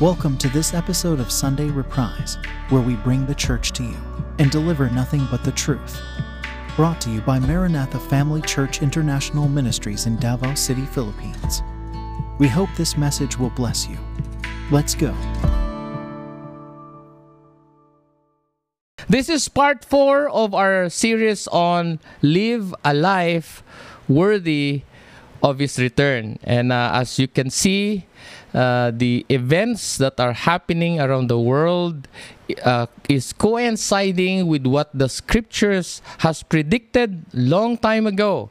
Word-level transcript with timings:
Welcome 0.00 0.38
to 0.38 0.48
this 0.48 0.72
episode 0.72 1.20
of 1.20 1.30
Sunday 1.30 1.68
Reprise, 1.68 2.38
where 2.70 2.80
we 2.80 2.96
bring 2.96 3.26
the 3.26 3.34
church 3.34 3.72
to 3.72 3.82
you 3.82 3.98
and 4.38 4.50
deliver 4.50 4.88
nothing 4.88 5.28
but 5.30 5.44
the 5.44 5.52
truth. 5.52 6.00
Brought 6.74 7.02
to 7.02 7.10
you 7.10 7.20
by 7.20 7.38
Maranatha 7.38 8.00
Family 8.00 8.40
Church 8.40 8.80
International 8.80 9.46
Ministries 9.46 10.06
in 10.06 10.16
Davao 10.16 10.54
City, 10.54 10.86
Philippines. 10.86 11.62
We 12.38 12.48
hope 12.48 12.70
this 12.78 12.96
message 12.96 13.38
will 13.38 13.50
bless 13.50 13.86
you. 13.86 13.98
Let's 14.70 14.94
go. 14.94 15.14
This 19.06 19.28
is 19.28 19.50
part 19.50 19.84
four 19.84 20.30
of 20.30 20.54
our 20.54 20.88
series 20.88 21.46
on 21.48 22.00
Live 22.22 22.74
a 22.86 22.94
Life 22.94 23.62
Worthy 24.08 24.80
of 25.42 25.58
His 25.58 25.78
Return. 25.78 26.38
And 26.44 26.72
uh, 26.72 26.90
as 26.94 27.18
you 27.18 27.28
can 27.28 27.50
see, 27.50 28.06
uh, 28.54 28.90
the 28.94 29.24
events 29.28 29.98
that 29.98 30.18
are 30.18 30.32
happening 30.32 31.00
around 31.00 31.28
the 31.28 31.38
world 31.38 32.08
uh, 32.64 32.86
is 33.08 33.32
coinciding 33.32 34.46
with 34.46 34.66
what 34.66 34.90
the 34.92 35.08
scriptures 35.08 36.02
has 36.18 36.42
predicted 36.42 37.24
long 37.32 37.78
time 37.78 38.06
ago 38.06 38.50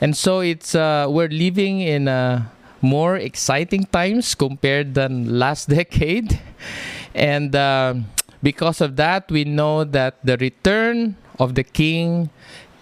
and 0.00 0.16
so 0.16 0.40
it's 0.40 0.74
uh, 0.74 1.06
we're 1.10 1.28
living 1.28 1.80
in 1.80 2.08
uh, 2.08 2.42
more 2.80 3.16
exciting 3.16 3.84
times 3.84 4.34
compared 4.34 4.94
than 4.94 5.38
last 5.38 5.68
decade 5.78 6.40
and 7.14 7.54
uh, 7.54 7.94
because 8.42 8.80
of 8.80 8.96
that 8.96 9.30
we 9.30 9.44
know 9.44 9.84
that 9.84 10.16
the 10.24 10.36
return 10.38 11.16
of 11.38 11.54
the 11.54 11.64
king 11.64 12.30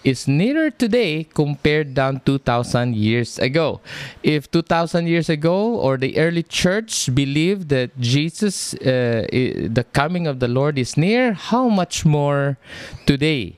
is 0.05 0.27
nearer 0.27 0.71
today 0.71 1.25
compared 1.25 1.95
down 1.95 2.21
2000 2.25 2.95
years 2.97 3.39
ago. 3.39 3.81
If 4.23 4.51
2000 4.51 5.07
years 5.07 5.29
ago 5.29 5.75
or 5.75 5.97
the 5.97 6.19
early 6.19 6.43
church 6.43 7.15
believed 7.15 7.69
that 7.69 7.99
Jesus 8.01 8.75
uh, 8.75 9.27
the 9.31 9.87
coming 9.93 10.27
of 10.27 10.41
the 10.41 10.49
Lord 10.49 10.79
is 10.79 10.97
near, 10.97 11.33
how 11.33 11.69
much 11.69 12.05
more 12.05 12.59
today? 13.07 13.57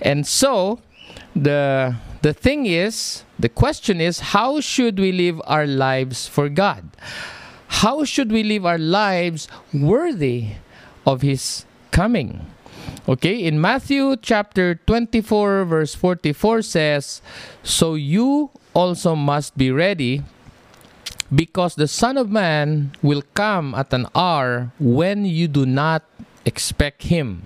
And 0.00 0.26
so 0.26 0.80
the 1.34 1.94
the 2.22 2.32
thing 2.32 2.66
is, 2.66 3.24
the 3.38 3.48
question 3.48 4.00
is 4.00 4.32
how 4.34 4.60
should 4.60 4.98
we 4.98 5.12
live 5.12 5.40
our 5.44 5.66
lives 5.66 6.26
for 6.26 6.48
God? 6.48 6.84
How 7.84 8.04
should 8.04 8.30
we 8.32 8.42
live 8.42 8.64
our 8.64 8.78
lives 8.78 9.48
worthy 9.72 10.56
of 11.06 11.22
his 11.22 11.66
coming? 11.90 12.53
Okay, 13.06 13.44
in 13.44 13.60
Matthew 13.60 14.16
chapter 14.16 14.76
24, 14.88 15.66
verse 15.66 15.94
44 15.94 16.62
says, 16.62 17.20
So 17.62 18.00
you 18.00 18.48
also 18.72 19.14
must 19.14 19.58
be 19.58 19.70
ready, 19.70 20.22
because 21.28 21.74
the 21.74 21.86
Son 21.86 22.16
of 22.16 22.30
Man 22.30 22.96
will 23.02 23.20
come 23.34 23.74
at 23.74 23.92
an 23.92 24.06
hour 24.14 24.72
when 24.80 25.26
you 25.26 25.48
do 25.48 25.66
not 25.66 26.08
expect 26.46 27.12
him. 27.12 27.44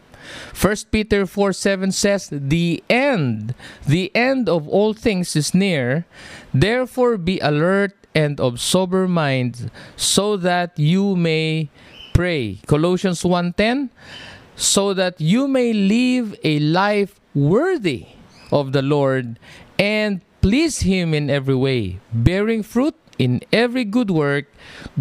1 0.54 0.76
Peter 0.92 1.26
4 1.26 1.52
7 1.52 1.90
says, 1.90 2.28
The 2.30 2.84
end, 2.88 3.52
the 3.84 4.14
end 4.14 4.48
of 4.48 4.68
all 4.68 4.94
things 4.94 5.34
is 5.34 5.54
near. 5.54 6.06
Therefore 6.54 7.18
be 7.18 7.40
alert 7.40 7.98
and 8.14 8.38
of 8.38 8.60
sober 8.60 9.08
mind, 9.08 9.72
so 9.96 10.36
that 10.36 10.78
you 10.78 11.16
may 11.16 11.68
pray. 12.14 12.58
Colossians 12.66 13.22
1:10 13.22 13.90
so 14.58 14.92
that 14.92 15.20
you 15.20 15.46
may 15.46 15.72
live 15.72 16.34
a 16.42 16.58
life 16.58 17.20
worthy 17.34 18.06
of 18.50 18.72
the 18.72 18.82
Lord 18.82 19.38
and 19.78 20.20
please 20.42 20.80
Him 20.80 21.14
in 21.14 21.30
every 21.30 21.54
way, 21.54 22.00
bearing 22.12 22.62
fruit 22.62 22.94
in 23.18 23.40
every 23.52 23.84
good 23.84 24.10
work, 24.10 24.46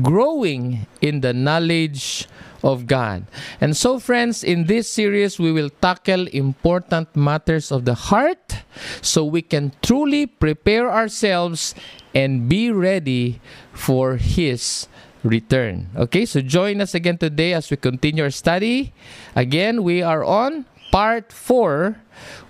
growing 0.01 0.85
in 1.01 1.21
the 1.21 1.33
knowledge 1.33 2.27
of 2.63 2.87
God. 2.87 3.25
And 3.61 3.77
so, 3.77 3.99
friends, 3.99 4.43
in 4.43 4.65
this 4.65 4.89
series, 4.89 5.39
we 5.39 5.51
will 5.51 5.69
tackle 5.69 6.27
important 6.27 7.15
matters 7.15 7.71
of 7.71 7.85
the 7.85 7.93
heart 7.93 8.63
so 9.01 9.23
we 9.25 9.41
can 9.41 9.73
truly 9.81 10.25
prepare 10.25 10.91
ourselves 10.91 11.75
and 12.13 12.49
be 12.49 12.71
ready 12.71 13.39
for 13.73 14.17
His 14.17 14.87
return. 15.27 15.91
Okay, 15.95 16.25
so 16.25 16.41
join 16.41 16.79
us 16.79 16.95
again 16.95 17.17
today 17.17 17.53
as 17.53 17.69
we 17.69 17.77
continue 17.77 18.23
our 18.23 18.31
study. 18.31 18.93
Again, 19.35 19.83
we 19.83 20.01
are 20.01 20.23
on 20.23 20.65
part 20.91 21.31
4, 21.31 21.99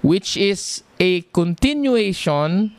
which 0.01 0.37
is 0.37 0.83
a 0.99 1.21
continuation 1.33 2.77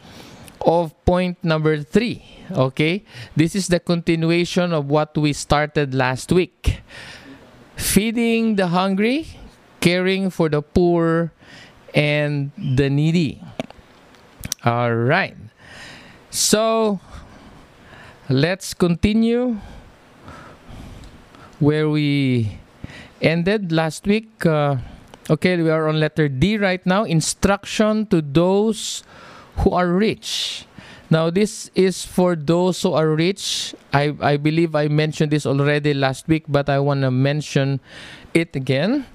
of 0.63 0.95
point 1.05 1.43
number 1.43 1.83
3. 1.83 2.23
Okay, 2.51 3.05
this 3.37 3.55
is 3.55 3.69
the 3.69 3.81
continuation 3.81 4.73
of 4.73 4.87
what 4.87 5.17
we 5.19 5.33
started 5.33 5.95
last 5.95 6.33
week 6.33 6.81
feeding 7.77 8.57
the 8.57 8.69
hungry, 8.69 9.27
caring 9.81 10.31
for 10.31 10.49
the 10.49 10.61
poor 10.61 11.31
and 11.95 12.51
the 12.57 12.91
needy. 12.91 13.41
All 14.65 14.95
right, 14.95 15.37
so 16.31 16.99
let's 18.29 18.75
continue 18.75 19.61
where 21.59 21.89
we 21.89 22.59
ended 23.21 23.73
last 23.73 24.07
week. 24.07 24.45
Uh, 24.47 24.77
okay, 25.31 25.61
we 25.61 25.71
are 25.71 25.89
on 25.89 26.01
letter 26.01 26.29
D 26.29 26.57
right 26.59 26.85
now. 26.87 27.05
Instruction 27.05 28.07
to 28.07 28.23
those 28.23 29.03
who 29.59 29.73
are 29.73 29.89
rich. 29.89 30.65
Now, 31.11 31.31
this 31.31 31.71
is 31.75 32.05
for 32.05 32.37
those 32.37 32.83
who 32.83 32.93
are 32.93 33.09
rich. 33.09 33.75
I, 33.93 34.15
I 34.21 34.37
believe 34.37 34.75
I 34.75 34.89
mentioned 34.89 35.33
this 35.33 35.47
already 35.47 35.95
last 35.95 36.29
week, 36.29 36.45
but 36.49 36.69
I 36.69 36.79
want 36.81 37.01
to 37.01 37.11
mention 37.11 37.81
it 38.35 38.55
again. 38.55 39.07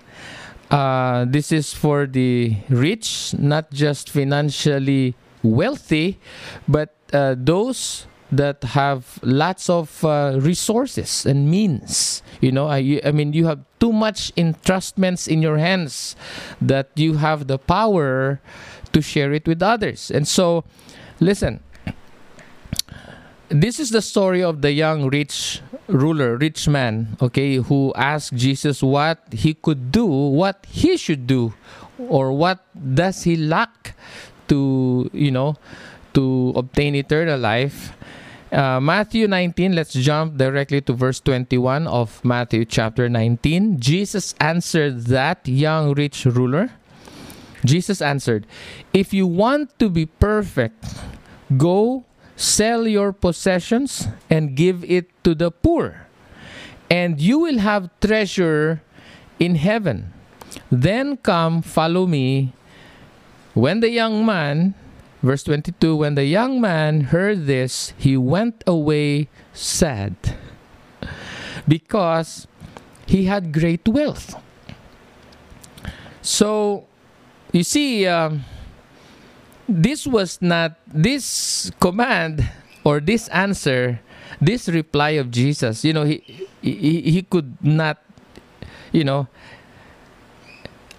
Uh, 0.71 1.25
this 1.29 1.51
is 1.51 1.71
for 1.71 2.07
the 2.07 2.57
rich, 2.67 3.35
not 3.37 3.69
just 3.69 4.09
financially 4.09 5.13
wealthy, 5.43 6.17
but 6.67 6.95
uh, 7.13 7.35
those 7.37 8.07
that 8.37 8.63
have 8.63 9.19
lots 9.21 9.69
of 9.69 10.03
uh, 10.03 10.37
resources 10.41 11.25
and 11.25 11.49
means. 11.49 12.23
You 12.41 12.51
know, 12.51 12.67
I, 12.67 12.99
I 13.05 13.11
mean, 13.11 13.33
you 13.33 13.45
have 13.45 13.61
too 13.79 13.93
much 13.93 14.33
entrustments 14.35 15.27
in 15.27 15.41
your 15.41 15.57
hands 15.57 16.15
that 16.61 16.89
you 16.95 17.15
have 17.15 17.47
the 17.47 17.57
power 17.57 18.41
to 18.91 19.01
share 19.01 19.33
it 19.33 19.47
with 19.47 19.61
others. 19.61 20.09
And 20.09 20.27
so, 20.27 20.63
listen, 21.19 21.59
this 23.49 23.79
is 23.79 23.91
the 23.91 24.01
story 24.01 24.41
of 24.41 24.61
the 24.61 24.71
young 24.71 25.09
rich 25.09 25.61
ruler, 25.87 26.37
rich 26.37 26.67
man, 26.67 27.17
okay, 27.21 27.57
who 27.57 27.93
asked 27.95 28.33
Jesus 28.33 28.81
what 28.81 29.19
he 29.31 29.53
could 29.53 29.91
do, 29.91 30.05
what 30.05 30.65
he 30.69 30.97
should 30.97 31.27
do, 31.27 31.53
or 31.99 32.31
what 32.31 32.65
does 32.73 33.23
he 33.23 33.35
lack 33.35 33.95
to, 34.47 35.09
you 35.13 35.31
know, 35.31 35.55
to 36.13 36.53
obtain 36.55 36.95
eternal 36.95 37.39
life. 37.39 37.93
Uh, 38.53 38.79
Matthew 38.79 39.27
19, 39.27 39.73
let's 39.73 39.93
jump 39.93 40.37
directly 40.37 40.79
to 40.79 40.93
verse 40.93 41.19
21 41.21 41.87
of 41.87 42.23
Matthew 42.23 42.65
chapter 42.65 43.09
19. 43.09 43.79
Jesus 43.79 44.35
answered 44.39 45.09
that 45.09 45.47
young 45.47 45.95
rich 45.95 46.23
ruler. 46.25 46.69
Jesus 47.65 47.99
answered, 47.99 48.45
If 48.93 49.11
you 49.11 49.25
want 49.25 49.73
to 49.79 49.89
be 49.89 50.05
perfect, 50.05 50.85
go 51.57 52.05
sell 52.35 52.85
your 52.85 53.11
possessions 53.11 54.07
and 54.29 54.55
give 54.55 54.83
it 54.85 55.09
to 55.23 55.33
the 55.33 55.49
poor, 55.49 56.05
and 56.91 57.19
you 57.19 57.39
will 57.39 57.57
have 57.57 57.89
treasure 58.01 58.83
in 59.39 59.55
heaven. 59.55 60.13
Then 60.69 61.17
come, 61.17 61.63
follow 61.63 62.05
me. 62.05 62.53
When 63.55 63.79
the 63.79 63.89
young 63.89 64.23
man, 64.23 64.75
verse 65.23 65.43
22, 65.43 65.95
when 65.95 66.15
the 66.15 66.25
young 66.25 66.59
man 66.59 67.15
heard 67.15 67.47
this, 67.47 67.93
he 67.97 68.17
went 68.17 68.63
away 68.67 69.29
sad 69.53 70.15
because 71.67 72.45
he 73.07 73.25
had 73.25 73.51
great 73.55 73.87
wealth. 73.87 74.35
So, 76.21 76.85
you 77.51 77.63
see, 77.63 78.05
um, 78.05 78.43
this 79.67 80.05
was 80.05 80.41
not 80.41 80.75
this 80.87 81.71
command 81.79 82.49
or 82.83 82.99
this 82.99 83.27
answer, 83.29 83.99
this 84.39 84.67
reply 84.67 85.11
of 85.11 85.31
Jesus. 85.31 85.83
You 85.83 85.93
know, 85.93 86.03
he 86.03 86.47
he, 86.61 87.01
he 87.01 87.21
could 87.23 87.57
not, 87.63 88.03
you 88.91 89.03
know. 89.03 89.27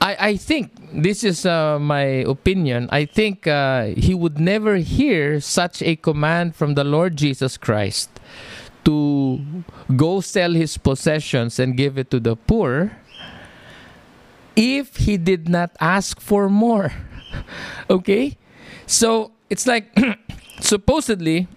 I, 0.00 0.36
I 0.36 0.36
think 0.36 0.72
this 0.94 1.24
is 1.24 1.44
uh, 1.44 1.78
my 1.78 2.22
opinion. 2.24 2.88
I 2.92 3.04
think 3.04 3.46
uh, 3.46 3.86
he 3.96 4.14
would 4.14 4.38
never 4.38 4.76
hear 4.76 5.40
such 5.40 5.82
a 5.82 5.96
command 5.96 6.54
from 6.54 6.74
the 6.74 6.84
Lord 6.84 7.16
Jesus 7.16 7.56
Christ 7.56 8.08
to 8.84 9.40
go 9.96 10.20
sell 10.20 10.52
his 10.52 10.76
possessions 10.76 11.58
and 11.58 11.76
give 11.76 11.98
it 11.98 12.10
to 12.10 12.20
the 12.20 12.36
poor 12.36 12.92
if 14.56 14.96
he 14.96 15.16
did 15.16 15.48
not 15.48 15.74
ask 15.80 16.20
for 16.20 16.48
more. 16.48 16.92
okay? 17.90 18.36
So 18.86 19.32
it's 19.50 19.66
like 19.66 19.90
supposedly 20.60 21.48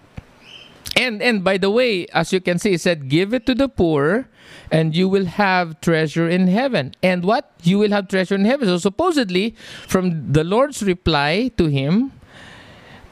And 0.98 1.22
and 1.22 1.44
by 1.44 1.58
the 1.58 1.70
way, 1.70 2.06
as 2.10 2.32
you 2.32 2.40
can 2.40 2.58
see, 2.58 2.74
it 2.74 2.80
said, 2.82 3.08
"Give 3.08 3.32
it 3.32 3.46
to 3.46 3.54
the 3.54 3.68
poor, 3.68 4.26
and 4.70 4.96
you 4.96 5.08
will 5.08 5.26
have 5.26 5.80
treasure 5.80 6.28
in 6.28 6.48
heaven." 6.48 6.92
And 7.02 7.22
what 7.22 7.54
you 7.62 7.78
will 7.78 7.94
have 7.94 8.08
treasure 8.08 8.34
in 8.34 8.44
heaven. 8.44 8.66
So 8.66 8.78
supposedly, 8.78 9.54
from 9.86 10.32
the 10.32 10.42
Lord's 10.42 10.82
reply 10.82 11.54
to 11.56 11.70
him, 11.70 12.10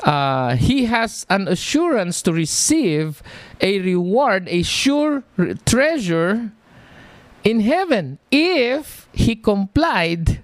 uh, 0.02 0.56
he 0.56 0.86
has 0.86 1.24
an 1.30 1.46
assurance 1.46 2.22
to 2.22 2.32
receive 2.32 3.22
a 3.60 3.78
reward, 3.78 4.48
a 4.50 4.62
sure 4.66 5.22
re- 5.36 5.54
treasure 5.64 6.50
in 7.44 7.60
heaven 7.60 8.18
if 8.32 9.08
he 9.14 9.36
complied 9.36 10.42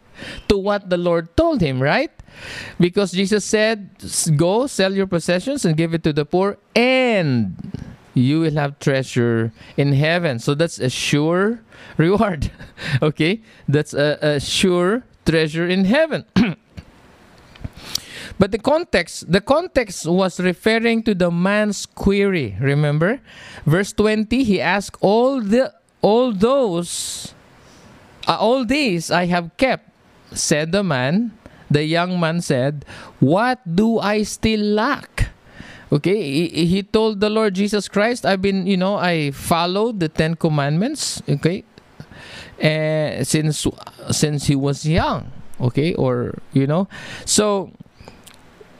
to 0.49 0.56
what 0.56 0.91
the 0.91 0.97
Lord 0.97 1.37
told 1.37 1.61
him, 1.61 1.83
right? 1.83 2.12
Because 2.79 3.12
Jesus 3.12 3.44
said, 3.44 3.90
Go 4.37 4.67
sell 4.67 4.93
your 4.93 5.06
possessions 5.06 5.64
and 5.64 5.76
give 5.76 5.94
it 5.94 6.02
to 6.05 6.12
the 6.12 6.25
poor, 6.25 6.58
and 6.75 7.56
you 8.14 8.40
will 8.40 8.55
have 8.55 8.79
treasure 8.79 9.52
in 9.76 9.93
heaven. 9.93 10.38
So 10.38 10.55
that's 10.55 10.79
a 10.79 10.90
sure 10.90 11.61
reward. 11.96 12.50
okay? 13.02 13.40
That's 13.69 13.94
a, 13.94 14.19
a 14.20 14.40
sure 14.40 15.05
treasure 15.25 15.67
in 15.67 15.84
heaven. 15.84 16.25
But 18.38 18.50
the 18.50 18.58
context, 18.58 19.31
the 19.31 19.40
context 19.40 20.06
was 20.06 20.40
referring 20.40 21.02
to 21.05 21.14
the 21.14 21.31
man's 21.31 21.87
query. 21.87 22.56
Remember, 22.61 23.20
verse 23.67 23.93
twenty. 23.93 24.43
He 24.43 24.61
asked, 24.61 24.96
"All 25.00 25.40
the 25.40 25.73
all 26.00 26.32
those, 26.32 27.34
uh, 28.26 28.37
all 28.40 28.64
these 28.64 29.11
I 29.11 29.26
have 29.26 29.56
kept," 29.56 29.87
said 30.32 30.73
the 30.73 30.82
man. 30.82 31.32
The 31.73 31.85
young 31.85 32.21
man 32.21 32.45
said, 32.45 32.85
"What 33.19 33.65
do 33.65 33.99
I 33.99 34.23
still 34.29 34.61
lack?" 34.61 35.33
Okay, 35.93 36.49
he, 36.49 36.81
told 36.83 37.21
the 37.21 37.29
Lord 37.29 37.53
Jesus 37.53 37.89
Christ, 37.89 38.25
"I've 38.25 38.41
been, 38.41 38.65
you 38.65 38.77
know, 38.77 38.97
I 38.97 39.33
followed 39.33 40.01
the 40.01 40.09
Ten 40.09 40.37
Commandments." 40.37 41.21
Okay, 41.29 41.65
uh, 42.61 43.25
since 43.25 43.65
since 44.13 44.49
he 44.49 44.57
was 44.57 44.85
young. 44.85 45.33
Okay, 45.61 45.93
or 45.97 46.37
you 46.53 46.67
know, 46.67 46.89
so 47.25 47.73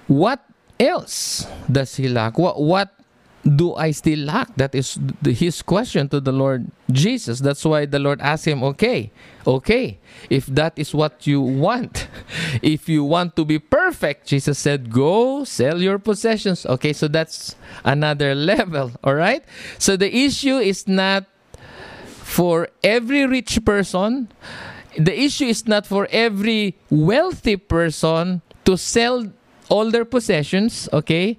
what 0.09 0.41
else 0.81 1.47
does 1.71 1.97
he 1.97 2.09
lack? 2.09 2.37
What 2.37 2.61
what 2.61 2.93
do 3.43 3.75
I 3.75 3.91
still 3.91 4.21
lack? 4.21 4.55
That 4.57 4.75
is 4.75 4.99
his 5.25 5.63
question 5.63 6.09
to 6.11 6.21
the 6.21 6.33
Lord 6.33 6.71
Jesus. 6.91 7.41
That's 7.41 7.65
why 7.65 7.87
the 7.87 7.99
Lord 7.99 8.21
asked 8.21 8.47
him, 8.47 8.63
"Okay, 8.63 9.11
okay, 9.47 9.99
if 10.31 10.47
that 10.47 10.75
is 10.77 10.95
what 10.95 11.27
you 11.27 11.41
want, 11.41 12.07
if 12.63 12.89
you 12.89 13.03
want 13.05 13.35
to 13.37 13.45
be 13.45 13.59
perfect," 13.59 14.27
Jesus 14.27 14.59
said, 14.59 14.91
"Go 14.91 15.45
sell 15.45 15.83
your 15.83 15.99
possessions." 15.99 16.65
Okay, 16.67 16.93
so 16.93 17.09
that's 17.09 17.57
another 17.85 18.35
level. 18.39 18.93
All 19.03 19.15
right. 19.15 19.43
So 19.79 19.97
the 19.97 20.11
issue 20.15 20.59
is 20.59 20.87
not 20.87 21.27
for 22.23 22.69
every 22.83 23.27
rich 23.27 23.65
person. 23.65 24.31
The 24.97 25.19
issue 25.19 25.47
is 25.47 25.67
not 25.67 25.87
for 25.87 26.07
every 26.13 26.77
wealthy 26.91 27.57
person 27.57 28.43
to 28.65 28.77
sell 28.77 29.33
all 29.73 29.91
their 29.91 30.05
possessions, 30.05 30.87
okay? 30.93 31.39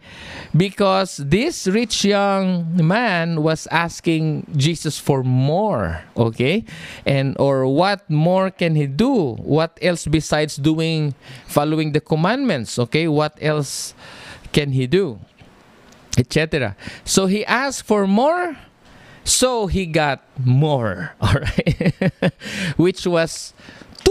Because 0.58 1.18
this 1.18 1.68
rich 1.68 2.04
young 2.04 2.66
man 2.74 3.44
was 3.44 3.68
asking 3.70 4.50
Jesus 4.58 4.98
for 4.98 5.22
more, 5.22 6.02
okay? 6.18 6.66
And 7.06 7.38
or 7.38 7.70
what 7.70 8.10
more 8.10 8.50
can 8.50 8.74
he 8.74 8.88
do? 8.88 9.38
What 9.38 9.78
else 9.84 10.10
besides 10.10 10.58
doing 10.58 11.14
following 11.46 11.92
the 11.94 12.02
commandments, 12.02 12.80
okay? 12.90 13.08
What 13.08 13.38
else 13.40 13.94
can 14.52 14.74
he 14.74 14.88
do? 14.88 15.22
Etc. 16.18 16.76
So 17.06 17.28
he 17.28 17.46
asked 17.46 17.86
for 17.86 18.08
more, 18.08 18.58
so 19.24 19.68
he 19.68 19.86
got 19.86 20.26
more, 20.42 21.14
all 21.22 21.38
right? 21.38 22.34
Which 22.78 23.06
was 23.06 23.54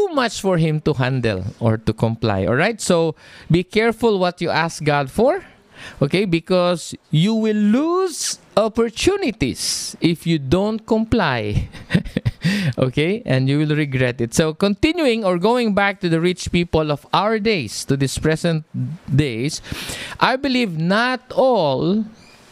too 0.02 0.14
much 0.14 0.40
for 0.40 0.58
him 0.58 0.80
to 0.80 0.94
handle 0.94 1.44
or 1.60 1.76
to 1.76 1.92
comply. 1.92 2.46
All 2.46 2.54
right. 2.56 2.80
So 2.80 3.14
be 3.50 3.62
careful 3.62 4.18
what 4.18 4.40
you 4.40 4.50
ask 4.50 4.82
God 4.82 5.10
for. 5.10 5.44
Okay. 6.00 6.24
Because 6.24 6.94
you 7.10 7.34
will 7.34 7.56
lose 7.56 8.38
opportunities 8.56 9.96
if 10.00 10.26
you 10.26 10.38
don't 10.38 10.86
comply. 10.86 11.68
okay. 12.78 13.22
And 13.26 13.48
you 13.48 13.58
will 13.58 13.76
regret 13.76 14.20
it. 14.20 14.34
So 14.34 14.54
continuing 14.54 15.24
or 15.24 15.38
going 15.38 15.74
back 15.74 16.00
to 16.00 16.08
the 16.08 16.20
rich 16.20 16.50
people 16.50 16.90
of 16.90 17.06
our 17.12 17.38
days, 17.38 17.84
to 17.86 17.96
this 17.96 18.18
present 18.18 18.64
days, 19.14 19.62
I 20.20 20.36
believe 20.36 20.78
not 20.78 21.20
all 21.34 22.04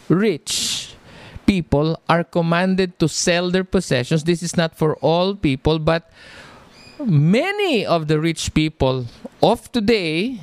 rich 0.09 0.95
people 1.45 1.99
are 2.07 2.23
commanded 2.23 2.99
to 2.99 3.09
sell 3.09 3.49
their 3.49 3.65
possessions. 3.65 4.23
This 4.23 4.43
is 4.43 4.55
not 4.55 4.75
for 4.75 4.95
all 4.97 5.35
people, 5.35 5.79
but 5.79 6.11
many 7.05 7.85
of 7.85 8.07
the 8.07 8.19
rich 8.19 8.53
people 8.53 9.05
of 9.41 9.71
today 9.71 10.41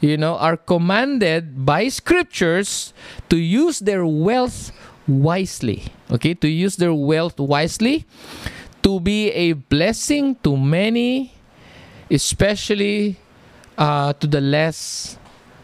you 0.00 0.16
know 0.16 0.36
are 0.36 0.56
commanded 0.56 1.64
by 1.64 1.88
scriptures 1.88 2.92
to 3.28 3.36
use 3.36 3.80
their 3.80 4.06
wealth 4.06 4.72
wisely. 5.08 5.84
Okay 6.10 6.34
to 6.34 6.48
use 6.48 6.76
their 6.76 6.94
wealth 6.94 7.38
wisely 7.38 8.04
to 8.82 9.00
be 9.00 9.30
a 9.30 9.52
blessing 9.52 10.36
to 10.42 10.56
many 10.56 11.32
especially 12.10 13.16
uh, 13.78 14.12
to 14.14 14.26
the 14.26 14.40
less 14.40 15.18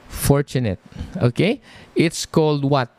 fortunate. 0.09 0.81
Okay 1.21 1.61
it's 1.95 2.27
called 2.27 2.65
what? 2.65 2.91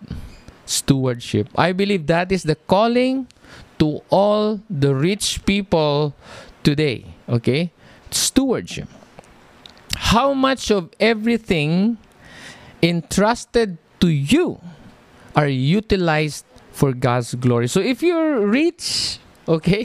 Stewardship. 0.65 1.49
I 1.55 1.73
believe 1.73 2.07
that 2.07 2.31
is 2.31 2.43
the 2.43 2.55
calling 2.55 3.27
to 3.79 4.01
all 4.09 4.61
the 4.69 4.95
rich 4.95 5.43
people 5.45 6.15
today 6.63 7.05
okay? 7.29 7.71
Stewardship. 8.11 8.87
How 9.95 10.33
much 10.33 10.71
of 10.71 10.89
everything 10.99 11.97
entrusted 12.81 13.77
to 13.99 14.07
you 14.07 14.61
are 15.35 15.47
utilized 15.47 16.45
for 16.71 16.93
god's 16.93 17.35
glory? 17.35 17.67
So 17.67 17.79
if 17.79 18.01
you're 18.01 18.45
rich 18.45 19.19
okay 19.47 19.83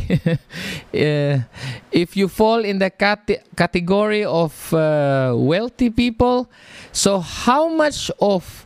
uh, 0.94 1.38
if 1.92 2.16
you 2.16 2.28
fall 2.28 2.64
in 2.64 2.78
the 2.78 2.90
cat- 2.90 3.42
category 3.56 4.24
of 4.24 4.72
uh, 4.72 5.34
wealthy 5.36 5.90
people 5.90 6.48
so 6.92 7.18
how 7.18 7.66
much 7.66 8.08
of 8.20 8.64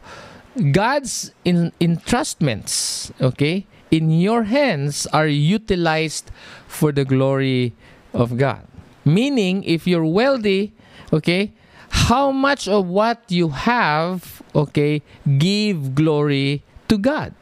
god's 0.71 1.33
in- 1.47 1.73
entrustments 1.81 3.11
okay 3.23 3.67
in 3.91 4.11
your 4.11 4.45
hands 4.45 5.07
are 5.15 5.27
utilized 5.27 6.31
for 6.67 6.93
the 6.93 7.07
glory 7.07 7.73
of 8.13 8.37
God. 8.37 8.67
Meaning, 9.05 9.65
if 9.65 9.87
you're 9.87 10.05
wealthy, 10.05 10.73
okay, 11.13 11.53
how 11.89 12.31
much 12.31 12.69
of 12.69 12.87
what 12.87 13.25
you 13.29 13.49
have, 13.49 14.43
okay, 14.55 15.03
give 15.39 15.95
glory 15.95 16.63
to 16.89 16.99
God? 16.99 17.35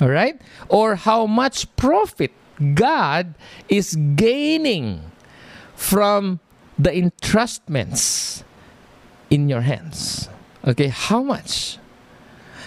All 0.00 0.08
right? 0.08 0.40
Or 0.68 0.94
how 0.94 1.26
much 1.26 1.74
profit 1.76 2.32
God 2.74 3.34
is 3.68 3.96
gaining 4.14 5.10
from 5.74 6.40
the 6.78 6.90
entrustments 6.90 8.42
in 9.30 9.48
your 9.48 9.62
hands. 9.62 10.28
Okay, 10.66 10.88
how 10.88 11.22
much? 11.22 11.78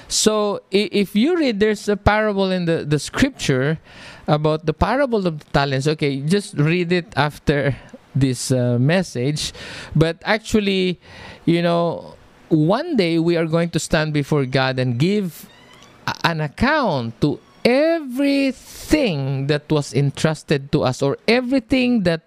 So 0.07 0.61
if 0.71 1.15
you 1.15 1.37
read, 1.37 1.59
there's 1.59 1.87
a 1.87 1.95
parable 1.95 2.51
in 2.51 2.65
the, 2.65 2.83
the 2.83 2.99
scripture 2.99 3.79
about 4.27 4.65
the 4.65 4.73
parable 4.73 5.27
of 5.27 5.39
the 5.39 5.45
talents. 5.51 5.87
Okay, 5.87 6.21
just 6.21 6.55
read 6.55 6.91
it 6.91 7.11
after 7.15 7.75
this 8.15 8.51
uh, 8.51 8.77
message. 8.79 9.53
But 9.95 10.17
actually, 10.23 10.99
you 11.45 11.61
know, 11.61 12.15
one 12.49 12.95
day 12.95 13.19
we 13.19 13.37
are 13.37 13.45
going 13.45 13.69
to 13.71 13.79
stand 13.79 14.13
before 14.13 14.45
God 14.45 14.79
and 14.79 14.99
give 14.99 15.49
an 16.23 16.41
account 16.41 17.21
to 17.21 17.39
everything 17.63 19.47
that 19.47 19.69
was 19.71 19.93
entrusted 19.93 20.71
to 20.71 20.83
us 20.83 21.01
or 21.01 21.17
everything 21.27 22.03
that, 22.03 22.21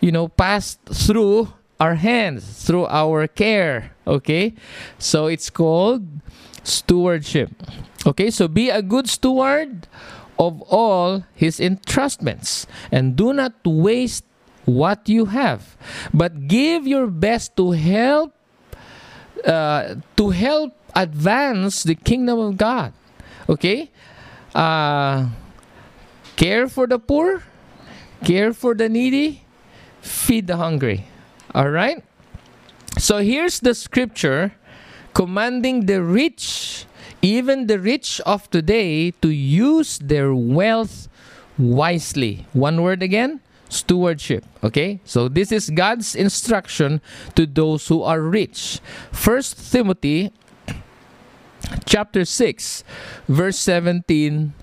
you 0.00 0.12
know, 0.12 0.28
passed 0.28 0.78
through 0.86 1.48
our 1.80 1.94
hands, 1.94 2.64
through 2.64 2.86
our 2.86 3.26
care. 3.26 3.92
Okay? 4.06 4.54
So 4.98 5.26
it's 5.26 5.50
called 5.50 6.06
stewardship. 6.62 7.50
Okay, 8.06 8.30
so 8.30 8.46
be 8.46 8.70
a 8.70 8.82
good 8.82 9.08
steward 9.08 9.88
of 10.38 10.62
all 10.62 11.24
his 11.34 11.58
entrustments. 11.58 12.66
And 12.92 13.16
do 13.16 13.32
not 13.32 13.54
waste 13.64 14.24
what 14.64 15.08
you 15.08 15.24
have 15.32 15.78
but 16.12 16.46
give 16.46 16.86
your 16.86 17.06
best 17.06 17.56
to 17.56 17.70
help 17.72 18.34
uh, 19.46 19.94
to 20.14 20.28
help 20.28 20.76
advance 20.94 21.84
the 21.84 21.94
kingdom 21.94 22.38
of 22.38 22.56
god. 22.58 22.92
Okay? 23.48 23.90
Uh, 24.54 25.28
care 26.36 26.68
for 26.68 26.86
the 26.86 26.98
poor 26.98 27.42
care 28.24 28.52
for 28.52 28.74
the 28.74 28.88
needy 28.88 29.42
feed 30.00 30.46
the 30.46 30.56
hungry. 30.56 31.06
All 31.54 31.70
right? 31.70 32.04
So 32.98 33.18
here's 33.18 33.60
the 33.60 33.74
scripture 33.74 34.54
commanding 35.14 35.86
the 35.86 36.02
rich 36.02 36.84
even 37.22 37.66
the 37.66 37.78
rich 37.78 38.20
of 38.26 38.48
today, 38.50 39.10
to 39.22 39.28
use 39.28 39.98
their 39.98 40.34
wealth 40.34 41.08
wisely. 41.58 42.46
One 42.52 42.82
word 42.82 43.02
again 43.02 43.40
stewardship 43.68 44.44
okay? 44.64 45.00
So 45.04 45.28
this 45.28 45.52
is 45.52 45.70
god's 45.70 46.14
instruction 46.14 47.00
to 47.34 47.46
those 47.46 47.88
who 47.88 48.02
are 48.02 48.20
rich. 48.20 48.80
First 49.12 49.72
timothy 49.72 50.32
chapter 51.84 52.24
6 52.24 52.84
verse 53.28 53.58
17 53.58 54.54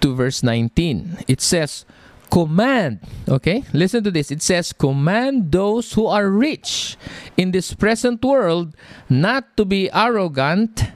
to 0.00 0.14
verse 0.14 0.42
19 0.42 1.24
it 1.26 1.40
says 1.40 1.84
command 2.30 3.00
okay? 3.28 3.64
Listen 3.72 4.02
to 4.04 4.10
this. 4.10 4.30
It 4.30 4.42
says 4.42 4.72
command 4.72 5.52
those 5.52 5.92
who 5.92 6.06
are 6.06 6.28
rich 6.30 6.96
in 7.36 7.50
this 7.50 7.74
present 7.74 8.24
world 8.24 8.74
not 9.08 9.56
to 9.56 9.64
be 9.64 9.92
arrogant 9.92 10.92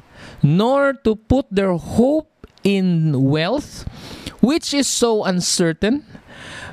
nor 0.46 0.94
to 0.94 1.16
put 1.16 1.46
their 1.50 1.74
hope 1.74 2.30
in 2.62 3.10
wealth 3.18 3.82
which 4.38 4.72
is 4.72 4.86
so 4.86 5.24
uncertain 5.24 6.06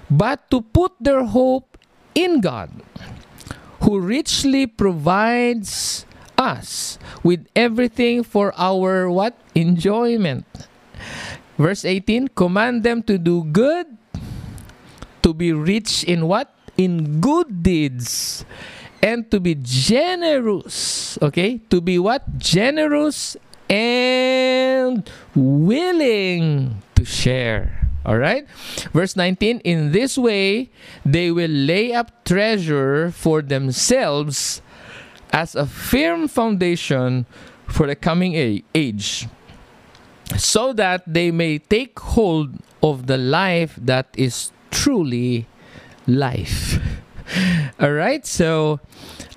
but 0.10 0.50
to 0.52 0.62
put 0.62 0.94
their 1.02 1.26
hope 1.26 1.74
in 2.14 2.42
God, 2.42 2.70
who 3.82 4.00
richly 4.00 4.68
provides 4.68 6.06
us 6.38 6.98
with 7.24 7.48
everything 7.56 8.24
for 8.24 8.54
our 8.58 9.10
what? 9.10 9.34
Enjoyment. 9.56 10.46
Verse 11.58 11.86
18, 11.86 12.30
command 12.30 12.84
them 12.84 13.04
to 13.04 13.18
do 13.18 13.44
good, 13.44 13.86
to 15.22 15.34
be 15.34 15.54
rich 15.54 16.04
in 16.04 16.28
what? 16.28 16.54
In 16.78 17.22
good 17.22 17.62
deeds, 17.62 18.46
and 19.02 19.30
to 19.30 19.40
be 19.40 19.56
generous. 19.62 21.18
Okay? 21.22 21.58
To 21.70 21.82
be 21.82 22.00
what? 22.00 22.38
Generous 22.38 23.38
and 23.70 25.10
willing 25.36 26.82
to 26.96 27.06
share. 27.06 27.90
All 28.06 28.18
right. 28.18 28.48
Verse 28.92 29.16
19 29.16 29.60
In 29.60 29.92
this 29.92 30.18
way, 30.18 30.70
they 31.06 31.32
will 31.32 31.52
lay 31.52 31.94
up 31.94 32.26
treasure 32.26 33.12
for 33.12 33.42
themselves 33.42 34.62
as 35.32 35.56
a 35.56 35.66
firm 35.66 36.28
foundation 36.28 37.26
for 37.68 37.88
the 37.88 37.96
coming 37.96 38.36
age, 38.76 39.28
so 40.38 40.74
that 40.74 41.02
they 41.08 41.32
may 41.32 41.58
take 41.58 41.98
hold 42.00 42.60
of 42.84 43.08
the 43.08 43.18
life 43.18 43.80
that 43.82 44.08
is 44.16 44.52
truly 44.70 45.48
life. 46.06 46.80
All 47.80 47.92
right. 47.92 48.26
So 48.26 48.80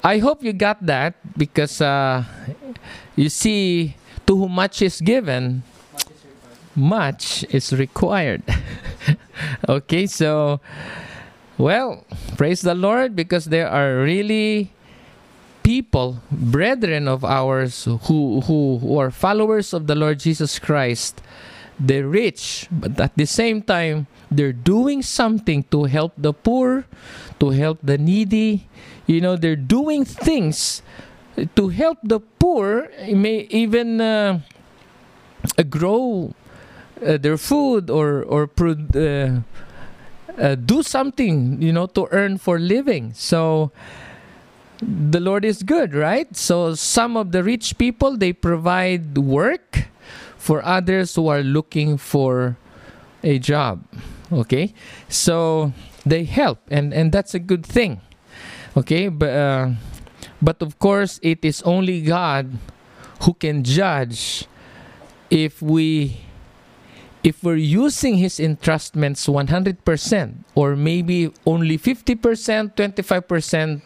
I 0.03 0.19
hope 0.19 0.43
you 0.43 0.53
got 0.53 0.85
that 0.87 1.15
because 1.39 1.81
uh, 1.81 2.25
you 3.15 3.29
see, 3.29 3.97
to 4.27 4.37
whom 4.37 4.53
much 4.53 4.83
is 4.83 5.01
given, 5.01 5.63
much 6.75 7.45
is 7.51 7.73
required. 7.73 8.43
okay, 9.69 10.07
so, 10.07 10.61
well, 11.59 12.05
praise 12.37 12.61
the 12.63 12.75
Lord 12.75 13.17
because 13.17 13.47
there 13.47 13.69
are 13.69 14.03
really 14.03 14.73
people, 15.63 16.23
brethren 16.31 17.09
of 17.09 17.25
ours, 17.25 17.85
who, 17.85 18.41
who, 18.43 18.79
who 18.79 18.99
are 18.99 19.11
followers 19.11 19.73
of 19.73 19.89
the 19.89 19.95
Lord 19.95 20.21
Jesus 20.21 20.59
Christ. 20.59 21.21
They're 21.79 22.07
rich, 22.07 22.69
but 22.71 22.99
at 23.01 23.17
the 23.17 23.27
same 23.27 23.63
time, 23.63 24.07
they're 24.31 24.53
doing 24.53 25.03
something 25.03 25.65
to 25.71 25.85
help 25.85 26.13
the 26.17 26.33
poor, 26.33 26.87
to 27.41 27.51
help 27.51 27.79
the 27.83 27.99
needy. 27.99 28.69
You 29.07 29.21
know, 29.21 29.37
they're 29.37 29.57
doing 29.57 30.05
things 30.05 30.83
to 31.55 31.69
help 31.69 31.99
the 32.03 32.21
poor, 32.47 32.89
may 33.11 33.51
even 33.51 34.01
uh, 34.01 34.39
grow 35.69 36.31
uh, 37.03 37.19
their 37.19 37.37
food 37.37 37.91
or 37.91 38.23
or 38.23 38.47
uh, 38.47 39.43
uh, 40.39 40.55
do 40.55 40.79
something 40.83 41.61
you 41.61 41.73
know 41.73 41.91
to 41.91 42.07
earn 42.13 42.39
for 42.39 42.63
living. 42.63 43.11
So 43.19 43.73
the 44.79 45.19
lord 45.19 45.45
is 45.45 45.67
good 45.67 45.91
right? 45.91 46.31
So 46.37 46.79
some 46.79 47.17
of 47.19 47.33
the 47.33 47.43
rich 47.43 47.79
people 47.79 48.17
they 48.17 48.33
provide 48.33 49.19
work 49.19 49.91
for 50.39 50.63
others 50.63 51.17
who 51.17 51.27
are 51.27 51.43
looking 51.43 51.99
for 51.99 52.55
a 53.27 53.43
job 53.43 53.83
okay? 54.31 54.71
So 55.09 55.73
they 56.07 56.23
help 56.23 56.63
and 56.71 56.95
and 56.95 57.11
that's 57.11 57.35
a 57.35 57.43
good 57.43 57.67
thing 57.67 57.99
okay? 58.77 59.09
But 59.11 59.35
uh, 59.35 59.65
but 60.47 60.63
of 60.63 60.79
course 60.79 61.19
it 61.27 61.43
is 61.43 61.59
only 61.67 62.01
god 62.01 62.47
who 63.27 63.35
can 63.35 63.67
judge 63.67 64.47
if 65.31 65.61
we 65.61 66.23
if 67.27 67.43
we're 67.43 67.59
using 67.59 68.19
his 68.23 68.39
entrustments 68.39 69.27
100% 69.27 69.83
or 70.55 70.77
maybe 70.77 71.33
only 71.45 71.77
50%, 71.77 72.23
25% 72.23 73.83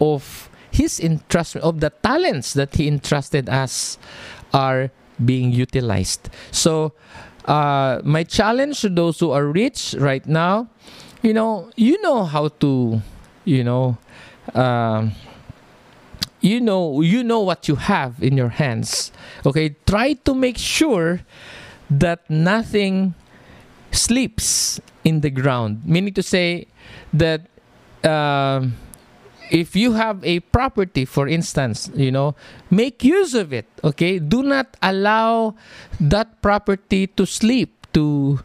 of 0.00 0.50
his 0.72 0.98
entrustment 0.98 1.60
of 1.60 1.78
the 1.78 1.90
talents 2.02 2.52
that 2.54 2.74
he 2.74 2.88
entrusted 2.88 3.48
us 3.48 3.96
are 4.52 4.90
being 5.24 5.52
utilized. 5.52 6.30
So 6.50 6.92
uh, 7.44 8.00
my 8.02 8.24
challenge 8.24 8.80
to 8.80 8.88
those 8.88 9.20
who 9.20 9.30
are 9.30 9.46
rich 9.46 9.94
right 9.96 10.26
now, 10.26 10.68
you 11.22 11.32
know, 11.32 11.70
you 11.76 12.02
know 12.02 12.24
how 12.24 12.48
to, 12.58 13.00
you 13.44 13.62
know, 13.62 13.98
uh, 14.52 15.10
you 16.40 16.60
know, 16.60 17.00
you 17.00 17.22
know 17.22 17.40
what 17.40 17.68
you 17.68 17.76
have 17.76 18.22
in 18.22 18.36
your 18.36 18.48
hands. 18.48 19.12
Okay, 19.44 19.76
try 19.86 20.14
to 20.24 20.34
make 20.34 20.58
sure 20.58 21.20
that 21.90 22.28
nothing 22.30 23.14
sleeps 23.92 24.80
in 25.04 25.20
the 25.20 25.30
ground. 25.30 25.82
Meaning 25.84 26.14
to 26.14 26.22
say 26.22 26.66
that 27.12 27.46
uh, 28.04 28.66
if 29.50 29.74
you 29.74 29.92
have 29.92 30.24
a 30.24 30.40
property, 30.40 31.04
for 31.04 31.28
instance, 31.28 31.90
you 31.94 32.10
know, 32.10 32.34
make 32.70 33.04
use 33.04 33.34
of 33.34 33.52
it. 33.52 33.66
Okay, 33.82 34.18
do 34.18 34.42
not 34.42 34.76
allow 34.82 35.54
that 35.98 36.40
property 36.40 37.06
to 37.18 37.26
sleep, 37.26 37.86
to 37.92 38.40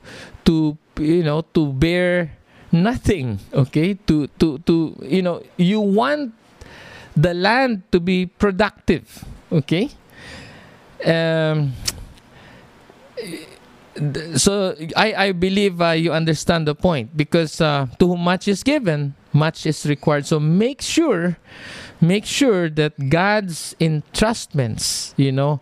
to 0.45 0.77
you 0.99 1.23
know, 1.23 1.41
to 1.53 1.71
bear 1.73 2.33
nothing. 2.71 3.39
Okay, 3.53 3.93
to 4.09 4.27
to 4.39 4.57
to 4.65 4.97
you 5.03 5.21
know, 5.21 5.43
you 5.57 5.79
want 5.79 6.33
the 7.15 7.33
land 7.33 7.83
to 7.91 7.99
be 7.99 8.25
productive. 8.25 9.23
Okay. 9.51 9.89
Um, 11.05 11.73
so 14.35 14.75
I, 14.95 15.13
I 15.13 15.31
believe 15.31 15.81
uh, 15.81 15.91
you 15.91 16.11
understand 16.11 16.67
the 16.67 16.75
point 16.75 17.15
because 17.15 17.61
uh, 17.61 17.87
to 17.99 18.07
whom 18.07 18.21
much 18.21 18.47
is 18.47 18.63
given, 18.63 19.15
much 19.31 19.65
is 19.65 19.85
required. 19.85 20.25
So 20.25 20.39
make 20.39 20.81
sure, 20.81 21.37
make 22.01 22.25
sure 22.25 22.69
that 22.69 23.09
God's 23.09 23.75
entrustments, 23.79 25.13
you 25.17 25.31
know, 25.31 25.61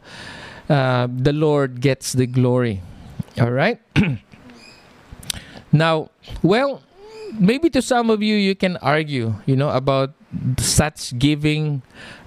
uh, 0.69 1.07
the 1.11 1.33
Lord 1.33 1.81
gets 1.81 2.13
the 2.13 2.25
glory. 2.25 2.81
All 3.39 3.51
right. 3.51 3.79
now, 5.71 6.09
well, 6.41 6.81
maybe 7.39 7.69
to 7.71 7.81
some 7.81 8.09
of 8.09 8.21
you, 8.21 8.35
you 8.35 8.55
can 8.55 8.77
argue, 8.77 9.35
you 9.45 9.55
know, 9.55 9.69
about 9.69 10.13
such 10.57 11.17
giving. 11.17 11.81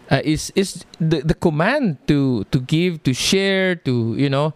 Uh, 0.07 0.23
is 0.23 0.53
is 0.55 0.87
the, 1.03 1.19
the 1.19 1.35
command 1.35 1.99
to 2.07 2.45
to 2.55 2.61
give 2.63 3.03
to 3.03 3.11
share 3.11 3.75
to 3.75 4.15
you 4.15 4.31
know 4.31 4.55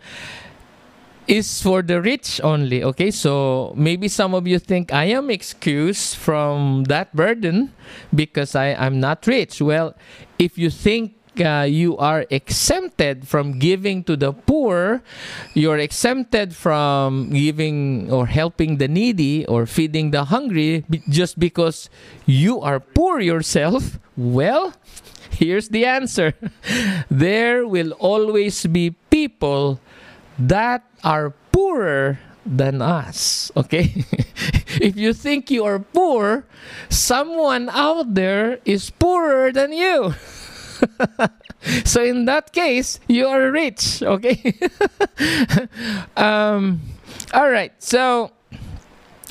is 1.30 1.62
for 1.62 1.82
the 1.82 2.02
rich 2.02 2.40
only. 2.42 2.82
Okay, 2.82 3.10
so 3.10 3.72
maybe 3.76 4.08
some 4.08 4.34
of 4.34 4.46
you 4.46 4.58
think 4.58 4.92
I 4.92 5.04
am 5.14 5.30
excused 5.30 6.16
from 6.16 6.84
that 6.90 7.14
burden 7.14 7.72
because 8.14 8.54
I 8.54 8.74
am 8.74 8.98
not 8.98 9.26
rich. 9.26 9.62
Well, 9.62 9.94
if 10.38 10.58
you 10.58 10.70
think 10.70 11.14
uh, 11.40 11.66
you 11.66 11.96
are 11.96 12.26
exempted 12.30 13.26
from 13.26 13.58
giving 13.58 14.04
to 14.04 14.16
the 14.16 14.32
poor, 14.32 15.02
you're 15.54 15.78
exempted 15.78 16.54
from 16.54 17.30
giving 17.30 18.10
or 18.10 18.26
helping 18.26 18.78
the 18.78 18.88
needy 18.88 19.46
or 19.46 19.66
feeding 19.66 20.10
the 20.10 20.24
hungry 20.24 20.84
just 21.08 21.38
because 21.38 21.90
you 22.26 22.60
are 22.60 22.80
poor 22.80 23.20
yourself, 23.20 23.98
well, 24.16 24.74
here's 25.30 25.68
the 25.68 25.84
answer 25.84 26.34
there 27.10 27.66
will 27.66 27.92
always 27.92 28.66
be 28.66 28.90
people 29.10 29.80
that 30.38 30.84
are 31.04 31.30
poorer 31.52 32.18
than 32.44 32.82
us. 32.82 33.50
Okay? 33.56 34.04
if 34.80 34.96
you 34.96 35.12
think 35.12 35.50
you 35.50 35.64
are 35.64 35.78
poor, 35.78 36.44
someone 36.88 37.68
out 37.70 38.14
there 38.14 38.58
is 38.64 38.90
poorer 38.90 39.52
than 39.52 39.72
you. 39.72 40.14
so 41.84 42.02
in 42.02 42.24
that 42.26 42.52
case, 42.52 43.00
you 43.08 43.26
are 43.26 43.50
rich. 43.50 44.02
Okay? 44.02 44.54
um, 46.16 46.80
all 47.34 47.50
right. 47.50 47.72
So, 47.78 48.30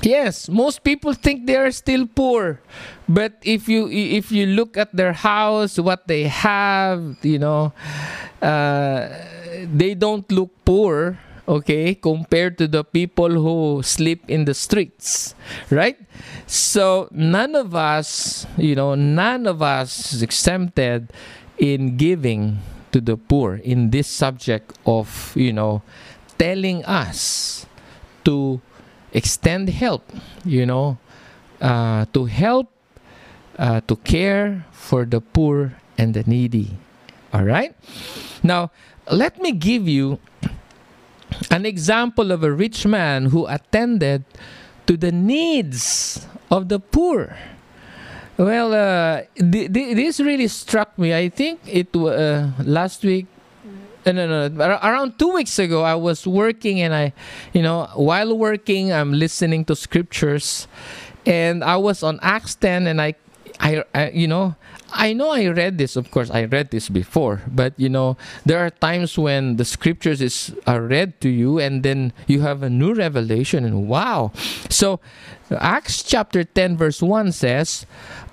yes, 0.03 0.49
most 0.49 0.83
people 0.83 1.13
think 1.13 1.47
they 1.47 1.55
are 1.55 1.71
still 1.71 2.07
poor. 2.07 2.61
but 3.09 3.33
if 3.41 3.67
you 3.67 3.89
if 3.89 4.31
you 4.31 4.45
look 4.45 4.77
at 4.77 4.93
their 4.95 5.13
house 5.17 5.81
what 5.81 6.05
they 6.07 6.29
have 6.29 7.17
you 7.25 7.39
know 7.41 7.73
uh, 8.45 9.09
they 9.73 9.97
don't 9.97 10.29
look 10.31 10.53
poor 10.63 11.17
okay 11.49 11.95
compared 11.97 12.55
to 12.61 12.67
the 12.67 12.83
people 12.85 13.29
who 13.33 13.81
sleep 13.81 14.21
in 14.29 14.45
the 14.45 14.53
streets 14.53 15.33
right 15.73 15.97
so 16.45 17.09
none 17.11 17.55
of 17.55 17.73
us 17.73 18.45
you 18.57 18.75
know 18.75 18.93
none 18.93 19.47
of 19.49 19.61
us 19.65 20.13
is 20.13 20.21
exempted 20.21 21.09
in 21.59 21.97
giving 21.97 22.59
to 22.91 23.01
the 23.01 23.17
poor 23.17 23.55
in 23.63 23.91
this 23.91 24.07
subject 24.07 24.77
of 24.85 25.33
you 25.35 25.53
know 25.53 25.81
telling 26.37 26.83
us 26.85 27.65
to 28.23 28.61
extend 29.13 29.69
help 29.69 30.03
you 30.45 30.65
know 30.65 30.97
uh, 31.61 32.05
to 32.13 32.25
help 32.25 32.71
uh, 33.57 33.81
to 33.81 33.95
care 33.97 34.65
for 34.71 35.05
the 35.05 35.19
poor 35.19 35.75
and 35.97 36.13
the 36.13 36.23
needy 36.23 36.71
all 37.33 37.43
right 37.43 37.75
now 38.41 38.71
let 39.11 39.41
me 39.41 39.51
give 39.51 39.87
you 39.87 40.19
an 41.51 41.65
example 41.65 42.31
of 42.31 42.43
a 42.43 42.51
rich 42.51 42.85
man 42.85 43.27
who 43.27 43.47
attended 43.47 44.23
to 44.85 44.97
the 44.97 45.11
needs 45.11 46.25
of 46.49 46.69
the 46.69 46.79
poor. 46.79 47.37
Well, 48.39 48.73
uh, 48.73 49.23
th- 49.35 49.67
th- 49.67 49.95
this 49.97 50.21
really 50.21 50.47
struck 50.47 50.97
me. 50.97 51.13
I 51.13 51.27
think 51.27 51.59
it 51.67 51.93
uh, 51.93 52.55
last 52.63 53.03
week. 53.03 53.27
Uh, 54.05 54.13
no, 54.13 54.27
no, 54.27 54.47
no. 54.47 54.79
Around 54.79 55.19
two 55.19 55.33
weeks 55.33 55.59
ago, 55.59 55.83
I 55.83 55.95
was 55.95 56.25
working, 56.25 56.79
and 56.79 56.95
I, 56.95 57.11
you 57.51 57.61
know, 57.61 57.91
while 57.95 58.31
working, 58.31 58.93
I'm 58.93 59.11
listening 59.11 59.65
to 59.65 59.75
scriptures, 59.75 60.69
and 61.25 61.65
I 61.65 61.75
was 61.75 62.01
on 62.01 62.17
Acts 62.21 62.55
10, 62.55 62.87
and 62.87 63.01
I, 63.01 63.15
I, 63.59 63.83
I 63.93 64.11
you 64.11 64.29
know, 64.29 64.55
I 64.93 65.13
know 65.13 65.31
I 65.31 65.47
read 65.47 65.77
this, 65.77 65.95
of 65.95 66.09
course, 66.09 66.31
I 66.31 66.45
read 66.45 66.71
this 66.71 66.89
before, 66.89 67.41
but 67.47 67.73
you 67.77 67.89
know, 67.89 68.17
there 68.45 68.59
are 68.65 68.69
times 68.69 69.17
when 69.17 69.57
the 69.57 69.65
scriptures 69.65 70.21
is 70.21 70.55
are 70.65 70.81
read 70.81 71.19
to 71.21 71.29
you 71.29 71.59
and 71.59 71.83
then 71.83 72.13
you 72.25 72.41
have 72.41 72.63
a 72.63 72.69
new 72.69 72.93
revelation 72.93 73.65
and 73.65 73.87
wow. 73.87 74.31
So 74.69 74.99
Acts 75.51 76.01
chapter 76.01 76.43
10 76.43 76.77
verse 76.77 77.01
1 77.01 77.31
says, 77.33 77.85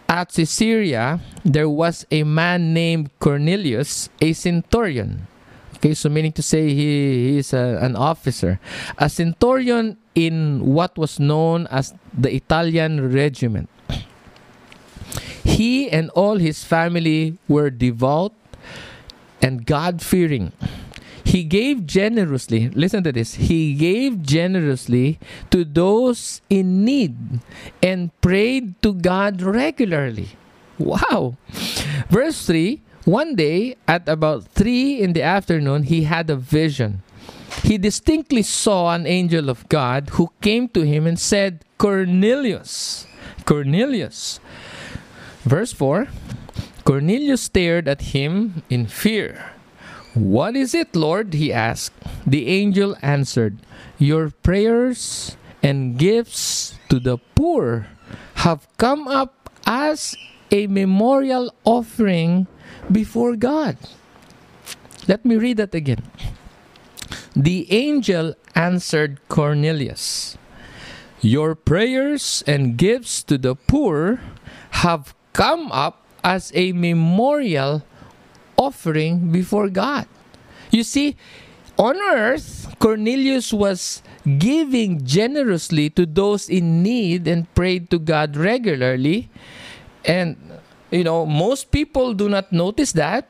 at 0.09 0.33
Caesarea 0.33 1.21
there 1.45 1.69
was 1.69 2.07
a 2.11 2.23
man 2.23 2.75
named 2.75 3.11
Cornelius, 3.19 4.09
a 4.21 4.33
centurion. 4.33 5.27
Okay, 5.77 5.95
so 5.95 6.09
meaning 6.09 6.33
to 6.33 6.43
say 6.43 6.69
he, 6.69 7.33
he 7.33 7.39
is 7.39 7.53
a, 7.53 7.79
an 7.83 7.97
officer. 7.97 8.59
A 8.99 9.09
centurion 9.09 9.99
in 10.15 10.65
what 10.65 10.97
was 10.97 11.21
known 11.21 11.67
as 11.69 11.95
the 12.17 12.35
Italian 12.35 13.13
regiment. 13.13 13.69
He 15.45 15.89
and 15.91 16.11
all 16.11 16.37
his 16.37 16.65
family 16.65 17.39
were 17.47 17.71
devout 17.71 18.33
and 19.41 19.65
God 19.65 20.03
fearing. 20.03 20.53
He 21.27 21.43
gave 21.43 21.87
generously, 21.87 22.71
listen 22.71 23.03
to 23.03 23.11
this, 23.11 23.35
he 23.35 23.75
gave 23.75 24.23
generously 24.23 25.19
to 25.51 25.65
those 25.65 26.41
in 26.49 26.85
need 26.85 27.43
and 27.83 28.15
prayed 28.21 28.81
to 28.83 28.95
God 28.95 29.43
regularly. 29.43 30.39
Wow. 30.79 31.35
Verse 32.09 32.47
3 32.47 32.81
One 33.05 33.35
day 33.35 33.75
at 33.89 34.09
about 34.09 34.47
3 34.55 35.03
in 35.03 35.15
the 35.15 35.23
afternoon, 35.23 35.91
he 35.91 36.05
had 36.05 36.31
a 36.31 36.37
vision. 36.37 37.03
He 37.65 37.77
distinctly 37.77 38.43
saw 38.47 38.95
an 38.95 39.05
angel 39.05 39.51
of 39.51 39.69
God 39.69 40.11
who 40.15 40.31
came 40.41 40.69
to 40.79 40.87
him 40.87 41.09
and 41.09 41.19
said, 41.19 41.65
Cornelius, 41.77 43.05
Cornelius. 43.45 44.39
Verse 45.43 45.73
4 45.73 46.07
Cornelius 46.85 47.43
stared 47.43 47.89
at 47.89 48.15
him 48.15 48.63
in 48.71 48.87
fear. 48.87 49.56
What 50.17 50.57
is 50.57 50.73
it, 50.73 50.97
Lord? 50.97 51.35
he 51.35 51.53
asked. 51.53 51.93
The 52.27 52.49
angel 52.49 52.97
answered, 53.03 53.61
Your 54.01 54.33
prayers 54.33 55.37
and 55.63 55.99
gifts 55.99 56.81
to 56.89 56.99
the 56.99 57.19
poor 57.37 57.89
have 58.41 58.67
come 58.79 59.07
up 59.09 59.53
as 59.67 60.17
a 60.51 60.69
memorial 60.69 61.53
offering 61.65 62.47
before 62.91 63.37
God. 63.37 63.77
Let 65.07 65.27
me 65.27 65.37
read 65.37 65.59
that 65.59 65.75
again. 65.75 66.01
The 67.37 67.71
angel 67.71 68.33
answered 68.55 69.21
Cornelius, 69.29 70.39
Your 71.21 71.55
prayers 71.55 72.43
and 72.47 72.79
gifts 72.79 73.23
to 73.25 73.37
the 73.37 73.55
poor 73.55 74.21
have 74.81 75.13
come 75.35 75.71
up 75.71 76.09
as 76.25 76.51
a 76.55 76.73
memorial 76.73 77.85
offering 78.57 79.31
before 79.33 79.69
God. 79.69 80.07
You 80.71 80.83
see, 80.83 81.17
on 81.79 81.97
earth, 82.13 82.75
Cornelius 82.79 83.53
was 83.53 84.03
giving 84.39 85.05
generously 85.05 85.91
to 85.91 86.07
those 86.07 86.49
in 86.49 86.83
need 86.83 87.29
and 87.29 87.53
prayed 87.55 87.91
to 87.91 87.99
God 87.99 88.37
regularly. 88.37 89.29
And, 90.05 90.37
you 90.91 91.05
know, 91.05 91.27
most 91.27 91.71
people 91.71 92.15
do 92.15 92.29
not 92.29 92.53
notice 92.53 92.93
that. 92.93 93.29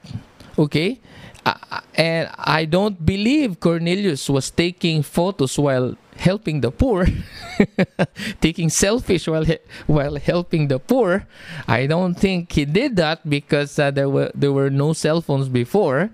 Okay? 0.59 1.01
Uh, 1.45 1.81
and 1.95 2.31
I 2.39 2.65
don't 2.65 3.05
believe 3.05 3.61
Cornelius 3.61 4.29
was 4.31 4.51
taking 4.51 5.03
photos 5.03 5.59
while 5.59 5.97
helping 6.19 6.61
the 6.61 6.71
poor, 6.71 7.07
taking 8.41 8.69
selfish 8.69 9.29
while 9.29 9.47
while 9.87 10.17
helping 10.17 10.69
the 10.69 10.79
poor. 10.79 11.27
I 11.69 11.87
don't 11.87 12.15
think 12.15 12.53
he 12.53 12.65
did 12.65 12.97
that 12.97 13.29
because 13.29 13.79
uh, 13.79 13.91
there 13.91 14.09
were 14.09 14.31
there 14.35 14.53
were 14.53 14.71
no 14.71 14.93
cell 14.93 15.21
phones 15.21 15.49
before, 15.49 16.11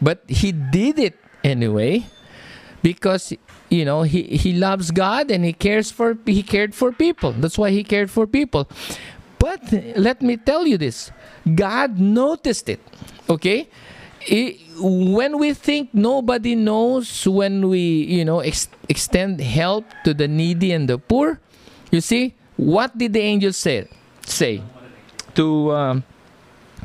but 0.00 0.22
he 0.28 0.52
did 0.52 0.98
it 0.98 1.18
anyway 1.42 2.06
because 2.82 3.32
you 3.68 3.84
know 3.84 4.02
he 4.02 4.22
he 4.22 4.52
loves 4.52 4.90
God 4.90 5.30
and 5.30 5.44
he 5.44 5.52
cares 5.52 5.90
for 5.90 6.16
he 6.26 6.42
cared 6.42 6.74
for 6.74 6.92
people. 6.92 7.32
That's 7.32 7.58
why 7.58 7.70
he 7.70 7.84
cared 7.84 8.10
for 8.10 8.26
people. 8.26 8.68
But 9.38 9.72
let 9.96 10.20
me 10.22 10.36
tell 10.36 10.66
you 10.66 10.76
this: 10.76 11.10
God 11.54 11.98
noticed 11.98 12.68
it. 12.68 12.80
Okay. 13.28 13.68
When 14.80 15.38
we 15.38 15.52
think 15.54 15.92
nobody 15.92 16.54
knows 16.54 17.26
when 17.26 17.68
we 17.68 17.80
you 18.04 18.24
know 18.24 18.40
ex- 18.40 18.68
extend 18.88 19.40
help 19.40 19.84
to 20.04 20.14
the 20.14 20.26
needy 20.26 20.72
and 20.72 20.88
the 20.88 20.98
poor 20.98 21.40
you 21.90 22.00
see 22.00 22.34
what 22.56 22.96
did 22.96 23.12
the 23.12 23.20
angel 23.20 23.52
say 23.52 23.88
say 24.22 24.62
to 25.34 25.72
um, 25.72 26.04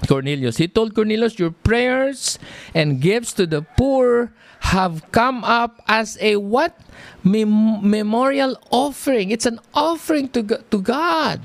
cornelius? 0.07 0.57
He 0.57 0.67
told 0.67 0.95
cornelius 0.95 1.39
your 1.39 1.51
prayers 1.51 2.39
and 2.73 3.01
gifts 3.01 3.33
to 3.33 3.45
the 3.45 3.61
poor 3.77 4.31
have 4.71 5.11
come 5.11 5.43
up 5.43 5.81
as 5.87 6.17
a 6.21 6.37
what? 6.37 6.79
Mem- 7.23 7.87
memorial 7.87 8.57
offering. 8.71 9.31
It's 9.31 9.45
an 9.45 9.59
offering 9.73 10.29
to, 10.29 10.43
to 10.43 10.81
god. 10.81 11.41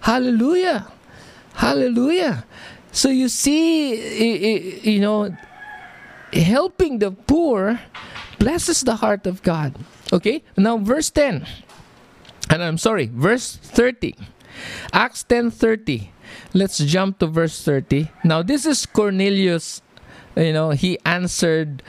Hallelujah. 0.00 0.90
Hallelujah. 1.54 2.44
So 2.92 3.08
you 3.08 3.28
see 3.28 3.96
you 4.82 5.00
know 5.00 5.34
helping 6.34 6.98
the 6.98 7.10
poor 7.10 7.80
blesses 8.38 8.82
the 8.82 8.96
heart 8.96 9.26
of 9.26 9.42
God. 9.42 9.74
Okay? 10.12 10.42
Now 10.56 10.78
verse 10.78 11.10
10. 11.10 11.46
And 12.50 12.62
I'm 12.62 12.78
sorry, 12.78 13.10
verse 13.12 13.56
30. 13.56 14.14
Acts 14.92 15.24
10:30. 15.24 16.10
Let's 16.52 16.78
jump 16.78 17.18
to 17.18 17.26
verse 17.26 17.60
30. 17.62 18.10
Now 18.22 18.42
this 18.42 18.66
is 18.66 18.86
Cornelius, 18.86 19.82
you 20.36 20.52
know, 20.52 20.70
he 20.70 20.98
answered 21.04 21.82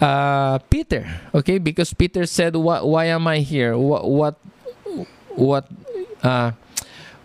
uh, 0.00 0.58
Peter, 0.70 1.06
okay? 1.34 1.58
Because 1.58 1.94
Peter 1.94 2.26
said, 2.26 2.56
"Why, 2.56 2.80
why 2.82 3.04
am 3.06 3.26
I 3.26 3.38
here? 3.40 3.76
What 3.78 4.06
what 4.10 4.34
what 5.34 5.66
uh, 6.22 6.52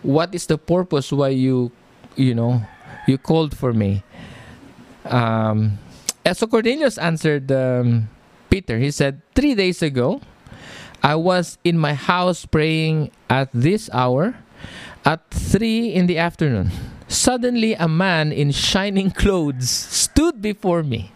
what 0.02 0.34
is 0.34 0.46
the 0.46 0.58
purpose 0.58 1.12
why 1.12 1.30
you 1.30 1.72
you 2.16 2.34
know, 2.34 2.62
you 3.08 3.18
called 3.18 3.58
for 3.58 3.74
me?" 3.74 4.04
Um 5.06 5.78
so 6.32 6.48
Cornelius 6.48 6.98
answered 6.98 7.52
um, 7.52 8.08
Peter. 8.50 8.80
He 8.80 8.92
said, 8.92 9.22
Three 9.36 9.56
days 9.56 9.82
ago, 9.82 10.22
I 11.04 11.16
was 11.16 11.58
in 11.66 11.78
my 11.78 11.94
house 11.94 12.46
praying 12.46 13.12
at 13.30 13.50
this 13.54 13.90
hour, 13.92 14.36
at 15.04 15.30
three 15.30 15.92
in 15.92 16.08
the 16.08 16.18
afternoon. 16.18 16.72
Suddenly, 17.10 17.74
a 17.74 17.90
man 17.90 18.32
in 18.32 18.52
shining 18.52 19.12
clothes 19.22 19.70
stood 19.70 20.42
before 20.42 20.82
me 20.82 21.12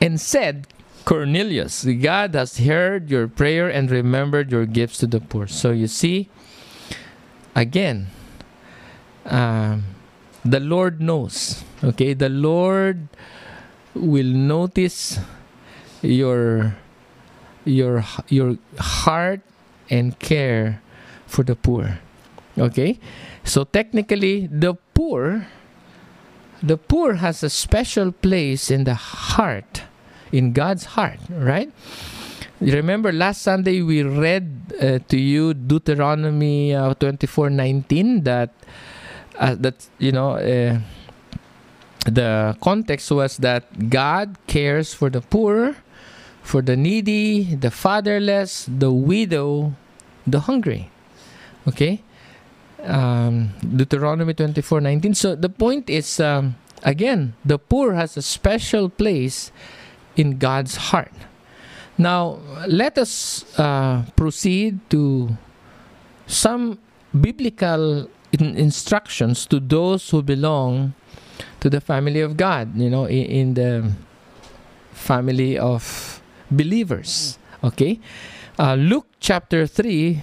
and 0.00 0.18
said, 0.20 0.66
Cornelius, 1.04 1.84
God 1.84 2.34
has 2.34 2.58
heard 2.58 3.10
your 3.10 3.28
prayer 3.28 3.68
and 3.68 3.90
remembered 3.90 4.50
your 4.50 4.66
gifts 4.66 4.98
to 4.98 5.06
the 5.06 5.20
poor. 5.20 5.46
So 5.46 5.70
you 5.70 5.86
see, 5.86 6.28
again, 7.54 8.08
um, 9.24 9.84
the 10.44 10.58
Lord 10.58 11.00
knows. 11.00 11.62
Okay, 11.84 12.14
the 12.14 12.28
Lord 12.28 13.06
will 13.96 14.32
notice 14.32 15.18
your 16.02 16.76
your 17.64 18.04
your 18.28 18.56
heart 18.78 19.40
and 19.90 20.18
care 20.18 20.80
for 21.26 21.42
the 21.42 21.56
poor 21.56 21.98
Okay? 22.58 22.98
So 23.44 23.64
technically, 23.64 24.48
the 24.48 24.74
poor, 24.94 25.46
the 26.62 26.76
poor 26.76 27.14
has 27.14 27.42
a 27.42 27.50
special 27.50 28.12
place 28.12 28.70
in 28.70 28.84
the 28.84 28.94
heart, 28.94 29.82
in 30.32 30.52
God's 30.52 30.96
heart, 30.96 31.20
right? 31.28 31.70
Remember 32.60 33.12
last 33.12 33.42
Sunday 33.42 33.82
we 33.82 34.02
read 34.02 34.72
uh, 34.80 34.98
to 35.08 35.20
you 35.20 35.52
Deuteronomy 35.52 36.74
uh, 36.74 36.94
24:19 36.94 38.24
that 38.24 38.48
uh, 39.38 39.54
that 39.60 39.86
you 39.98 40.10
know 40.10 40.40
uh, 40.40 40.80
the 42.06 42.56
context 42.60 43.10
was 43.10 43.36
that 43.38 43.90
God 43.90 44.38
cares 44.46 44.94
for 44.94 45.10
the 45.10 45.20
poor, 45.20 45.76
for 46.42 46.62
the 46.62 46.76
needy, 46.76 47.54
the 47.54 47.70
fatherless, 47.70 48.66
the 48.70 48.92
widow, 48.92 49.74
the 50.26 50.40
hungry. 50.40 50.90
Okay? 51.66 52.02
Um, 52.84 53.50
Deuteronomy 53.60 54.34
24:19. 54.34 55.14
So 55.16 55.34
the 55.34 55.48
point 55.48 55.90
is 55.90 56.20
um, 56.20 56.54
again, 56.82 57.34
the 57.44 57.58
poor 57.58 57.94
has 57.94 58.16
a 58.16 58.22
special 58.22 58.88
place 58.88 59.50
in 60.14 60.38
God's 60.38 60.76
heart. 60.94 61.12
Now, 61.98 62.38
let 62.68 62.98
us 62.98 63.44
uh, 63.58 64.04
proceed 64.16 64.78
to 64.90 65.36
some 66.26 66.78
biblical 67.10 68.08
in- 68.32 68.56
instructions 68.56 69.46
to 69.46 69.58
those 69.60 70.10
who 70.10 70.22
belong 70.22 70.94
to 71.60 71.70
the 71.70 71.80
family 71.80 72.20
of 72.20 72.36
God, 72.36 72.76
you 72.76 72.90
know, 72.90 73.04
in, 73.04 73.26
in 73.26 73.54
the 73.54 73.92
family 74.92 75.58
of 75.58 76.20
believers. 76.50 77.38
Okay? 77.64 78.00
Uh, 78.58 78.74
Luke 78.74 79.06
chapter 79.20 79.66
3, 79.66 80.22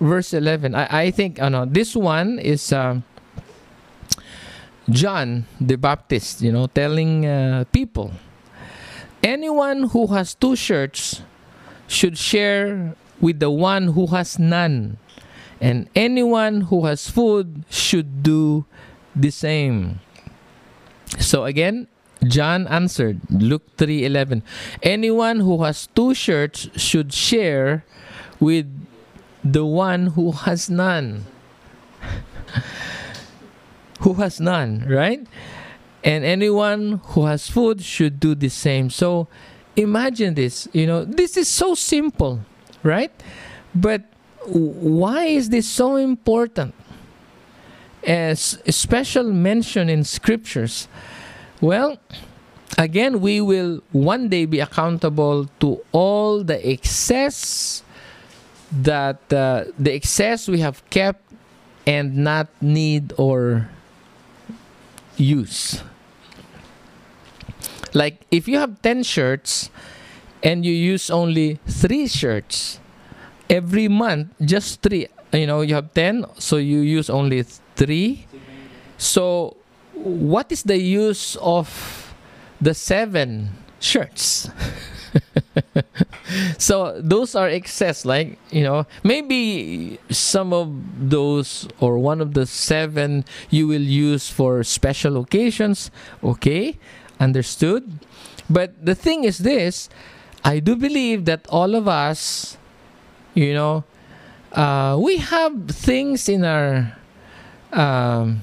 verse 0.00 0.34
11. 0.34 0.74
I, 0.74 1.06
I 1.06 1.10
think 1.10 1.40
uh, 1.40 1.48
no, 1.48 1.64
this 1.64 1.94
one 1.94 2.38
is 2.38 2.72
uh, 2.72 3.00
John 4.88 5.46
the 5.60 5.76
Baptist, 5.76 6.42
you 6.42 6.52
know, 6.52 6.66
telling 6.66 7.26
uh, 7.26 7.64
people 7.72 8.12
anyone 9.22 9.84
who 9.90 10.08
has 10.08 10.34
two 10.34 10.56
shirts 10.56 11.22
should 11.86 12.16
share 12.16 12.94
with 13.20 13.40
the 13.40 13.50
one 13.50 13.88
who 13.88 14.06
has 14.08 14.38
none. 14.38 14.98
And 15.60 15.88
anyone 15.94 16.62
who 16.72 16.86
has 16.86 17.10
food 17.10 17.64
should 17.68 18.22
do 18.22 18.64
the 19.14 19.30
same. 19.30 20.00
So 21.18 21.44
again, 21.44 21.88
John 22.24 22.66
answered, 22.68 23.20
Luke 23.30 23.76
3:11, 23.76 24.42
anyone 24.82 25.40
who 25.40 25.64
has 25.64 25.88
two 25.94 26.14
shirts 26.14 26.68
should 26.76 27.12
share 27.12 27.84
with 28.38 28.66
the 29.42 29.64
one 29.64 30.08
who 30.08 30.32
has 30.32 30.68
none. 30.68 31.24
who 34.00 34.14
has 34.14 34.40
none, 34.40 34.84
right? 34.88 35.26
And 36.04 36.24
anyone 36.24 37.00
who 37.12 37.26
has 37.26 37.48
food 37.48 37.82
should 37.82 38.20
do 38.20 38.34
the 38.34 38.48
same. 38.48 38.90
So 38.90 39.28
imagine 39.76 40.34
this, 40.34 40.68
you 40.72 40.86
know, 40.86 41.04
this 41.04 41.36
is 41.36 41.48
so 41.48 41.74
simple, 41.74 42.40
right? 42.82 43.12
But 43.74 44.02
why 44.46 45.26
is 45.26 45.50
this 45.50 45.68
so 45.68 45.96
important? 45.96 46.74
As 48.06 48.58
special 48.68 49.24
mention 49.24 49.88
in 49.88 50.04
scriptures. 50.04 50.88
Well, 51.60 51.98
again, 52.78 53.20
we 53.20 53.40
will 53.40 53.82
one 53.92 54.28
day 54.28 54.46
be 54.46 54.60
accountable 54.60 55.46
to 55.60 55.84
all 55.92 56.42
the 56.42 56.56
excess 56.66 57.82
that 58.72 59.20
uh, 59.32 59.64
the 59.78 59.92
excess 59.92 60.48
we 60.48 60.60
have 60.60 60.82
kept 60.90 61.20
and 61.86 62.16
not 62.16 62.48
need 62.60 63.12
or 63.18 63.68
use. 65.16 65.82
Like 67.92 68.22
if 68.30 68.46
you 68.46 68.58
have 68.58 68.80
10 68.82 69.02
shirts 69.02 69.70
and 70.42 70.64
you 70.64 70.72
use 70.72 71.10
only 71.10 71.58
3 71.66 72.06
shirts 72.06 72.78
every 73.48 73.88
month, 73.88 74.32
just 74.40 74.82
3, 74.82 75.08
you 75.32 75.46
know, 75.46 75.60
you 75.60 75.74
have 75.74 75.92
10, 75.92 76.26
so 76.38 76.56
you 76.56 76.80
use 76.80 77.10
only 77.10 77.44
3. 77.80 78.26
So 78.98 79.56
what 79.94 80.52
is 80.52 80.64
the 80.64 80.76
use 80.76 81.36
of 81.40 82.12
the 82.60 82.74
7 82.74 83.48
shirts? 83.80 84.50
so 86.58 87.00
those 87.00 87.34
are 87.34 87.48
excess 87.48 88.04
like 88.04 88.38
you 88.52 88.62
know 88.62 88.86
maybe 89.02 89.98
some 90.08 90.52
of 90.52 90.70
those 91.10 91.66
or 91.80 91.98
one 91.98 92.20
of 92.20 92.34
the 92.34 92.46
seven 92.46 93.24
you 93.50 93.66
will 93.66 93.82
use 93.82 94.30
for 94.30 94.62
special 94.62 95.18
occasions 95.18 95.90
okay 96.22 96.78
understood 97.18 97.98
but 98.48 98.70
the 98.78 98.94
thing 98.94 99.24
is 99.24 99.38
this 99.38 99.90
i 100.44 100.60
do 100.60 100.76
believe 100.76 101.24
that 101.24 101.42
all 101.50 101.74
of 101.74 101.88
us 101.88 102.56
you 103.34 103.52
know 103.52 103.82
uh, 104.52 104.94
we 105.00 105.16
have 105.16 105.66
things 105.66 106.28
in 106.28 106.44
our 106.44 106.94
um, 107.72 108.40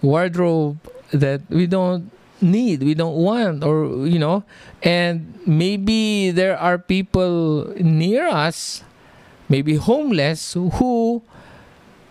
wardrobe 0.00 0.78
that 1.12 1.42
we 1.48 1.66
don't 1.66 2.10
need 2.40 2.82
we 2.82 2.94
don't 2.94 3.14
want 3.14 3.62
or 3.62 4.06
you 4.06 4.18
know 4.18 4.42
and 4.82 5.32
maybe 5.46 6.30
there 6.30 6.58
are 6.58 6.76
people 6.76 7.72
near 7.78 8.26
us 8.26 8.82
maybe 9.48 9.76
homeless 9.76 10.54
who 10.54 11.22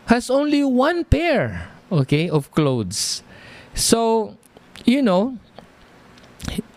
has 0.06 0.30
only 0.30 0.64
one 0.64 1.04
pair 1.04 1.68
okay 1.92 2.30
of 2.30 2.52
clothes. 2.52 3.24
So 3.74 4.38
you 4.86 5.02
know 5.02 5.38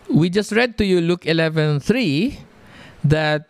we 0.09 0.29
just 0.29 0.51
read 0.51 0.77
to 0.77 0.85
you 0.85 1.01
luke 1.01 1.25
11:3 1.25 2.43
that 3.03 3.47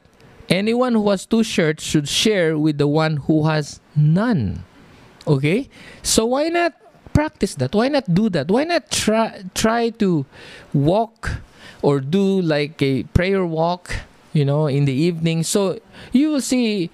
anyone 0.48 0.94
who 0.94 1.10
has 1.10 1.26
two 1.26 1.44
shirts 1.44 1.84
should 1.84 2.08
share 2.08 2.58
with 2.58 2.78
the 2.78 2.88
one 2.88 3.18
who 3.28 3.48
has 3.48 3.82
none 3.96 4.64
okay? 5.28 5.70
So 6.04 6.26
why 6.26 6.50
not 6.50 6.74
practice 7.14 7.56
that? 7.56 7.74
Why 7.74 7.88
not 7.88 8.12
do 8.14 8.30
that? 8.30 8.52
Why 8.52 8.64
not 8.64 8.92
try 8.92 9.44
try 9.56 9.90
to 10.02 10.26
walk 10.74 11.42
or 11.82 12.00
do 12.00 12.42
like 12.42 12.82
a 12.82 13.04
prayer 13.16 13.46
walk 13.46 13.96
you 14.34 14.46
know 14.46 14.68
in 14.68 14.86
the 14.86 14.94
evening? 14.94 15.44
So 15.44 15.80
you 16.12 16.30
will 16.32 16.44
see 16.44 16.92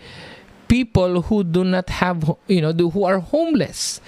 people 0.70 1.28
who 1.28 1.44
do 1.44 1.66
not 1.66 1.90
have 1.90 2.38
you 2.48 2.62
know 2.62 2.72
who 2.72 3.04
are 3.04 3.20
homeless. 3.20 4.00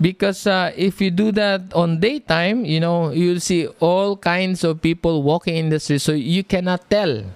Because 0.00 0.46
uh, 0.48 0.72
if 0.80 0.96
you 1.04 1.12
do 1.12 1.30
that 1.36 1.76
on 1.76 2.00
daytime 2.00 2.64
you 2.64 2.80
know 2.80 3.12
you'll 3.12 3.44
see 3.44 3.68
all 3.84 4.16
kinds 4.16 4.64
of 4.64 4.80
people 4.80 5.22
walking 5.22 5.56
in 5.56 5.68
the 5.68 5.78
street. 5.78 6.00
So 6.00 6.12
you 6.16 6.42
cannot 6.42 6.88
tell 6.88 7.28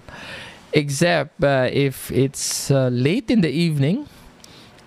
except 0.73 1.45
uh, 1.45 1.69
if 1.71 2.11
it's 2.11 2.71
uh, 2.71 2.89
late 2.89 3.31
in 3.31 3.43
the 3.43 3.53
evening 3.53 4.09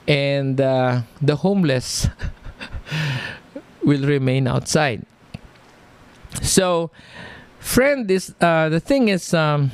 and 0.07 0.59
uh, 0.61 1.01
the 1.21 1.35
homeless 1.35 2.07
will 3.83 4.05
remain 4.07 4.47
outside. 4.47 5.05
So, 6.41 6.91
friend, 7.59 8.07
this 8.07 8.33
uh, 8.39 8.69
the 8.69 8.79
thing 8.79 9.09
is, 9.09 9.33
um, 9.33 9.71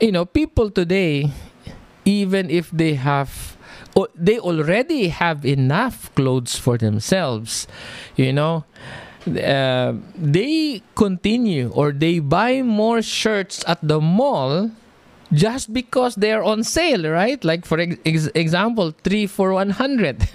you 0.00 0.12
know, 0.12 0.24
people 0.24 0.70
today, 0.70 1.32
even 2.04 2.50
if 2.50 2.70
they 2.70 2.94
have, 2.94 3.56
they 4.14 4.38
already 4.38 5.08
have 5.08 5.44
enough 5.44 6.14
clothes 6.14 6.56
for 6.56 6.78
themselves, 6.78 7.66
you 8.16 8.32
know. 8.32 8.64
Uh, 9.24 9.94
they 10.18 10.82
continue 10.94 11.70
or 11.72 11.92
they 11.92 12.18
buy 12.18 12.60
more 12.60 13.00
shirts 13.00 13.64
at 13.66 13.80
the 13.80 13.98
mall 13.98 14.70
just 15.34 15.72
because 15.72 16.14
they're 16.14 16.42
on 16.42 16.62
sale, 16.64 17.10
right? 17.10 17.42
Like 17.44 17.64
for 17.64 17.78
ex- 17.80 18.30
example, 18.34 18.94
three 19.02 19.26
for 19.26 19.52
one 19.52 19.70
hundred. 19.70 20.28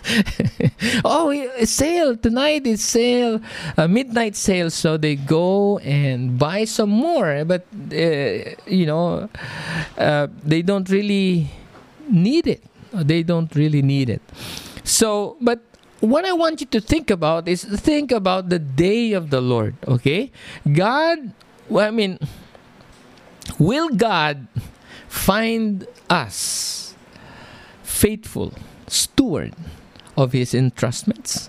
oh, 1.04 1.28
sale 1.64 2.16
tonight! 2.16 2.66
It's 2.66 2.82
sale, 2.82 3.40
a 3.76 3.86
midnight 3.86 4.34
sale. 4.34 4.70
So 4.70 4.96
they 4.96 5.16
go 5.16 5.78
and 5.78 6.38
buy 6.38 6.64
some 6.64 6.90
more, 6.90 7.44
but 7.44 7.66
uh, 7.92 8.56
you 8.66 8.86
know, 8.86 9.28
uh, 9.98 10.28
they 10.42 10.62
don't 10.62 10.88
really 10.88 11.50
need 12.08 12.46
it. 12.46 12.64
They 12.92 13.22
don't 13.22 13.54
really 13.54 13.82
need 13.82 14.08
it. 14.08 14.22
So, 14.84 15.36
but 15.40 15.60
what 16.00 16.24
I 16.24 16.32
want 16.32 16.60
you 16.60 16.66
to 16.68 16.80
think 16.80 17.10
about 17.10 17.46
is 17.46 17.64
think 17.64 18.10
about 18.10 18.48
the 18.48 18.58
day 18.58 19.12
of 19.12 19.30
the 19.30 19.40
Lord. 19.40 19.76
Okay, 19.86 20.32
God. 20.72 21.32
Well, 21.68 21.86
I 21.86 21.90
mean 21.90 22.18
Will 23.58 23.88
God 23.90 24.46
find 25.08 25.86
us 26.08 26.94
faithful 27.82 28.52
steward 28.86 29.54
of 30.16 30.32
his 30.32 30.52
entrustments? 30.52 31.48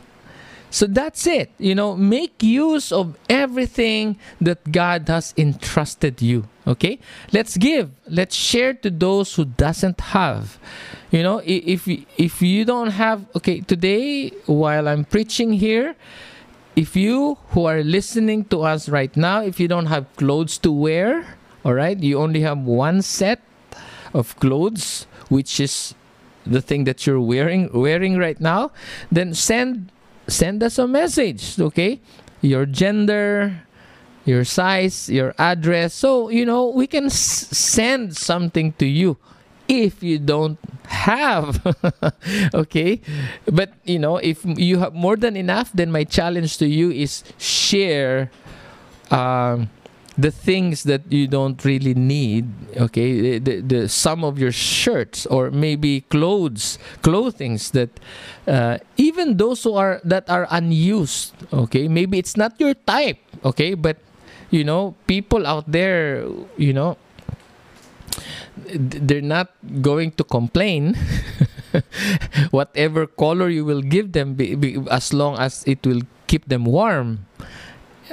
So 0.72 0.88
that's 0.88 1.28
it. 1.28 1.52
You 1.60 1.76
know, 1.76 1.98
make 1.98 2.42
use 2.42 2.94
of 2.94 3.18
everything 3.30 4.18
that 4.40 4.72
God 4.72 5.10
has 5.10 5.34
entrusted 5.36 6.22
you. 6.22 6.48
Okay? 6.66 6.98
Let's 7.34 7.58
give. 7.58 7.92
Let's 8.08 8.36
share 8.36 8.74
to 8.76 8.90
those 8.90 9.36
who 9.36 9.46
doesn't 9.46 10.00
have. 10.00 10.58
You 11.12 11.24
know, 11.24 11.42
if 11.44 11.90
if 11.90 12.42
you 12.42 12.64
don't 12.64 12.92
have 12.92 13.28
okay, 13.36 13.60
today 13.60 14.30
while 14.46 14.88
I'm 14.88 15.04
preaching 15.04 15.52
here, 15.52 15.96
if 16.78 16.96
you 16.96 17.38
who 17.50 17.66
are 17.66 17.84
listening 17.84 18.46
to 18.46 18.64
us 18.64 18.88
right 18.88 19.16
now, 19.18 19.44
if 19.44 19.60
you 19.60 19.68
don't 19.68 19.88
have 19.88 20.08
clothes 20.16 20.58
to 20.60 20.72
wear, 20.72 21.36
all 21.64 21.74
right, 21.74 21.98
you 22.00 22.20
only 22.20 22.42
have 22.42 22.58
one 22.60 23.02
set 23.02 23.42
of 24.14 24.36
clothes, 24.40 25.06
which 25.30 25.60
is 25.60 25.96
the 26.46 26.62
thing 26.62 26.86
that 26.86 27.06
you're 27.06 27.22
wearing 27.22 27.70
wearing 27.72 28.18
right 28.18 28.40
now, 28.40 28.72
then 29.12 29.34
send 29.34 29.92
send 30.28 30.64
us 30.64 30.78
a 30.80 30.88
message, 30.88 31.60
okay? 31.60 32.00
Your 32.42 32.66
gender, 32.66 33.62
your 34.26 34.44
size, 34.44 35.10
your 35.10 35.34
address. 35.38 35.94
So, 35.94 36.30
you 36.30 36.46
know, 36.46 36.70
we 36.70 36.88
can 36.88 37.06
s- 37.06 37.48
send 37.52 38.18
something 38.18 38.74
to 38.74 38.86
you 38.86 39.18
if 39.68 40.02
you 40.02 40.20
don't 40.20 40.58
have. 40.88 41.62
okay? 42.54 43.02
But, 43.46 43.74
you 43.84 44.00
know, 44.00 44.18
if 44.18 44.44
you 44.46 44.80
have 44.80 44.94
more 44.94 45.16
than 45.18 45.36
enough, 45.36 45.72
then 45.74 45.92
my 45.92 46.04
challenge 46.04 46.58
to 46.58 46.68
you 46.68 46.92
is 46.92 47.24
share. 47.38 48.32
Um, 49.10 49.70
the 50.18 50.32
things 50.32 50.84
that 50.84 51.02
you 51.12 51.28
don't 51.28 51.64
really 51.64 51.94
need 51.94 52.52
okay? 52.78 53.40
The, 53.40 53.62
the, 53.62 53.90
some 53.90 54.24
of 54.24 54.38
your 54.40 54.52
shirts 54.52 55.26
or 55.26 55.52
maybe 55.52 56.02
clothes 56.02 56.78
clothings 57.02 57.72
that 57.72 57.90
uh, 58.48 58.78
even 58.98 59.38
those 59.38 59.64
who 59.64 59.76
are 59.76 60.02
that 60.04 60.30
are 60.30 60.48
unused 60.52 61.34
okay? 61.54 61.88
Maybe 61.88 62.20
it's 62.20 62.36
not 62.36 62.60
your 62.60 62.74
type 62.74 63.20
okay? 63.46 63.74
But 63.74 63.98
you 64.50 64.64
know 64.64 64.96
people 65.08 65.48
out 65.48 65.72
there 65.72 66.28
you 66.58 66.74
know 66.74 66.98
they're 68.68 69.24
not 69.24 69.52
going 69.82 70.12
to 70.20 70.24
complain. 70.24 70.96
Whatever 72.52 73.08
color 73.08 73.48
you 73.48 73.64
will 73.64 73.82
give 73.82 74.12
them 74.12 74.36
be, 74.36 74.56
be, 74.56 74.78
as 74.92 75.14
long 75.14 75.40
as 75.40 75.64
it 75.66 75.86
will 75.86 76.02
keep 76.28 76.48
them 76.48 76.66
warm 76.66 77.26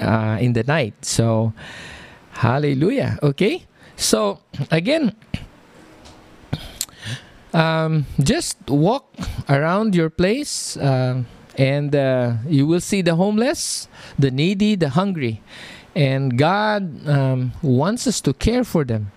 uh, 0.00 0.38
in 0.40 0.52
the 0.52 0.62
night 0.64 0.94
so 1.04 1.52
Hallelujah. 2.38 3.18
Okay? 3.20 3.66
So, 3.96 4.38
again, 4.70 5.11
um, 7.52 8.06
just 8.22 8.58
walk 8.68 9.11
around 9.48 9.96
your 9.96 10.08
place 10.08 10.76
uh, 10.76 11.24
and 11.56 11.96
uh, 11.96 12.34
you 12.46 12.64
will 12.64 12.80
see 12.80 13.02
the 13.02 13.16
homeless, 13.16 13.88
the 14.16 14.30
needy, 14.30 14.76
the 14.76 14.90
hungry. 14.90 15.42
And 15.96 16.38
God 16.38 17.08
um, 17.08 17.52
wants 17.61 18.06
us 18.06 18.20
to 18.20 18.32
care 18.32 18.62
for 18.62 18.84
them 18.84 19.11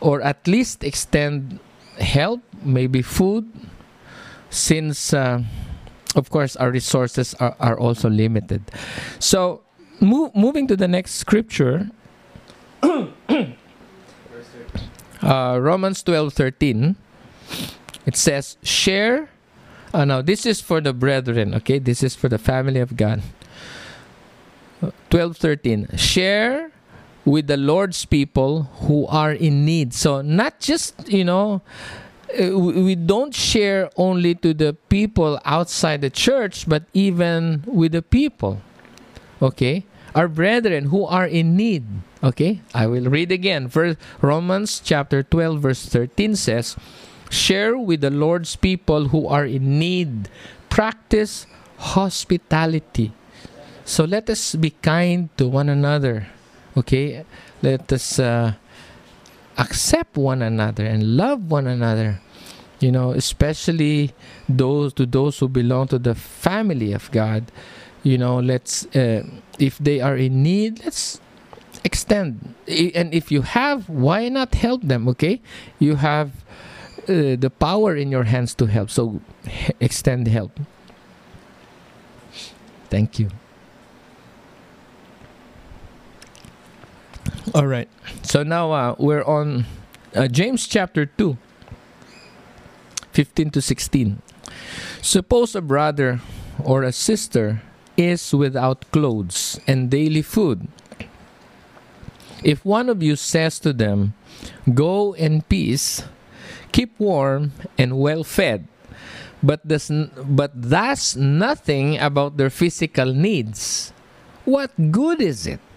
or 0.00 0.22
at 0.22 0.48
least 0.48 0.82
extend 0.82 1.60
help, 1.98 2.40
maybe 2.62 3.02
food, 3.02 3.52
since, 4.48 5.12
uh, 5.12 5.42
of 6.16 6.30
course, 6.30 6.56
our 6.56 6.70
resources 6.70 7.34
are, 7.34 7.54
are 7.60 7.78
also 7.78 8.08
limited. 8.08 8.62
So, 9.18 9.60
moving 10.00 10.66
to 10.66 10.76
the 10.76 10.88
next 10.88 11.14
scripture, 11.14 11.90
uh, 12.82 13.06
Romans 15.60 16.02
12 16.02 16.32
13, 16.32 16.96
it 18.06 18.16
says, 18.16 18.56
Share. 18.62 19.28
Uh, 19.92 20.04
now, 20.04 20.22
this 20.22 20.46
is 20.46 20.60
for 20.60 20.80
the 20.80 20.92
brethren, 20.92 21.54
okay? 21.54 21.78
This 21.78 22.02
is 22.02 22.14
for 22.14 22.28
the 22.28 22.38
family 22.38 22.80
of 22.80 22.96
God. 22.96 23.22
12 25.10 25.36
13. 25.36 25.88
Share 25.96 26.70
with 27.24 27.48
the 27.48 27.56
Lord's 27.56 28.04
people 28.04 28.62
who 28.86 29.06
are 29.06 29.32
in 29.32 29.64
need. 29.64 29.92
So, 29.92 30.22
not 30.22 30.60
just, 30.60 31.08
you 31.08 31.24
know, 31.24 31.60
uh, 32.40 32.56
we 32.56 32.94
don't 32.94 33.34
share 33.34 33.90
only 33.96 34.36
to 34.36 34.54
the 34.54 34.74
people 34.88 35.40
outside 35.44 36.00
the 36.00 36.10
church, 36.10 36.68
but 36.68 36.84
even 36.94 37.64
with 37.66 37.92
the 37.92 38.02
people. 38.02 38.62
Okay? 39.42 39.84
Our 40.14 40.28
brethren 40.28 40.86
who 40.86 41.06
are 41.06 41.26
in 41.26 41.56
need. 41.56 41.84
Okay? 42.22 42.60
I 42.74 42.86
will 42.86 43.06
read 43.06 43.32
again. 43.32 43.68
First 43.68 43.98
Romans 44.20 44.80
chapter 44.82 45.22
12 45.22 45.60
verse 45.60 45.86
13 45.86 46.36
says, 46.36 46.76
"Share 47.30 47.78
with 47.78 48.00
the 48.00 48.10
Lord's 48.10 48.56
people 48.56 49.08
who 49.08 49.26
are 49.28 49.46
in 49.46 49.78
need. 49.78 50.28
Practice 50.68 51.46
hospitality." 51.94 53.12
So 53.84 54.04
let 54.04 54.30
us 54.30 54.54
be 54.54 54.70
kind 54.70 55.30
to 55.38 55.48
one 55.48 55.68
another. 55.68 56.28
Okay? 56.76 57.24
Let 57.62 57.92
us 57.92 58.18
uh, 58.18 58.54
accept 59.58 60.16
one 60.16 60.42
another 60.42 60.86
and 60.86 61.16
love 61.16 61.50
one 61.50 61.66
another. 61.66 62.20
You 62.78 62.92
know, 62.92 63.10
especially 63.10 64.14
those 64.48 64.94
to 64.94 65.04
those 65.04 65.38
who 65.38 65.48
belong 65.48 65.88
to 65.88 65.98
the 65.98 66.14
family 66.14 66.92
of 66.92 67.10
God. 67.10 67.52
You 68.02 68.16
know, 68.16 68.38
let's 68.40 68.86
uh, 68.96 69.26
if 69.60 69.78
they 69.78 70.00
are 70.00 70.16
in 70.16 70.42
need, 70.42 70.84
let's 70.84 71.20
extend. 71.84 72.54
And 72.66 73.14
if 73.14 73.30
you 73.30 73.42
have 73.42 73.88
why 73.88 74.28
not 74.28 74.54
help 74.54 74.82
them 74.82 75.08
okay? 75.08 75.40
You 75.78 75.96
have 75.96 76.44
uh, 77.08 77.36
the 77.36 77.52
power 77.58 77.96
in 77.96 78.10
your 78.10 78.24
hands 78.24 78.54
to 78.56 78.66
help. 78.66 78.90
So 78.90 79.20
extend 79.80 80.28
help. 80.28 80.58
Thank 82.88 83.18
you. 83.18 83.28
All 87.54 87.66
right. 87.66 87.88
So 88.22 88.42
now 88.42 88.72
uh, 88.72 88.94
we're 88.98 89.24
on 89.24 89.66
uh, 90.14 90.26
james 90.28 90.66
chapter 90.66 91.06
2 91.06 91.36
15 93.12 93.50
to 93.50 93.62
16 93.62 94.22
suppose 95.02 95.54
a 95.54 95.60
brother 95.60 96.20
or 96.62 96.82
a 96.82 96.92
sister 96.92 97.62
is 98.00 98.32
without 98.32 98.90
clothes 98.90 99.60
and 99.68 99.90
daily 99.92 100.22
food 100.22 100.66
if 102.42 102.64
one 102.64 102.88
of 102.88 103.02
you 103.02 103.16
says 103.16 103.58
to 103.60 103.72
them, 103.72 104.14
Go 104.72 105.12
in 105.12 105.42
peace, 105.42 106.04
keep 106.72 106.98
warm 106.98 107.52
and 107.76 107.98
well 107.98 108.24
fed, 108.24 108.66
but 109.42 109.66
does, 109.66 109.90
but 110.24 110.52
that's 110.54 111.16
nothing 111.16 111.98
about 111.98 112.36
their 112.36 112.50
physical 112.50 113.12
needs, 113.12 113.92
what 114.44 114.72
good 114.90 115.20
is 115.20 115.46
it? 115.46 115.60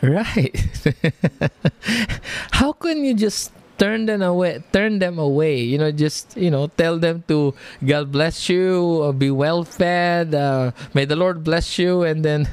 Right. 0.00 0.54
How 2.52 2.70
can 2.70 3.02
you 3.04 3.14
just 3.14 3.50
turn 3.78 4.06
them 4.06 4.22
away 4.22 4.62
turn 4.72 4.98
them 4.98 5.18
away 5.18 5.58
you 5.60 5.78
know 5.78 5.90
just 5.90 6.36
you 6.36 6.50
know 6.50 6.66
tell 6.66 6.98
them 6.98 7.22
to 7.28 7.54
god 7.86 8.10
bless 8.10 8.48
you 8.48 9.00
uh, 9.04 9.12
be 9.12 9.30
well 9.30 9.64
fed 9.64 10.34
uh, 10.34 10.70
may 10.94 11.04
the 11.04 11.16
lord 11.16 11.44
bless 11.44 11.78
you 11.78 12.02
and 12.02 12.24
then 12.24 12.48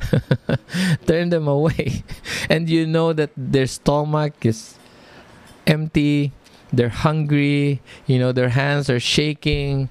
turn 1.06 1.30
them 1.30 1.48
away. 1.48 2.02
And 2.50 2.68
you 2.68 2.86
know 2.86 3.12
that 3.12 3.30
their 3.36 3.66
stomach 3.66 4.44
is 4.44 4.76
empty 5.66 6.32
they're 6.72 6.88
hungry 6.88 7.80
you 8.06 8.18
know 8.18 8.32
their 8.32 8.48
hands 8.48 8.90
are 8.90 8.98
shaking 8.98 9.88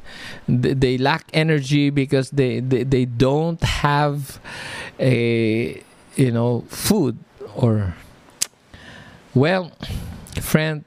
they 0.50 0.98
lack 0.98 1.30
energy 1.32 1.90
because 1.90 2.32
they, 2.32 2.60
they, 2.60 2.84
they 2.84 3.06
don't 3.06 3.62
have 3.64 4.42
a 5.00 5.82
you 6.16 6.32
know 6.32 6.66
food 6.68 7.18
or 7.56 7.96
well 9.34 9.72
friend 10.40 10.86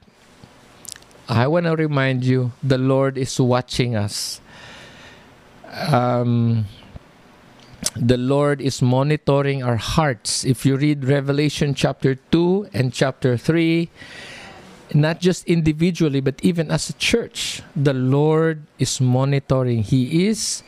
i 1.28 1.46
want 1.46 1.66
to 1.66 1.76
remind 1.76 2.24
you 2.24 2.52
the 2.62 2.78
lord 2.78 3.18
is 3.18 3.40
watching 3.40 3.94
us 3.96 4.40
um 5.92 6.64
the 7.96 8.16
Lord 8.16 8.61
is 8.61 8.83
monitoring 8.83 9.62
our 9.62 9.76
hearts. 9.76 10.44
If 10.44 10.66
you 10.66 10.76
read 10.76 11.04
Revelation 11.04 11.74
chapter 11.74 12.16
2 12.16 12.70
and 12.72 12.92
chapter 12.92 13.37
3, 13.37 13.88
not 14.94 15.20
just 15.20 15.46
individually, 15.46 16.20
but 16.20 16.35
even 16.42 16.70
as 16.70 16.90
a 16.90 16.92
church, 16.94 17.62
the 17.76 17.94
Lord 17.94 18.62
is 18.78 19.00
monitoring. 19.00 19.83
He 19.83 20.26
is, 20.26 20.62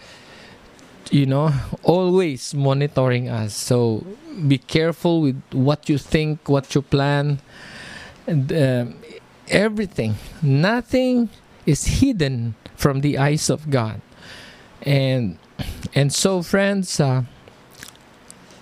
you 1.11 1.27
know, 1.27 1.53
always 1.83 2.55
monitoring 2.55 3.29
us. 3.29 3.55
So 3.55 4.07
be 4.47 4.59
careful 4.59 5.21
with 5.21 5.41
what 5.53 5.89
you 5.89 5.99
think, 5.99 6.49
what 6.49 6.75
you 6.75 6.83
plan, 6.83 7.41
uh, 8.29 8.87
everything. 9.49 10.17
Nothing 10.43 11.29
is 11.65 12.01
hidden 12.01 12.55
from 12.77 13.01
the 13.01 13.19
eyes 13.19 13.51
of 13.51 13.71
God. 13.71 14.01
And 14.83 15.39
and 15.95 16.13
so, 16.13 16.43
friends, 16.43 17.01
uh, 17.01 17.25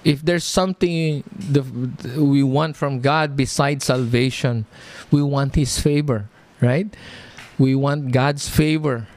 if 0.05 0.23
there's 0.23 0.45
something 0.45 1.25
the, 1.33 1.63
we 2.21 2.43
want 2.43 2.77
from 2.77 3.01
God 3.01 3.37
besides 3.37 3.85
salvation, 3.87 4.67
we 5.11 5.23
want 5.23 5.55
His 5.55 5.81
favor, 5.81 6.29
right? 6.61 6.87
We 7.59 7.75
want 7.75 8.13
God's 8.13 8.49
favor. 8.49 9.09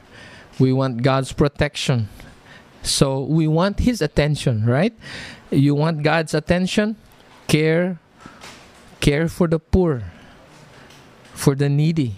We 0.58 0.72
want 0.72 1.02
God's 1.02 1.32
protection. 1.32 2.08
So 2.82 3.20
we 3.20 3.46
want 3.46 3.80
His 3.80 4.00
attention, 4.02 4.64
right? 4.64 4.96
You 5.50 5.74
want 5.74 6.02
God's 6.02 6.34
attention? 6.34 6.96
Care, 7.46 7.98
care 9.00 9.28
for 9.28 9.46
the 9.46 9.58
poor, 9.58 10.02
for 11.48 11.54
the 11.54 11.70
needy. 11.70 12.12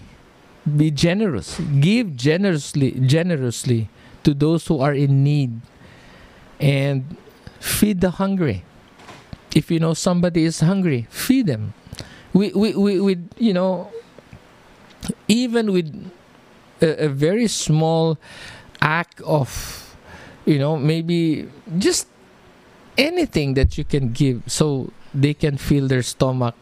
Be 0.67 0.91
generous. 0.91 1.57
Give 1.79 2.17
generously, 2.17 2.99
generously 2.99 3.87
to 4.25 4.33
those 4.33 4.67
who 4.67 4.81
are 4.81 4.91
in 4.91 5.23
need, 5.23 5.61
and 6.59 7.15
feed 7.61 8.01
the 8.01 8.19
hungry. 8.19 8.65
If 9.55 9.71
you 9.71 9.79
know 9.79 9.93
somebody 9.93 10.43
is 10.43 10.59
hungry, 10.59 11.07
feed 11.09 11.47
them. 11.47 11.73
We, 12.33 12.51
we, 12.51 12.75
we, 12.75 12.99
we 12.99 13.19
you 13.37 13.53
know, 13.53 13.89
even 15.29 15.71
with 15.71 15.87
a, 16.81 17.05
a 17.05 17.07
very 17.07 17.47
small 17.47 18.19
act 18.81 19.21
of, 19.21 19.95
you 20.43 20.59
know, 20.59 20.75
maybe 20.75 21.47
just 21.77 22.05
anything 22.97 23.53
that 23.53 23.77
you 23.77 23.85
can 23.85 24.11
give 24.11 24.43
so 24.47 24.91
they 25.13 25.33
can 25.33 25.55
fill 25.55 25.87
their 25.87 26.03
stomach. 26.03 26.53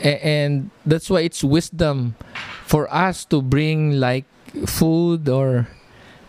And 0.00 0.70
that's 0.86 1.10
why 1.10 1.20
it's 1.20 1.44
wisdom 1.44 2.16
for 2.64 2.92
us 2.92 3.24
to 3.26 3.42
bring 3.42 4.00
like 4.00 4.24
food 4.66 5.28
or 5.28 5.68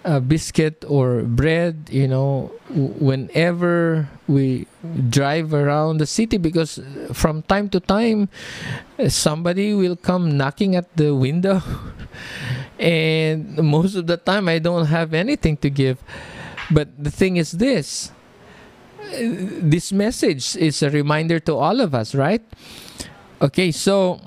a 0.03 0.19
biscuit 0.19 0.84
or 0.88 1.21
bread, 1.21 1.88
you 1.91 2.07
know, 2.07 2.51
whenever 2.69 4.10
we 4.27 4.67
drive 5.10 5.53
around 5.53 5.97
the 5.99 6.05
city 6.05 6.38
because 6.38 6.79
from 7.13 7.43
time 7.43 7.69
to 7.69 7.79
time 7.79 8.29
uh, 8.97 9.10
somebody 9.10 9.73
will 9.73 9.95
come 9.95 10.38
knocking 10.38 10.75
at 10.75 10.89
the 10.97 11.13
window 11.13 11.62
and 12.79 13.57
most 13.57 13.95
of 13.95 14.07
the 14.07 14.17
time 14.17 14.47
I 14.47 14.57
don't 14.57 14.88
have 14.88 15.13
anything 15.13 15.57
to 15.57 15.69
give. 15.69 16.01
But 16.71 16.89
the 16.97 17.12
thing 17.12 17.38
is 17.38 17.51
this 17.51 18.12
uh, 19.01 19.17
this 19.62 19.91
message 19.91 20.55
is 20.55 20.81
a 20.81 20.89
reminder 20.89 21.39
to 21.41 21.55
all 21.55 21.81
of 21.81 21.93
us, 21.93 22.15
right? 22.15 22.41
Okay, 23.41 23.71
so 23.71 24.21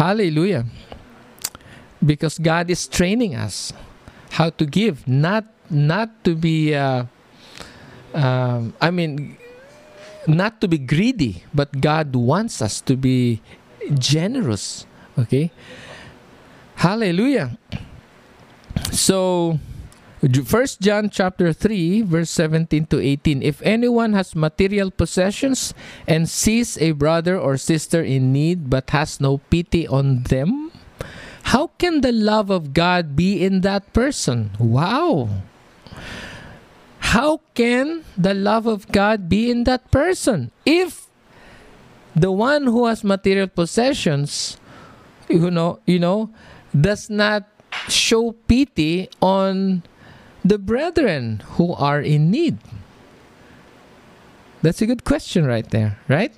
hallelujah. 0.00 0.64
Because 2.04 2.38
God 2.38 2.70
is 2.70 2.88
training 2.88 3.34
us 3.34 3.72
how 4.30 4.48
to 4.50 4.64
give, 4.64 5.06
not 5.06 5.44
not 5.68 6.08
to 6.24 6.34
be 6.34 6.74
uh, 6.74 7.04
um, 8.14 8.72
I 8.80 8.90
mean 8.90 9.36
not 10.26 10.60
to 10.60 10.68
be 10.68 10.78
greedy, 10.78 11.44
but 11.54 11.80
God 11.80 12.14
wants 12.16 12.62
us 12.62 12.80
to 12.82 12.96
be 12.96 13.40
generous. 13.98 14.86
Okay? 15.18 15.50
Hallelujah. 16.76 17.58
So 18.90 19.58
First 20.26 20.80
John 20.80 21.10
chapter 21.10 21.52
3 21.52 22.02
verse 22.02 22.30
17 22.30 22.86
to 22.86 22.98
18 22.98 23.42
If 23.42 23.62
anyone 23.62 24.12
has 24.14 24.34
material 24.34 24.90
possessions 24.90 25.74
and 26.06 26.28
sees 26.28 26.76
a 26.78 26.92
brother 26.92 27.38
or 27.38 27.56
sister 27.56 28.02
in 28.02 28.32
need 28.32 28.68
but 28.68 28.90
has 28.90 29.20
no 29.20 29.38
pity 29.50 29.86
on 29.86 30.24
them 30.24 30.72
how 31.54 31.70
can 31.78 32.00
the 32.00 32.10
love 32.10 32.50
of 32.50 32.74
God 32.74 33.14
be 33.14 33.38
in 33.38 33.60
that 33.62 33.92
person? 33.94 34.50
Wow. 34.58 35.46
How 37.14 37.38
can 37.54 38.02
the 38.18 38.34
love 38.34 38.66
of 38.66 38.90
God 38.90 39.28
be 39.28 39.48
in 39.48 39.62
that 39.62 39.92
person? 39.92 40.50
If 40.66 41.06
the 42.16 42.32
one 42.32 42.66
who 42.66 42.86
has 42.86 43.04
material 43.04 43.46
possessions 43.46 44.58
you 45.28 45.50
know 45.50 45.78
you 45.86 45.98
know 45.98 46.30
does 46.72 47.10
not 47.10 47.44
show 47.88 48.32
pity 48.48 49.08
on 49.20 49.82
the 50.48 50.58
brethren 50.58 51.42
who 51.58 51.72
are 51.74 52.00
in 52.00 52.30
need? 52.30 52.58
That's 54.62 54.80
a 54.82 54.86
good 54.86 55.04
question 55.04 55.46
right 55.46 55.68
there, 55.70 55.98
right? 56.08 56.32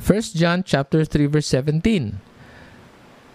First 0.00 0.36
John 0.36 0.62
chapter 0.64 1.04
3 1.04 1.26
verse 1.26 1.46
17. 1.46 2.20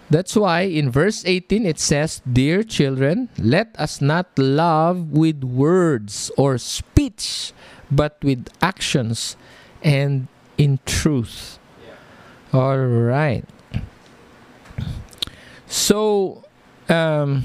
That's 0.09 0.35
why 0.35 0.61
in 0.61 0.89
verse 0.89 1.23
18 1.25 1.65
it 1.65 1.79
says, 1.79 2.21
Dear 2.23 2.63
children, 2.63 3.29
let 3.37 3.75
us 3.77 3.99
not 3.99 4.27
love 4.39 5.11
with 5.11 5.43
words 5.43 6.31
or 6.37 6.57
speech, 6.57 7.51
but 7.91 8.17
with 8.23 8.47
actions 8.61 9.35
and 9.83 10.27
in 10.57 10.79
truth. 10.85 11.59
All 12.53 12.79
right. 12.79 13.43
So, 15.67 16.45
um, 16.87 17.43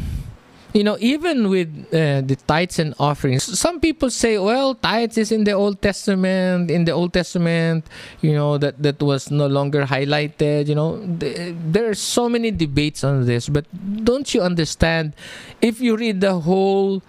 you 0.73 0.85
know, 0.85 0.97
even 1.01 1.51
with 1.51 1.69
uh, 1.93 2.23
the 2.23 2.37
tithes 2.47 2.79
and 2.79 2.95
offerings, 2.99 3.45
some 3.59 3.79
people 3.81 4.11
say, 4.11 4.39
well, 4.39 4.75
tithes 4.75 5.19
is 5.19 5.31
in 5.31 5.45
the 5.45 5.53
Old 5.53 5.83
Testament. 5.83 6.71
In 6.71 6.85
the 6.85 6.93
Old 6.93 7.13
Testament, 7.13 7.87
you 8.21 8.33
know, 8.33 8.57
that, 8.59 8.83
that 8.83 9.01
was 9.03 9.31
no 9.31 9.47
longer 9.47 9.85
highlighted. 9.85 10.69
You 10.69 10.75
know, 10.75 11.17
th- 11.21 11.55
there 11.67 11.91
are 11.91 11.95
so 11.95 12.29
many 12.29 12.51
debates 12.51 13.05
on 13.05 13.27
this. 13.27 13.49
But 13.49 13.67
don't 14.05 14.33
you 14.35 14.41
understand? 14.41 15.15
If 15.61 15.81
you 15.81 15.97
read 15.97 16.21
the 16.21 16.41
whole 16.41 17.03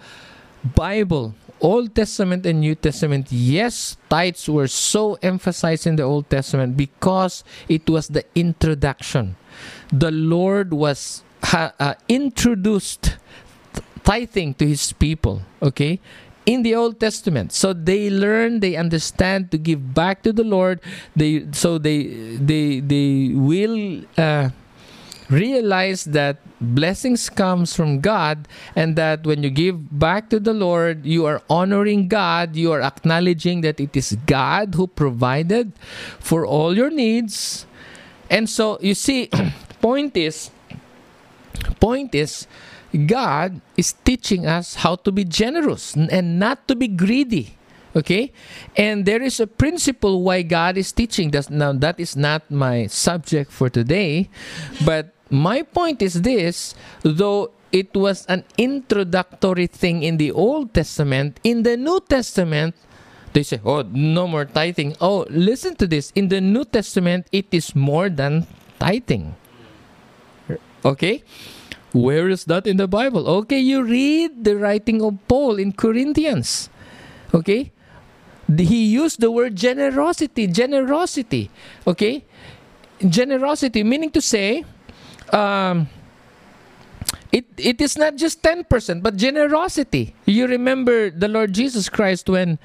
Bible, 0.74 1.34
Old 1.60 1.94
Testament 1.94 2.44
and 2.44 2.60
New 2.60 2.74
Testament, 2.74 3.32
yes, 3.32 3.96
tithes 4.10 4.48
were 4.48 4.68
so 4.68 5.16
emphasized 5.22 5.86
in 5.86 5.96
the 5.96 6.02
Old 6.02 6.28
Testament 6.28 6.76
because 6.76 7.44
it 7.68 7.88
was 7.88 8.08
the 8.08 8.24
introduction. 8.34 9.36
The 9.90 10.10
Lord 10.10 10.74
was 10.74 11.22
ha- 11.42 11.72
uh, 11.80 11.94
introduced 12.08 13.16
tithing 14.04 14.54
to 14.54 14.66
his 14.66 14.92
people 14.92 15.42
okay 15.62 15.98
in 16.46 16.62
the 16.62 16.74
old 16.74 17.00
testament. 17.00 17.52
So 17.52 17.72
they 17.72 18.10
learn 18.10 18.60
they 18.60 18.76
understand 18.76 19.50
to 19.50 19.58
give 19.58 19.94
back 19.94 20.22
to 20.24 20.32
the 20.32 20.44
lord. 20.44 20.80
They 21.16 21.46
so 21.52 21.78
they 21.78 22.36
they 22.36 22.80
they 22.80 23.32
will 23.34 24.04
uh, 24.16 24.50
realize 25.30 26.04
that 26.04 26.38
blessings 26.60 27.28
comes 27.28 27.74
from 27.74 28.00
god 28.00 28.48
and 28.76 28.96
that 28.96 29.26
when 29.26 29.42
you 29.42 29.50
give 29.50 29.76
back 29.98 30.30
to 30.30 30.38
the 30.38 30.54
lord 30.54 31.04
you 31.04 31.26
are 31.26 31.42
honoring 31.48 32.08
god. 32.08 32.56
You 32.56 32.72
are 32.72 32.80
acknowledging 32.82 33.62
that 33.62 33.80
it 33.80 33.96
is 33.96 34.16
god 34.26 34.74
who 34.74 34.86
provided 34.86 35.72
for 36.20 36.46
all 36.46 36.76
your 36.76 36.90
needs. 36.90 37.66
And 38.30 38.48
so 38.48 38.78
you 38.80 38.94
see 38.94 39.30
point 39.80 40.16
is 40.16 40.50
point 41.80 42.14
is 42.14 42.46
God 43.06 43.60
is 43.76 43.92
teaching 44.04 44.46
us 44.46 44.76
how 44.76 44.96
to 45.02 45.10
be 45.10 45.24
generous 45.24 45.94
and 45.94 46.38
not 46.38 46.68
to 46.68 46.76
be 46.76 46.88
greedy. 46.88 47.56
Okay? 47.96 48.32
And 48.76 49.06
there 49.06 49.22
is 49.22 49.40
a 49.40 49.46
principle 49.46 50.22
why 50.22 50.42
God 50.42 50.76
is 50.76 50.92
teaching 50.92 51.30
that. 51.32 51.50
Now, 51.50 51.72
that 51.72 51.98
is 51.98 52.16
not 52.16 52.50
my 52.50 52.86
subject 52.86 53.50
for 53.50 53.68
today. 53.68 54.30
But 54.84 55.14
my 55.30 55.62
point 55.62 56.02
is 56.02 56.22
this 56.22 56.74
though 57.02 57.50
it 57.74 57.90
was 57.94 58.24
an 58.26 58.44
introductory 58.56 59.66
thing 59.66 60.04
in 60.04 60.16
the 60.16 60.30
Old 60.30 60.72
Testament, 60.72 61.40
in 61.42 61.64
the 61.64 61.76
New 61.76 61.98
Testament, 61.98 62.76
they 63.32 63.42
say, 63.42 63.60
oh, 63.64 63.82
no 63.82 64.28
more 64.28 64.44
tithing. 64.44 64.94
Oh, 65.00 65.26
listen 65.28 65.74
to 65.82 65.86
this. 65.88 66.12
In 66.14 66.28
the 66.28 66.40
New 66.40 66.64
Testament, 66.64 67.26
it 67.32 67.46
is 67.50 67.74
more 67.74 68.08
than 68.08 68.46
tithing. 68.78 69.34
Okay? 70.84 71.24
Where 71.94 72.28
is 72.28 72.44
that 72.46 72.66
in 72.66 72.76
the 72.76 72.88
Bible? 72.88 73.28
Okay, 73.46 73.60
you 73.60 73.86
read 73.86 74.42
the 74.42 74.58
writing 74.58 75.00
of 75.00 75.14
Paul 75.28 75.62
in 75.62 75.70
Corinthians. 75.70 76.68
Okay? 77.32 77.70
He 78.50 78.86
used 78.86 79.20
the 79.20 79.30
word 79.30 79.54
generosity, 79.54 80.48
generosity. 80.48 81.50
Okay? 81.86 82.24
Generosity, 82.98 83.84
meaning 83.84 84.10
to 84.10 84.20
say, 84.20 84.64
um, 85.30 85.86
it, 87.30 87.46
it 87.58 87.80
is 87.80 87.96
not 87.96 88.16
just 88.16 88.42
10%, 88.42 89.00
but 89.00 89.14
generosity. 89.14 90.16
You 90.26 90.48
remember 90.48 91.10
the 91.10 91.28
Lord 91.28 91.52
Jesus 91.52 91.88
Christ 91.88 92.28
when, 92.28 92.58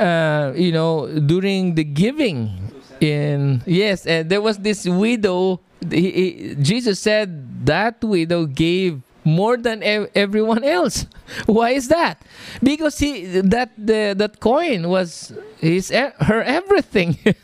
uh, 0.00 0.52
you 0.56 0.72
know, 0.72 1.06
during 1.20 1.76
the 1.76 1.84
giving 1.84 2.73
in, 3.04 3.62
yes, 3.66 4.06
and 4.06 4.30
there 4.30 4.40
was 4.40 4.58
this 4.58 4.86
widow 4.88 5.60
he, 5.90 6.10
he, 6.10 6.54
Jesus 6.56 7.00
said 7.00 7.66
that 7.66 8.02
widow 8.02 8.46
gave 8.46 9.02
more 9.24 9.56
than 9.56 9.82
ev- 9.82 10.10
everyone 10.14 10.64
else. 10.64 11.06
Why 11.46 11.70
is 11.70 11.88
that? 11.88 12.22
Because 12.62 12.98
he 12.98 13.26
that 13.40 13.72
the 13.76 14.14
that 14.16 14.40
coin 14.40 14.88
was 14.88 15.32
his 15.58 15.90
her 15.90 16.42
everything. 16.42 17.18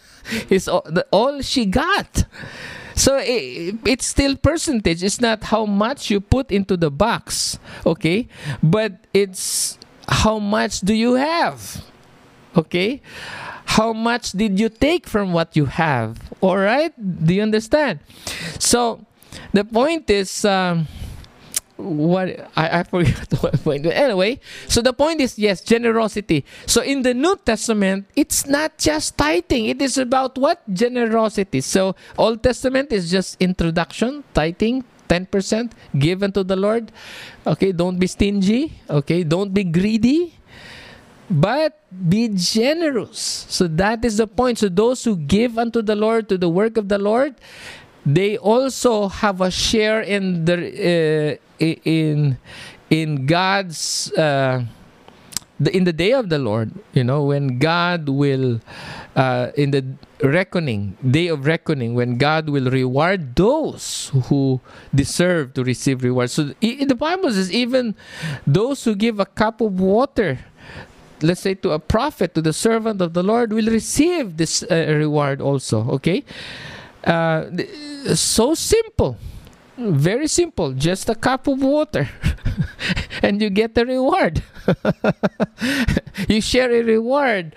is 0.49 0.68
all, 0.68 1.43
she 1.43 1.66
got. 1.66 2.24
So 2.95 3.16
it, 3.18 3.76
it's 3.87 4.07
still 4.07 4.37
percentage. 4.37 5.03
It's 5.03 5.20
not 5.20 5.45
how 5.45 5.64
much 5.64 6.11
you 6.11 6.20
put 6.20 6.53
into 6.53 6.76
the 6.76 6.91
box, 6.91 7.59
okay? 7.87 8.28
But 8.62 8.93
it's 9.14 9.78
how 10.07 10.39
much 10.39 10.80
do 10.80 10.93
you 10.93 11.14
have, 11.14 11.82
okay? 12.57 13.01
How 13.79 13.93
much 13.93 14.33
did 14.33 14.59
you 14.59 14.68
take 14.68 15.07
from 15.07 15.33
what 15.33 15.55
you 15.55 15.66
have? 15.66 16.18
All 16.41 16.59
right? 16.59 16.91
Do 16.99 17.35
you 17.35 17.43
understand? 17.43 18.01
So 18.59 19.07
the 19.53 19.62
point 19.62 20.11
is, 20.11 20.45
um, 20.45 20.89
what 21.77 22.51
I, 22.57 22.81
I 22.81 22.83
forgot 22.91 23.31
what 23.41 23.55
point. 23.62 23.87
Anyway, 23.87 24.41
so 24.66 24.83
the 24.83 24.93
point 24.93 25.21
is 25.21 25.39
yes, 25.39 25.62
generosity. 25.62 26.45
So 26.66 26.83
in 26.83 27.03
the 27.03 27.14
New 27.14 27.37
Testament, 27.37 28.07
it's 28.16 28.45
not 28.45 28.77
just 28.77 29.16
tithing. 29.16 29.66
It 29.66 29.81
is 29.81 29.99
about 29.99 30.37
what 30.37 30.62
generosity. 30.75 31.61
So 31.61 31.95
Old 32.18 32.43
Testament 32.43 32.91
is 32.93 33.09
just 33.09 33.37
introduction, 33.41 34.25
tithing, 34.35 34.83
10% 35.09 35.71
given 35.99 36.33
to 36.33 36.43
the 36.43 36.57
Lord. 36.57 36.91
Okay, 37.47 37.73
don't 37.73 37.99
be 37.99 38.07
stingy. 38.07 38.79
Okay, 38.91 39.23
don't 39.23 39.55
be 39.55 39.64
greedy. 39.64 40.39
But 41.31 41.78
be 42.09 42.28
generous. 42.35 43.47
So 43.49 43.68
that 43.68 44.05
is 44.05 44.18
the 44.18 44.26
point. 44.26 44.59
So 44.59 44.68
those 44.68 45.05
who 45.05 45.14
give 45.16 45.59
unto 45.59 45.81
the 45.81 45.95
Lord, 45.95 46.28
to 46.28 46.37
the 46.37 46.49
work 46.49 46.76
of 46.76 46.89
the 46.89 46.99
Lord, 46.99 47.37
they 48.05 48.37
also 48.37 49.09
have 49.09 49.41
a 49.41 49.51
share 49.51 50.01
in 50.01 50.45
the 50.45 51.39
uh, 51.61 51.64
in 51.64 52.39
in 52.91 53.26
God's 53.26 54.11
uh, 54.12 54.64
in 55.61 55.85
the 55.85 55.93
day 55.93 56.12
of 56.12 56.31
the 56.31 56.39
Lord. 56.39 56.72
You 56.93 57.05
know 57.05 57.24
when 57.24 57.59
God 57.59 58.09
will 58.09 58.61
uh, 59.14 59.53
in 59.55 59.70
the 59.70 59.85
reckoning 60.22 60.97
day 61.01 61.28
of 61.28 61.47
reckoning 61.47 61.95
when 61.95 62.18
God 62.18 62.49
will 62.49 62.70
reward 62.70 63.37
those 63.37 64.11
who 64.28 64.61
deserve 64.95 65.55
to 65.55 65.64
receive 65.64 66.03
reward. 66.03 66.31
So 66.31 66.53
the 66.61 66.97
Bible 66.99 67.31
says 67.33 67.53
even 67.53 67.95
those 68.47 68.85
who 68.85 68.95
give 68.95 69.20
a 69.20 69.26
cup 69.26 69.61
of 69.61 69.81
water 69.81 70.41
let's 71.23 71.41
say 71.41 71.55
to 71.55 71.71
a 71.71 71.79
prophet 71.79 72.35
to 72.35 72.43
the 72.43 72.53
servant 72.53 73.01
of 73.01 73.14
the 73.14 73.23
lord 73.23 73.53
will 73.53 73.66
receive 73.66 74.37
this 74.37 74.62
uh, 74.64 74.87
reward 74.89 75.41
also 75.41 75.89
okay? 75.91 76.25
Uh, 77.05 77.47
so 78.14 78.55
simple. 78.55 79.16
Very 79.77 80.29
simple. 80.29 80.73
Just 80.73 81.09
a 81.09 81.14
cup 81.14 81.47
of 81.47 81.62
water. 81.62 82.09
And 83.23 83.41
you 83.43 83.51
get 83.51 83.75
the 83.75 83.85
reward. 83.87 84.43
You 86.29 86.41
share 86.41 86.71
a 86.71 86.83
reward 86.83 87.55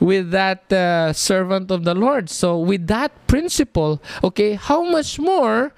with 0.00 0.30
that 0.30 0.72
uh, 0.72 1.12
servant 1.12 1.70
of 1.70 1.84
the 1.84 1.94
lord. 1.94 2.30
So 2.30 2.58
with 2.58 2.86
that 2.86 3.12
principle 3.26 4.00
okay 4.24 4.54
how 4.54 4.82
much 4.82 5.18
more 5.18 5.72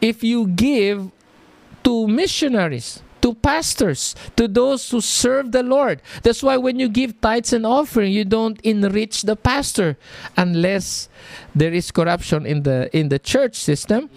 if 0.00 0.22
you 0.22 0.46
give 0.46 1.10
to 1.82 2.06
missionaries 2.06 3.02
to 3.22 3.34
pastors, 3.34 4.14
to 4.36 4.46
those 4.46 4.90
who 4.90 5.00
serve 5.00 5.52
the 5.52 5.62
Lord. 5.62 6.02
That's 6.22 6.42
why 6.42 6.56
when 6.56 6.78
you 6.78 6.88
give 6.88 7.20
tithes 7.20 7.52
and 7.52 7.64
offering, 7.64 8.12
you 8.12 8.24
don't 8.24 8.60
enrich 8.62 9.22
the 9.22 9.36
pastor 9.36 9.96
unless 10.36 11.08
there 11.54 11.72
is 11.72 11.90
corruption 11.90 12.44
in 12.44 12.64
the 12.64 12.90
in 12.96 13.08
the 13.08 13.18
church 13.18 13.54
system, 13.54 14.10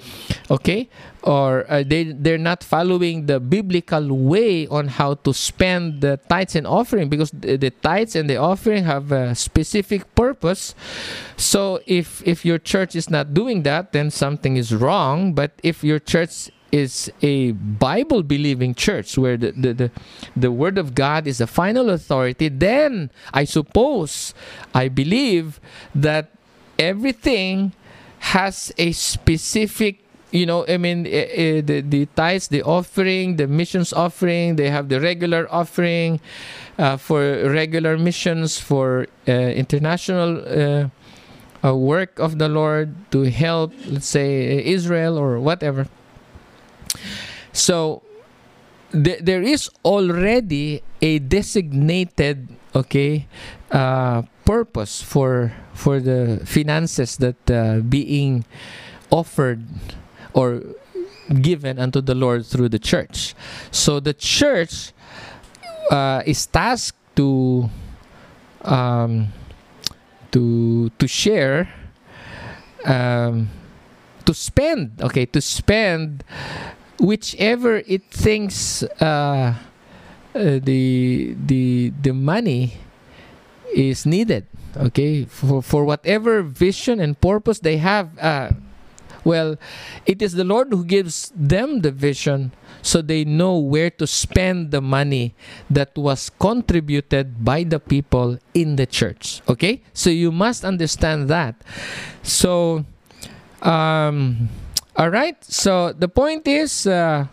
okay? 0.49 0.89
Or 1.21 1.65
uh, 1.69 1.83
they 1.85 2.13
they're 2.13 2.41
not 2.41 2.63
following 2.63 3.25
the 3.25 3.39
biblical 3.39 4.13
way 4.13 4.67
on 4.67 4.87
how 4.87 5.15
to 5.25 5.33
spend 5.33 6.01
the 6.01 6.19
tithes 6.29 6.55
and 6.55 6.67
offering 6.67 7.09
because 7.09 7.31
the, 7.31 7.57
the 7.57 7.69
tithes 7.69 8.15
and 8.15 8.29
the 8.29 8.37
offering 8.37 8.83
have 8.83 9.11
a 9.11 9.33
specific 9.35 10.13
purpose. 10.15 10.73
So 11.37 11.79
if 11.85 12.25
if 12.25 12.45
your 12.45 12.57
church 12.57 12.95
is 12.95 13.09
not 13.09 13.33
doing 13.33 13.63
that, 13.63 13.91
then 13.91 14.09
something 14.09 14.57
is 14.57 14.73
wrong. 14.73 15.33
But 15.33 15.53
if 15.63 15.83
your 15.83 15.99
church 15.99 16.49
is 16.71 17.11
a 17.21 17.51
Bible 17.51 18.23
believing 18.23 18.75
church 18.75 19.17
where 19.17 19.37
the, 19.37 19.51
the, 19.51 19.73
the, 19.73 19.91
the, 20.35 20.51
Word 20.51 20.77
of 20.77 20.95
God 20.95 21.27
is 21.27 21.37
the 21.37 21.47
final 21.47 21.89
authority, 21.89 22.49
then 22.49 23.11
I 23.33 23.45
suppose, 23.45 24.33
I 24.73 24.89
believe 24.89 25.59
that 25.93 26.31
everything 26.77 27.73
has 28.19 28.73
a 28.77 28.91
specific 28.91 29.99
you 30.31 30.45
know 30.45 30.65
i 30.67 30.77
mean 30.77 31.05
uh, 31.05 31.09
uh, 31.09 31.61
the, 31.61 31.83
the 31.85 32.05
tithes 32.15 32.47
the 32.49 32.61
offering 32.63 33.37
the 33.37 33.47
missions 33.47 33.93
offering 33.93 34.55
they 34.55 34.69
have 34.69 34.89
the 34.89 34.99
regular 34.99 35.47
offering 35.51 36.19
uh, 36.77 36.97
for 36.97 37.21
regular 37.49 37.97
missions 37.97 38.59
for 38.59 39.07
uh, 39.27 39.31
international 39.31 40.41
uh, 41.63 41.73
work 41.73 42.19
of 42.19 42.37
the 42.37 42.49
lord 42.49 42.93
to 43.11 43.23
help 43.23 43.71
let's 43.87 44.07
say 44.07 44.63
israel 44.65 45.17
or 45.17 45.39
whatever 45.39 45.87
so 47.53 48.01
th- 48.91 49.19
there 49.21 49.41
is 49.41 49.69
already 49.83 50.81
a 51.01 51.19
designated 51.19 52.47
okay 52.75 53.27
uh, 53.71 54.21
purpose 54.45 55.01
for 55.01 55.51
for 55.73 55.99
the 55.99 56.41
finances 56.45 57.17
that 57.17 57.39
uh, 57.51 57.79
being 57.79 58.45
offered 59.11 59.63
or 60.33 60.61
given 61.41 61.79
unto 61.79 62.01
the 62.01 62.13
Lord 62.13 62.45
through 62.45 62.69
the 62.69 62.79
church. 62.79 63.33
So 63.71 63.99
the 63.99 64.13
church 64.13 64.93
uh, 65.89 66.21
is 66.25 66.45
tasked 66.45 66.99
to 67.15 67.69
um, 68.61 69.33
to 70.31 70.89
to 70.89 71.07
share 71.07 71.73
um, 72.85 73.49
to 74.25 74.33
spend 74.33 75.01
okay 75.01 75.25
to 75.25 75.41
spend 75.41 76.23
whichever 76.99 77.77
it 77.87 78.03
thinks 78.11 78.83
uh, 79.01 79.55
uh, 80.35 80.59
the 80.63 81.35
the 81.45 81.91
the 82.01 82.13
money 82.13 82.77
is 83.73 84.05
needed 84.05 84.45
okay? 84.77 85.25
For 85.25 85.61
for 85.61 85.85
whatever 85.85 86.41
vision 86.41 86.99
and 86.99 87.19
purpose 87.19 87.59
they 87.59 87.77
have 87.77 88.17
uh, 88.19 88.51
well 89.23 89.57
it 90.05 90.21
is 90.21 90.33
the 90.33 90.43
lord 90.43 90.71
who 90.71 90.85
gives 90.85 91.31
them 91.35 91.81
the 91.81 91.91
vision 91.91 92.51
so 92.81 93.01
they 93.01 93.25
know 93.25 93.57
where 93.57 93.89
to 93.89 94.05
spend 94.05 94.69
the 94.69 94.81
money 94.81 95.33
that 95.69 95.97
was 95.97 96.29
contributed 96.29 97.43
by 97.43 97.63
the 97.63 97.79
people 97.79 98.37
in 98.53 98.75
the 98.75 98.85
church 98.85 99.41
okay? 99.49 99.81
So 99.93 100.09
you 100.09 100.31
must 100.31 100.63
understand 100.63 101.27
that. 101.29 101.55
So 102.21 102.85
um 103.61 104.49
all 104.95 105.09
right. 105.09 105.35
So 105.43 105.93
the 105.93 106.07
point 106.07 106.47
is, 106.47 106.87
uh, 106.87 107.27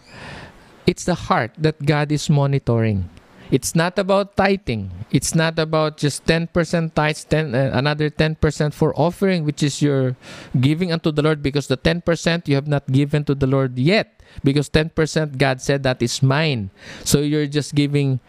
it's 0.86 1.04
the 1.04 1.14
heart 1.14 1.52
that 1.58 1.84
God 1.84 2.10
is 2.10 2.28
monitoring. 2.28 3.08
It's 3.52 3.76
not 3.76 3.98
about 3.98 4.34
tithing. 4.34 4.90
It's 5.12 5.34
not 5.34 5.58
about 5.58 5.98
just 5.98 6.24
10% 6.24 6.48
tithes, 6.94 7.24
10, 7.24 7.54
uh, 7.54 7.70
another 7.74 8.08
10% 8.08 8.72
for 8.72 8.96
offering, 8.96 9.44
which 9.44 9.62
is 9.62 9.82
your 9.82 10.16
giving 10.58 10.90
unto 10.90 11.12
the 11.12 11.20
Lord 11.20 11.42
because 11.42 11.68
the 11.68 11.76
10% 11.76 12.48
you 12.48 12.54
have 12.54 12.66
not 12.66 12.90
given 12.90 13.24
to 13.24 13.34
the 13.34 13.46
Lord 13.46 13.78
yet. 13.78 14.22
Because 14.42 14.70
10% 14.70 15.36
God 15.36 15.60
said 15.60 15.82
that 15.82 16.00
is 16.00 16.22
mine. 16.22 16.70
So 17.04 17.20
you're 17.20 17.46
just 17.46 17.74
giving 17.74 18.20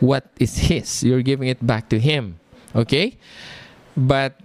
what 0.00 0.26
is 0.40 0.66
His. 0.66 1.04
You're 1.04 1.22
giving 1.22 1.46
it 1.46 1.64
back 1.64 1.88
to 1.90 2.00
Him. 2.00 2.40
Okay? 2.74 3.18
But 3.96 4.40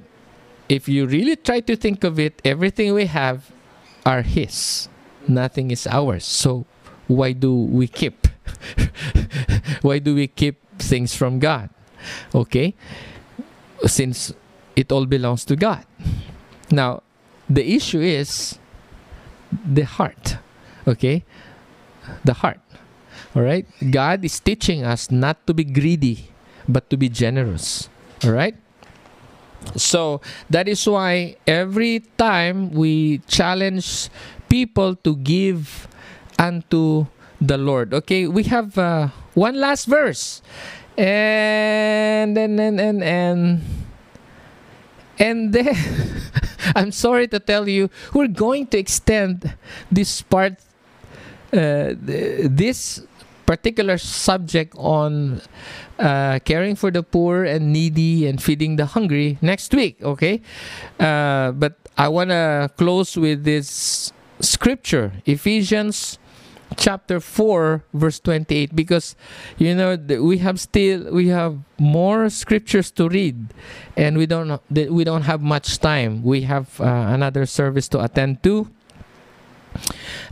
if 0.69 0.87
you 0.87 1.07
really 1.07 1.35
try 1.35 1.61
to 1.61 1.75
think 1.75 2.03
of 2.03 2.19
it, 2.19 2.39
everything 2.45 2.93
we 2.93 3.07
have 3.07 3.49
are 4.07 4.23
His. 4.23 4.87
Nothing 5.27 5.69
is 5.75 5.85
ours. 5.85 6.23
So 6.23 6.63
why 7.11 7.35
do 7.35 7.51
we 7.51 7.91
keep? 7.91 8.31
why 9.83 9.99
do 9.99 10.15
we 10.15 10.27
keep 10.31 10.63
things 10.79 11.11
from 11.11 11.39
God? 11.39 11.69
Okay? 12.33 12.73
Since 13.83 14.31
it 14.79 14.91
all 14.91 15.05
belongs 15.05 15.43
to 15.51 15.59
God. 15.59 15.83
Now, 16.71 17.03
the 17.49 17.67
issue 17.75 17.99
is 17.99 18.57
the 19.51 19.83
heart. 19.83 20.37
Okay? 20.87 21.27
The 22.23 22.39
heart. 22.39 22.63
All 23.35 23.43
right? 23.43 23.67
God 23.91 24.23
is 24.23 24.39
teaching 24.39 24.83
us 24.87 25.11
not 25.11 25.45
to 25.47 25.53
be 25.53 25.65
greedy, 25.65 26.31
but 26.67 26.89
to 26.89 26.95
be 26.95 27.09
generous. 27.09 27.89
All 28.23 28.31
right? 28.31 28.55
So 29.75 30.21
that 30.49 30.67
is 30.67 30.87
why 30.87 31.35
every 31.45 31.99
time 32.17 32.71
we 32.71 33.19
challenge 33.27 34.09
people 34.49 34.95
to 35.03 35.15
give 35.17 35.87
unto 36.39 37.07
the 37.41 37.57
Lord. 37.57 37.93
Okay, 37.93 38.27
we 38.27 38.43
have 38.43 38.77
uh, 38.77 39.09
one 39.33 39.59
last 39.59 39.85
verse. 39.85 40.41
And 40.97 42.35
and 42.37 42.59
and 42.59 42.79
and 42.81 43.03
and 43.03 43.61
and 45.19 45.53
then 45.53 45.75
I'm 46.75 46.91
sorry 46.91 47.27
to 47.29 47.39
tell 47.39 47.69
you, 47.69 47.89
we're 48.13 48.27
going 48.27 48.67
to 48.67 48.77
extend 48.77 49.55
this 49.91 50.21
part, 50.21 50.53
uh, 51.53 51.93
this 51.97 53.05
particular 53.47 53.97
subject 53.97 54.75
on 54.77 55.41
uh, 55.97 56.37
caring 56.43 56.75
for 56.75 56.91
the 56.91 57.01
poor 57.01 57.45
and 57.47 57.71
needy 57.71 58.27
and 58.27 58.43
feeding 58.43 58.75
the 58.75 58.85
hungry 58.85 59.39
next 59.41 59.73
week, 59.73 59.97
okay? 60.03 60.41
Uh, 60.99 61.51
but 61.53 61.79
I 61.97 62.09
want 62.09 62.29
to 62.29 62.69
close 62.77 63.15
with 63.17 63.45
this 63.45 64.11
scripture, 64.41 65.13
Ephesians 65.25 66.19
chapter 66.75 67.21
4 67.21 67.81
verse 67.93 68.19
28 68.19 68.75
because 68.75 69.15
you 69.57 69.73
know 69.73 69.95
we 70.19 70.39
have 70.39 70.59
still 70.59 71.09
we 71.13 71.29
have 71.29 71.57
more 71.79 72.29
scriptures 72.29 72.91
to 72.91 73.07
read 73.07 73.53
and 73.95 74.17
we 74.17 74.25
don't 74.25 74.59
we 74.69 75.05
don't 75.05 75.21
have 75.21 75.41
much 75.41 75.79
time 75.79 76.21
we 76.23 76.41
have 76.41 76.79
uh, 76.81 76.83
another 76.83 77.45
service 77.45 77.87
to 77.87 78.03
attend 78.03 78.43
to 78.43 78.67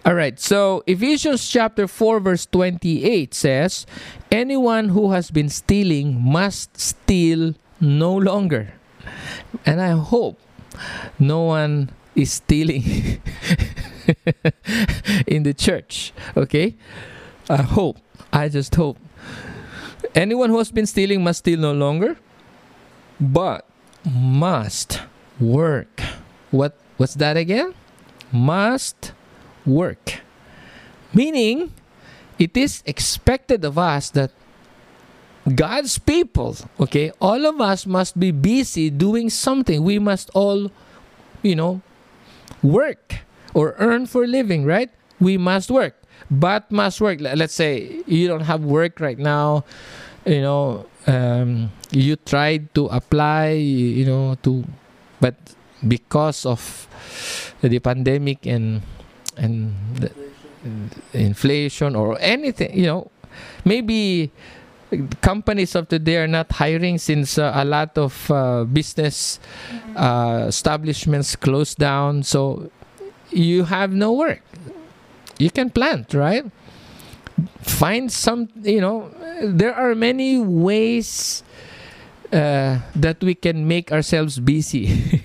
All 0.05 0.13
right, 0.13 0.39
so 0.39 0.83
Ephesians 0.85 1.47
chapter 1.49 1.87
4, 1.87 2.19
verse 2.19 2.45
28 2.45 3.33
says, 3.33 3.85
Anyone 4.31 4.89
who 4.89 5.11
has 5.11 5.31
been 5.31 5.49
stealing 5.49 6.21
must 6.21 6.79
steal 6.79 7.55
no 7.79 8.13
longer. 8.15 8.73
And 9.65 9.81
I 9.81 9.91
hope 9.91 10.39
no 11.17 11.41
one 11.41 11.89
is 12.15 12.33
stealing 12.33 12.83
in 15.27 15.43
the 15.43 15.53
church. 15.53 16.13
Okay? 16.35 16.75
I 17.49 17.61
hope. 17.61 17.97
I 18.31 18.49
just 18.49 18.75
hope. 18.75 18.97
Anyone 20.13 20.49
who 20.49 20.57
has 20.57 20.71
been 20.71 20.85
stealing 20.85 21.23
must 21.23 21.39
steal 21.39 21.59
no 21.59 21.73
longer, 21.73 22.17
but 23.19 23.67
must 24.05 25.01
work. 25.39 26.01
What 26.51 26.77
what's 26.97 27.15
that 27.15 27.37
again? 27.37 27.73
Must 28.31 29.13
work. 29.65 30.21
Meaning 31.13 31.73
it 32.39 32.55
is 32.57 32.83
expected 32.85 33.63
of 33.63 33.77
us 33.77 34.09
that 34.11 34.31
God's 35.45 35.99
people, 35.99 36.57
okay, 36.79 37.11
all 37.21 37.45
of 37.45 37.61
us 37.61 37.85
must 37.85 38.19
be 38.19 38.31
busy 38.31 38.89
doing 38.89 39.29
something. 39.29 39.83
We 39.83 39.99
must 39.99 40.31
all, 40.33 40.71
you 41.43 41.55
know, 41.55 41.81
work 42.63 43.21
or 43.53 43.75
earn 43.77 44.07
for 44.07 44.25
living, 44.25 44.65
right? 44.65 44.89
We 45.19 45.37
must 45.37 45.69
work, 45.69 46.01
but 46.31 46.71
must 46.71 46.99
work. 46.99 47.21
Let's 47.21 47.53
say 47.53 48.01
you 48.07 48.27
don't 48.27 48.49
have 48.49 48.65
work 48.65 48.99
right 48.99 49.19
now, 49.19 49.65
you 50.25 50.41
know, 50.41 50.87
um, 51.05 51.71
you 51.91 52.15
tried 52.15 52.73
to 52.73 52.87
apply, 52.87 53.53
you 53.53 54.05
know, 54.05 54.35
to, 54.41 54.65
but 55.21 55.35
because 55.87 56.45
of 56.45 56.87
the 57.61 57.77
pandemic 57.79 58.45
and 58.47 58.81
and 59.37 59.73
the 59.95 60.11
inflation 61.13 61.95
or 61.95 62.17
anything, 62.19 62.77
you 62.77 62.85
know, 62.85 63.11
maybe 63.63 64.31
companies 65.21 65.75
of 65.75 65.87
today 65.87 66.17
are 66.17 66.27
not 66.27 66.51
hiring 66.51 66.97
since 66.97 67.37
uh, 67.37 67.51
a 67.55 67.65
lot 67.65 67.97
of 67.97 68.31
uh, 68.31 68.63
business 68.63 69.39
uh, 69.95 70.45
establishments 70.47 71.35
closed 71.35 71.77
down. 71.77 72.23
So 72.23 72.71
you 73.31 73.65
have 73.65 73.91
no 73.91 74.13
work. 74.13 74.41
You 75.37 75.49
can 75.49 75.69
plant, 75.69 76.13
right? 76.13 76.45
Find 77.61 78.11
some, 78.11 78.49
you 78.63 78.79
know, 78.79 79.11
there 79.43 79.73
are 79.73 79.93
many 79.95 80.39
ways 80.39 81.43
uh, 82.31 82.79
that 82.95 83.21
we 83.21 83.35
can 83.35 83.67
make 83.67 83.91
ourselves 83.91 84.39
busy. 84.39 85.23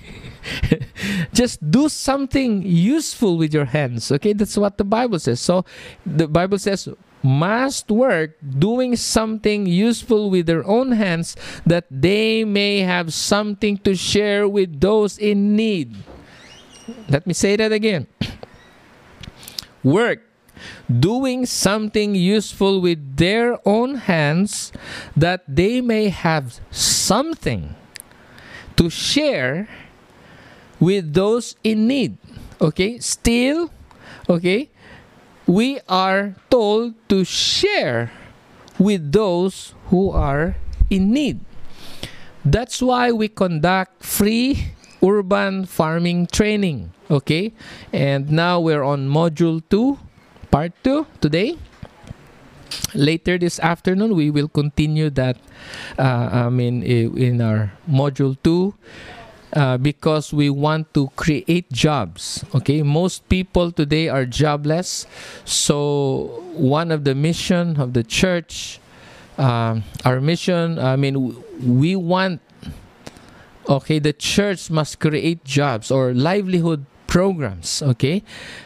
just 1.33 1.59
do 1.71 1.89
something 1.89 2.61
useful 2.63 3.37
with 3.37 3.53
your 3.53 3.65
hands 3.65 4.11
okay 4.11 4.33
that's 4.33 4.57
what 4.57 4.77
the 4.77 4.83
bible 4.83 5.19
says 5.19 5.39
so 5.39 5.65
the 6.05 6.27
bible 6.27 6.57
says 6.57 6.87
must 7.23 7.89
work 7.91 8.37
doing 8.41 8.95
something 8.95 9.65
useful 9.65 10.29
with 10.29 10.45
their 10.45 10.65
own 10.65 10.93
hands 10.93 11.35
that 11.65 11.85
they 11.89 12.43
may 12.43 12.79
have 12.79 13.13
something 13.13 13.77
to 13.77 13.95
share 13.95 14.47
with 14.47 14.81
those 14.81 15.17
in 15.17 15.55
need. 15.55 15.95
Let 17.09 17.27
me 17.27 17.33
say 17.33 17.55
that 17.55 17.71
again. 17.71 18.07
work 19.83 20.21
doing 20.89 21.45
something 21.45 22.13
useful 22.13 22.81
with 22.81 23.17
their 23.17 23.57
own 23.67 23.95
hands 23.95 24.71
that 25.15 25.43
they 25.47 25.81
may 25.81 26.09
have 26.09 26.59
something 26.69 27.75
to 28.77 28.89
share 28.89 29.67
with 30.81 31.13
those 31.13 31.55
in 31.63 31.87
need. 31.87 32.17
Okay? 32.59 32.99
Still, 32.99 33.71
okay? 34.27 34.71
we 35.51 35.79
are 35.89 36.35
told 36.49 36.95
to 37.09 37.25
share 37.25 38.11
with 38.79 39.11
those 39.11 39.73
who 39.91 40.09
are 40.09 40.55
in 40.89 41.11
need. 41.11 41.39
That's 42.45 42.81
why 42.81 43.11
we 43.11 43.27
conduct 43.27 44.03
free 44.03 44.73
urban 45.03 45.65
farming 45.65 46.27
training. 46.27 46.93
Okay? 47.09 47.53
And 47.91 48.31
now 48.31 48.59
we're 48.59 48.83
on 48.83 49.09
module 49.09 49.61
2, 49.69 49.99
part 50.49 50.71
2 50.83 51.05
today. 51.19 51.57
Later 52.95 53.37
this 53.37 53.59
afternoon, 53.59 54.15
we 54.15 54.31
will 54.31 54.47
continue 54.47 55.09
that. 55.11 55.35
Uh, 55.99 56.47
I 56.47 56.49
mean, 56.49 56.81
in 56.83 57.41
our 57.41 57.73
module 57.89 58.37
2 58.43 58.73
uh, 59.53 59.77
because 59.77 60.33
we 60.33 60.49
want 60.49 60.93
to 60.93 61.09
create 61.15 61.71
jobs. 61.71 62.43
Okay, 62.55 62.83
most 62.83 63.27
people 63.29 63.71
today 63.71 64.09
are 64.09 64.25
jobless. 64.25 65.05
So 65.45 66.43
one 66.53 66.91
of 66.91 67.03
the 67.03 67.15
mission 67.15 67.79
of 67.79 67.93
the 67.93 68.03
church, 68.03 68.79
um, 69.37 69.83
our 70.05 70.21
mission, 70.21 70.79
I 70.79 70.95
mean, 70.95 71.35
we 71.63 71.95
want. 71.95 72.41
Okay, 73.69 73.99
the 73.99 74.13
church 74.13 74.71
must 74.71 74.99
create 74.99 75.45
jobs 75.45 75.91
or 75.91 76.13
livelihood 76.13 76.85
programs. 77.07 77.81
Okay, 77.81 78.23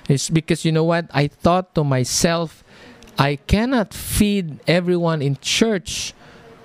it's 0.08 0.30
because 0.30 0.64
you 0.66 0.72
know 0.72 0.86
what 0.86 1.10
I 1.14 1.28
thought 1.28 1.76
to 1.76 1.84
myself, 1.84 2.64
I 3.20 3.38
cannot 3.48 3.94
feed 3.94 4.60
everyone 4.68 5.22
in 5.22 5.38
church 5.42 6.14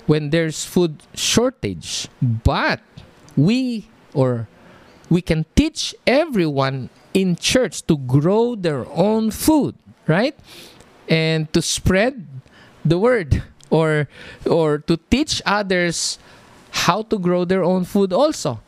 when 0.07 0.31
there's 0.31 0.65
food 0.65 1.03
shortage, 1.15 2.09
but 2.23 2.81
we 3.37 3.90
or 4.15 4.49
we 5.09 5.21
can 5.21 5.45
teach 5.57 5.95
everyone 6.07 6.89
in 7.13 7.37
church 7.37 7.83
to 7.87 7.99
grow 7.99 8.55
their 8.55 8.87
own 8.91 9.31
food, 9.31 9.75
right? 10.07 10.39
And 11.09 11.53
to 11.53 11.61
spread 11.61 12.27
the 12.85 12.99
word 12.99 13.43
or 13.69 14.09
or 14.47 14.79
to 14.87 14.97
teach 15.11 15.43
others 15.45 16.19
how 16.71 17.03
to 17.03 17.19
grow 17.19 17.45
their 17.45 17.65
own 17.65 17.85
food 17.85 18.13
also. 18.13 18.61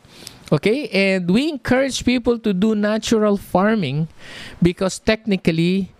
Okay? 0.51 0.87
And 0.89 1.31
we 1.31 1.49
encourage 1.49 2.03
people 2.03 2.37
to 2.39 2.53
do 2.53 2.75
natural 2.75 3.37
farming 3.37 4.07
because 4.61 4.99
technically 4.99 5.91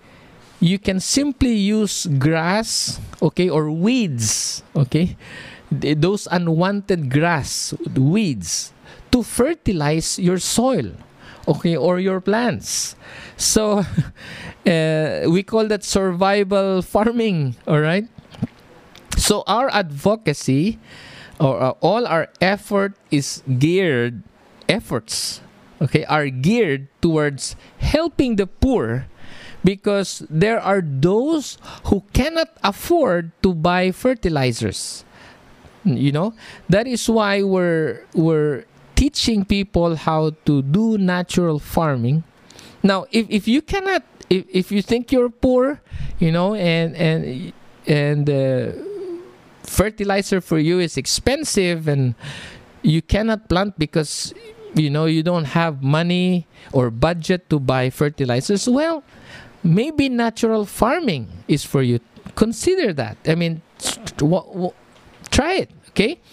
you 0.60 0.80
can 0.80 1.00
simply 1.00 1.56
use 1.56 2.06
grass, 2.20 3.00
okay, 3.22 3.50
or 3.50 3.72
weeds, 3.72 4.64
okay? 4.76 5.18
Those 5.72 6.28
unwanted 6.32 7.12
grass, 7.12 7.74
weeds 7.96 8.72
to 9.14 9.22
fertilize 9.22 10.18
your 10.18 10.40
soil 10.42 10.92
okay 11.48 11.78
or 11.78 12.00
your 12.00 12.20
plants. 12.20 12.96
So 13.38 13.86
uh, 14.66 15.22
we 15.30 15.44
call 15.44 15.68
that 15.68 15.84
survival 15.84 16.82
farming 16.82 17.56
all 17.68 17.80
right? 17.80 18.06
So 19.18 19.44
our 19.48 19.70
advocacy 19.72 20.80
or 21.40 21.62
uh, 21.62 21.70
all 21.82 22.08
our 22.08 22.28
effort 22.42 22.98
is 23.12 23.44
geared 23.60 24.24
efforts 24.70 25.42
okay 25.82 26.06
are 26.06 26.30
geared 26.30 26.88
towards 27.02 27.56
helping 27.78 28.38
the 28.38 28.48
poor 28.48 29.06
because 29.64 30.24
there 30.30 30.60
are 30.60 30.82
those 30.84 31.58
who 31.86 32.04
cannot 32.14 32.48
afford 32.64 33.32
to 33.42 33.54
buy 33.54 33.92
fertilizers. 33.92 35.06
You 35.84 36.12
know 36.12 36.34
that 36.70 36.88
is 36.88 37.10
why 37.10 37.44
we're 37.44 38.08
we're 38.16 38.64
teaching 39.04 39.44
people 39.44 39.98
how 39.98 40.32
to 40.46 40.62
do 40.62 40.98
natural 40.98 41.60
farming. 41.60 42.24
Now, 42.82 43.04
if, 43.12 43.28
if 43.30 43.50
you 43.50 43.62
cannot, 43.62 44.04
if, 44.30 44.46
if 44.48 44.72
you 44.72 44.82
think 44.82 45.12
you're 45.12 45.30
poor, 45.30 45.82
you 46.20 46.32
know, 46.32 46.56
and 46.56 46.96
and 46.96 47.52
and 47.86 48.24
uh, 48.30 48.72
fertilizer 49.64 50.40
for 50.40 50.58
you 50.58 50.80
is 50.80 50.96
expensive, 50.96 51.90
and 51.92 52.16
you 52.82 53.02
cannot 53.02 53.50
plant 53.50 53.78
because 53.78 54.34
you 54.74 54.90
know 54.90 55.04
you 55.04 55.22
don't 55.22 55.52
have 55.52 55.84
money 55.84 56.48
or 56.72 56.88
budget 56.90 57.50
to 57.50 57.60
buy 57.60 57.90
fertilizers. 57.90 58.70
Well, 58.70 59.04
maybe 59.64 60.08
natural 60.08 60.64
farming 60.64 61.28
is 61.52 61.66
for 61.68 61.84
you. 61.84 62.00
Consider 62.36 62.94
that. 62.94 63.18
I 63.28 63.36
mean, 63.36 63.62
try 65.30 65.68
it. 65.68 65.72
Okay 65.92 66.24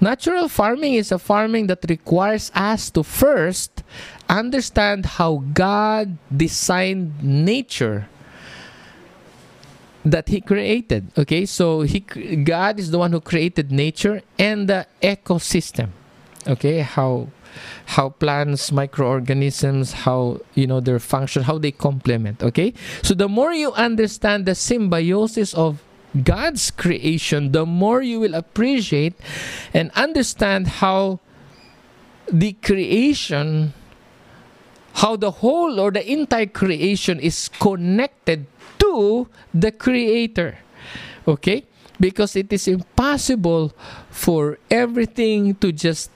Natural 0.00 0.48
farming 0.48 0.94
is 0.94 1.10
a 1.10 1.18
farming 1.18 1.66
that 1.66 1.84
requires 1.88 2.52
us 2.54 2.90
to 2.90 3.02
first 3.02 3.82
understand 4.28 5.06
how 5.18 5.42
God 5.52 6.18
designed 6.34 7.22
nature 7.22 8.08
that 10.04 10.28
he 10.28 10.40
created 10.40 11.10
okay? 11.18 11.44
So 11.46 11.82
he 11.82 12.00
god 12.00 12.78
is 12.78 12.90
the 12.90 12.98
one 12.98 13.12
who 13.12 13.20
created 13.20 13.72
nature 13.72 14.22
and 14.38 14.68
the 14.68 14.86
ecosystem 15.02 15.90
okay? 16.46 16.80
How 16.80 17.28
how 17.86 18.10
plants 18.10 18.70
microorganisms 18.70 20.04
how 20.04 20.40
you 20.54 20.66
know 20.66 20.80
their 20.80 20.98
function 20.98 21.42
how 21.42 21.58
they 21.58 21.72
complement 21.72 22.42
okay? 22.42 22.72
So 23.02 23.14
the 23.14 23.28
more 23.28 23.52
you 23.52 23.72
understand 23.72 24.46
the 24.46 24.54
symbiosis 24.54 25.54
of 25.54 25.82
God's 26.12 26.70
creation, 26.70 27.52
the 27.52 27.66
more 27.66 28.02
you 28.02 28.20
will 28.20 28.34
appreciate 28.34 29.14
and 29.74 29.90
understand 29.92 30.80
how 30.80 31.20
the 32.32 32.52
creation 32.60 33.74
how 34.98 35.14
the 35.14 35.30
whole 35.30 35.78
or 35.78 35.90
the 35.90 36.02
entire 36.02 36.46
creation 36.46 37.20
is 37.20 37.48
connected 37.48 38.46
to 38.78 39.28
the 39.54 39.70
creator. 39.70 40.58
Okay? 41.26 41.64
Because 42.00 42.34
it 42.34 42.52
is 42.52 42.66
impossible 42.66 43.72
for 44.10 44.58
everything 44.70 45.54
to 45.56 45.70
just 45.70 46.10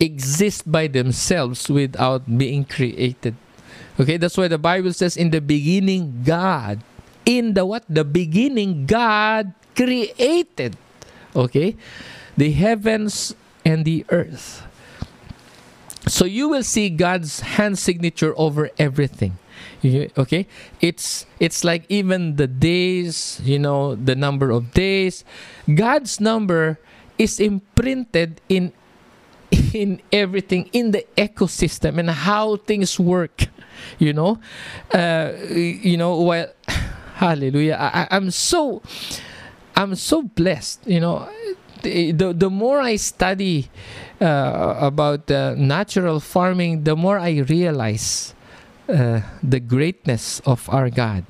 exist 0.00 0.70
by 0.70 0.86
themselves 0.88 1.70
without 1.70 2.26
being 2.26 2.64
created. 2.64 3.36
Okay? 3.98 4.16
That's 4.16 4.36
why 4.36 4.48
the 4.48 4.58
bible 4.58 4.92
says 4.92 5.16
in 5.16 5.30
the 5.30 5.40
beginning 5.40 6.22
god 6.24 6.82
in 7.26 7.52
the 7.52 7.66
what? 7.66 7.84
The 7.90 8.04
beginning 8.04 8.86
god 8.86 9.52
created. 9.74 10.78
Okay? 11.34 11.76
The 12.38 12.50
heavens 12.52 13.34
and 13.66 13.84
the 13.84 14.06
earth. 14.08 14.62
So 16.06 16.24
you 16.24 16.48
will 16.48 16.62
see 16.62 16.88
god's 16.88 17.58
hand 17.58 17.78
signature 17.78 18.32
over 18.38 18.70
everything. 18.78 19.36
Okay? 19.84 20.46
It's 20.80 21.26
it's 21.38 21.64
like 21.64 21.84
even 21.88 22.36
the 22.36 22.46
days 22.46 23.40
you 23.44 23.58
know 23.58 23.94
the 23.94 24.14
number 24.14 24.50
of 24.50 24.72
days. 24.72 25.24
God's 25.66 26.20
number 26.20 26.78
is 27.18 27.40
imprinted 27.40 28.40
in 28.48 28.72
in 29.74 30.00
everything 30.12 30.70
in 30.72 30.90
the 30.90 31.04
ecosystem 31.16 31.98
and 31.98 32.10
how 32.10 32.56
things 32.56 32.98
work. 32.98 33.50
You 33.98 34.12
know? 34.12 34.38
Uh, 34.94 35.32
you 35.50 35.96
know 35.96 36.22
well 36.22 36.48
hallelujah. 37.16 37.76
I, 37.80 38.08
i'm 38.10 38.30
so 38.30 38.82
i'm 39.74 39.94
so 39.94 40.22
blessed 40.22 40.86
you 40.86 41.00
know. 41.00 41.28
The, 41.82 42.10
the, 42.10 42.50
more 42.50 42.80
i 42.80 42.96
study 42.96 43.70
uh, 44.20 44.74
about 44.80 45.30
uh, 45.30 45.54
natural 45.54 46.18
farming 46.18 46.82
the 46.82 46.96
more 46.96 47.16
i 47.16 47.38
realize 47.46 48.34
uh, 48.88 49.20
the 49.42 49.58
greatness 49.58 50.40
of 50.46 50.68
our 50.70 50.90
God. 50.90 51.26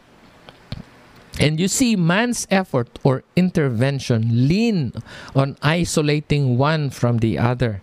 And 1.41 1.61
you 1.61 1.69
see 1.69 1.97
man's 1.97 2.47
effort 2.51 2.99
or 3.03 3.25
intervention 3.35 4.49
lean 4.49 4.93
on 5.35 5.57
isolating 5.63 6.57
one 6.57 6.91
from 6.91 7.19
the 7.25 7.39
other, 7.39 7.81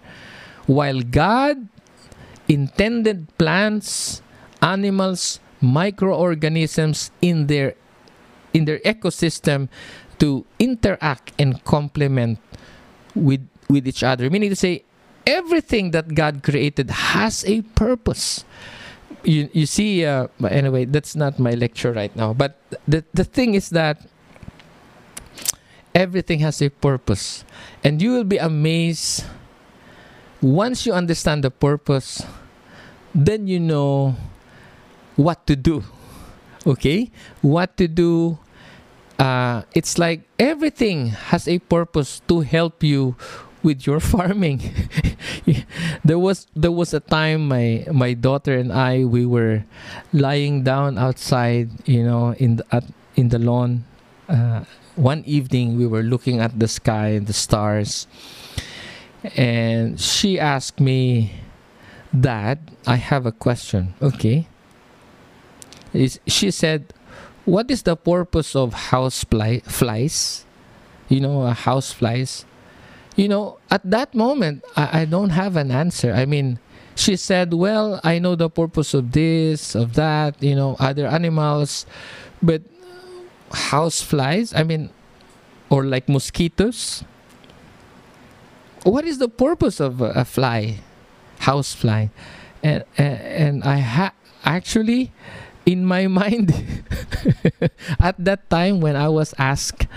while 0.65 1.01
God 1.01 1.67
intended 2.47 3.29
plants, 3.37 4.21
animals, 4.61 5.39
microorganisms 5.61 7.09
in 7.21 7.47
their 7.47 7.73
in 8.53 8.65
their 8.65 8.79
ecosystem 8.79 9.69
to 10.19 10.45
interact 10.59 11.33
and 11.37 11.63
complement 11.65 12.39
with 13.15 13.47
with 13.69 13.87
each 13.87 14.03
other. 14.03 14.29
Meaning 14.29 14.49
to 14.49 14.55
say 14.55 14.83
everything 15.25 15.91
that 15.91 16.13
God 16.15 16.43
created 16.43 16.89
has 16.89 17.43
a 17.45 17.61
purpose. 17.73 18.45
You 19.23 19.49
you 19.53 19.65
see 19.65 20.05
uh, 20.05 20.27
anyway 20.45 20.85
that's 20.85 21.15
not 21.15 21.39
my 21.39 21.51
lecture 21.57 21.91
right 21.91 22.13
now. 22.15 22.33
But 22.33 22.59
the 22.87 23.03
the 23.13 23.23
thing 23.23 23.53
is 23.55 23.69
that 23.71 24.05
everything 25.95 26.39
has 26.39 26.61
a 26.61 26.69
purpose. 26.69 27.45
And 27.83 28.01
you 28.01 28.11
will 28.11 28.27
be 28.27 28.37
amazed 28.37 29.25
once 30.43 30.85
you 30.85 30.91
understand 30.91 31.41
the 31.41 31.51
purpose 31.51 32.21
then 33.15 33.47
you 33.47 33.59
know 33.59 34.15
what 35.15 35.47
to 35.47 35.55
do 35.55 35.83
okay 36.65 37.11
what 37.41 37.75
to 37.77 37.87
do 37.87 38.37
uh, 39.19 39.63
it's 39.73 39.97
like 39.97 40.21
everything 40.39 41.07
has 41.31 41.47
a 41.47 41.59
purpose 41.59 42.21
to 42.27 42.41
help 42.41 42.83
you 42.83 43.15
with 43.63 43.87
your 43.87 43.99
farming. 44.13 44.61
there 46.03 46.19
was 46.19 46.47
there 46.55 46.71
was 46.71 46.93
a 46.93 46.99
time 46.99 47.47
my 47.47 47.87
my 47.91 48.13
daughter 48.13 48.53
and 48.57 48.71
I 48.71 49.05
we 49.05 49.25
were 49.25 49.63
lying 50.11 50.63
down 50.63 50.97
outside, 50.97 51.71
you 51.87 52.03
know, 52.03 52.35
in 52.37 52.57
the 52.57 52.65
at, 52.71 52.83
in 53.15 53.29
the 53.29 53.39
lawn. 53.39 53.85
Uh, 54.27 54.63
one 54.95 55.23
evening 55.25 55.77
we 55.77 55.87
were 55.87 56.03
looking 56.03 56.39
at 56.39 56.59
the 56.59 56.67
sky 56.67 57.17
and 57.17 57.25
the 57.25 57.33
stars, 57.33 58.05
and 59.35 59.99
she 59.99 60.39
asked 60.39 60.79
me, 60.79 61.33
"Dad, 62.13 62.59
I 62.85 62.97
have 62.97 63.25
a 63.25 63.31
question." 63.31 63.95
Okay. 64.01 64.47
She 66.27 66.51
said, 66.51 66.93
"What 67.45 67.69
is 67.69 67.83
the 67.83 67.95
purpose 67.95 68.55
of 68.55 68.73
house 68.73 69.23
fly, 69.23 69.59
flies?" 69.65 70.45
You 71.09 71.21
know, 71.21 71.41
uh, 71.43 71.53
house 71.53 71.91
flies 71.91 72.45
you 73.15 73.27
know, 73.27 73.59
at 73.69 73.81
that 73.89 74.15
moment, 74.15 74.63
I, 74.75 75.01
I 75.01 75.05
don't 75.05 75.29
have 75.29 75.55
an 75.55 75.71
answer. 75.71 76.13
I 76.13 76.25
mean, 76.25 76.59
she 76.95 77.15
said, 77.15 77.53
Well, 77.53 77.99
I 78.03 78.19
know 78.19 78.35
the 78.35 78.49
purpose 78.49 78.93
of 78.93 79.11
this, 79.11 79.75
of 79.75 79.93
that, 79.93 80.41
you 80.41 80.55
know, 80.55 80.75
other 80.79 81.07
animals, 81.07 81.85
but 82.41 82.61
house 83.51 84.01
flies, 84.01 84.53
I 84.53 84.63
mean, 84.63 84.89
or 85.69 85.85
like 85.85 86.09
mosquitoes. 86.09 87.03
What 88.83 89.05
is 89.05 89.17
the 89.17 89.29
purpose 89.29 89.79
of 89.79 90.01
a, 90.01 90.11
a 90.11 90.25
fly, 90.25 90.79
house 91.39 91.73
fly? 91.73 92.09
And, 92.63 92.83
and, 92.97 93.21
and 93.21 93.63
I 93.63 93.77
ha- 93.79 94.13
actually, 94.43 95.11
in 95.65 95.85
my 95.85 96.07
mind, 96.07 96.51
at 97.99 98.15
that 98.19 98.49
time 98.49 98.81
when 98.81 98.95
I 98.95 99.09
was 99.09 99.33
asked, 99.37 99.87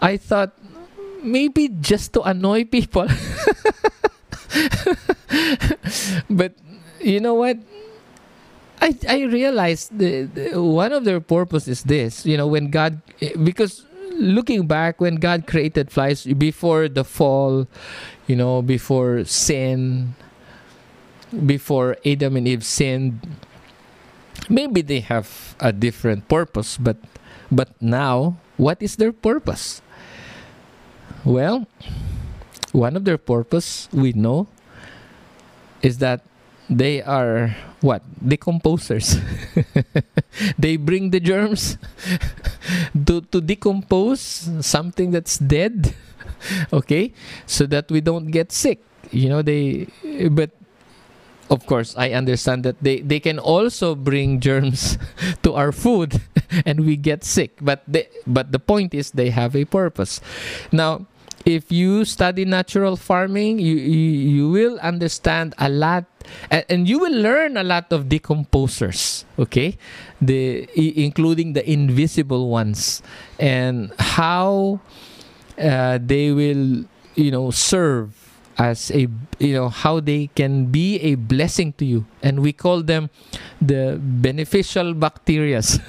I 0.00 0.16
thought, 0.16 0.52
maybe 1.22 1.68
just 1.68 2.12
to 2.14 2.22
annoy 2.22 2.64
people. 2.64 3.08
but 6.30 6.54
you 7.00 7.20
know 7.20 7.34
what? 7.34 7.58
I 8.80 8.94
I 9.08 9.22
realized 9.26 9.98
the, 9.98 10.30
the, 10.30 10.62
one 10.62 10.92
of 10.92 11.04
their 11.04 11.20
purpose 11.20 11.66
is 11.66 11.82
this. 11.82 12.24
You 12.24 12.36
know, 12.36 12.46
when 12.46 12.70
God 12.70 13.02
because 13.42 13.84
looking 14.14 14.66
back 14.66 15.00
when 15.00 15.16
God 15.16 15.46
created 15.46 15.90
flies 15.90 16.24
before 16.24 16.88
the 16.88 17.04
fall, 17.04 17.66
you 18.26 18.36
know, 18.36 18.62
before 18.62 19.24
sin, 19.24 20.14
before 21.46 21.96
Adam 22.06 22.36
and 22.36 22.46
Eve 22.46 22.64
sinned, 22.64 23.20
maybe 24.48 24.82
they 24.82 25.00
have 25.00 25.56
a 25.60 25.72
different 25.72 26.28
purpose, 26.28 26.76
but 26.78 26.96
but 27.50 27.70
now 27.80 28.36
what 28.56 28.82
is 28.82 28.96
their 28.96 29.12
purpose? 29.12 29.82
Well, 31.24 31.66
one 32.72 32.96
of 32.96 33.04
their 33.04 33.18
purpose 33.18 33.88
we 33.92 34.12
know 34.12 34.46
is 35.82 35.98
that 35.98 36.22
they 36.68 37.02
are 37.02 37.56
what? 37.80 38.02
Decomposers 38.20 39.16
they 40.58 40.76
bring 40.76 41.10
the 41.10 41.20
germs 41.20 41.78
to, 43.06 43.22
to 43.32 43.40
decompose 43.40 44.50
something 44.60 45.10
that's 45.10 45.38
dead 45.38 45.94
okay? 46.72 47.12
So 47.46 47.66
that 47.66 47.90
we 47.90 48.00
don't 48.00 48.30
get 48.30 48.52
sick. 48.52 48.82
You 49.10 49.28
know 49.28 49.42
they 49.42 49.88
but 50.30 50.50
of 51.50 51.66
course 51.66 51.94
i 51.96 52.10
understand 52.10 52.64
that 52.64 52.76
they, 52.82 53.00
they 53.00 53.20
can 53.20 53.38
also 53.38 53.94
bring 53.94 54.40
germs 54.40 54.98
to 55.42 55.54
our 55.54 55.72
food 55.72 56.20
and 56.66 56.84
we 56.84 56.96
get 56.96 57.24
sick. 57.24 57.58
But 57.60 57.82
they, 57.86 58.08
but 58.26 58.52
the 58.52 58.58
point 58.58 58.94
is 58.94 59.12
they 59.12 59.30
have 59.30 59.56
a 59.56 59.64
purpose. 59.64 60.20
Now 60.72 61.06
if 61.44 61.70
you 61.70 62.04
study 62.04 62.44
natural 62.44 62.96
farming 62.96 63.58
you 63.58 63.76
you, 63.76 64.10
you 64.10 64.50
will 64.50 64.78
understand 64.80 65.54
a 65.56 65.68
lot 65.68 66.04
and, 66.50 66.88
you 66.88 66.98
will 66.98 67.14
learn 67.14 67.56
a 67.56 67.62
lot 67.62 67.92
of 67.92 68.06
decomposers 68.06 69.24
okay? 69.38 69.78
The 70.20 70.68
including 70.74 71.52
the 71.52 71.62
invisible 71.62 72.50
ones 72.50 73.02
and 73.38 73.92
how 73.98 74.80
uh, 75.56 75.98
they 76.02 76.32
will 76.32 76.84
you 77.14 77.30
know 77.30 77.50
serve 77.50 78.27
as 78.58 78.90
a 78.90 79.06
you 79.38 79.54
know 79.54 79.68
how 79.68 80.00
they 80.00 80.28
can 80.34 80.66
be 80.66 80.98
a 81.00 81.14
blessing 81.14 81.72
to 81.74 81.84
you. 81.84 82.06
And 82.22 82.40
we 82.40 82.52
call 82.52 82.82
them 82.82 83.10
the 83.62 83.98
beneficial 84.02 84.94
bacterias 84.94 85.80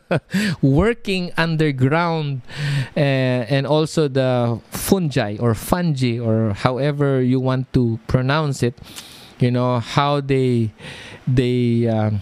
working 0.62 1.32
underground 1.36 2.42
uh, 2.96 3.00
and 3.48 3.66
also 3.66 4.08
the 4.08 4.60
fungi 4.70 5.36
or 5.40 5.54
fungi 5.54 6.18
or 6.18 6.52
however 6.52 7.22
you 7.22 7.40
want 7.40 7.72
to 7.72 7.98
pronounce 8.06 8.62
it 8.62 8.76
you 9.40 9.50
know 9.50 9.78
how 9.80 10.20
they 10.20 10.70
they 11.26 11.86
um, 11.88 12.20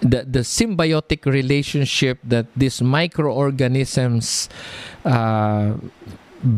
the, 0.00 0.24
the 0.24 0.40
symbiotic 0.40 1.24
relationship 1.26 2.18
that 2.24 2.46
these 2.56 2.82
microorganisms 2.82 4.48
uh, 5.04 5.74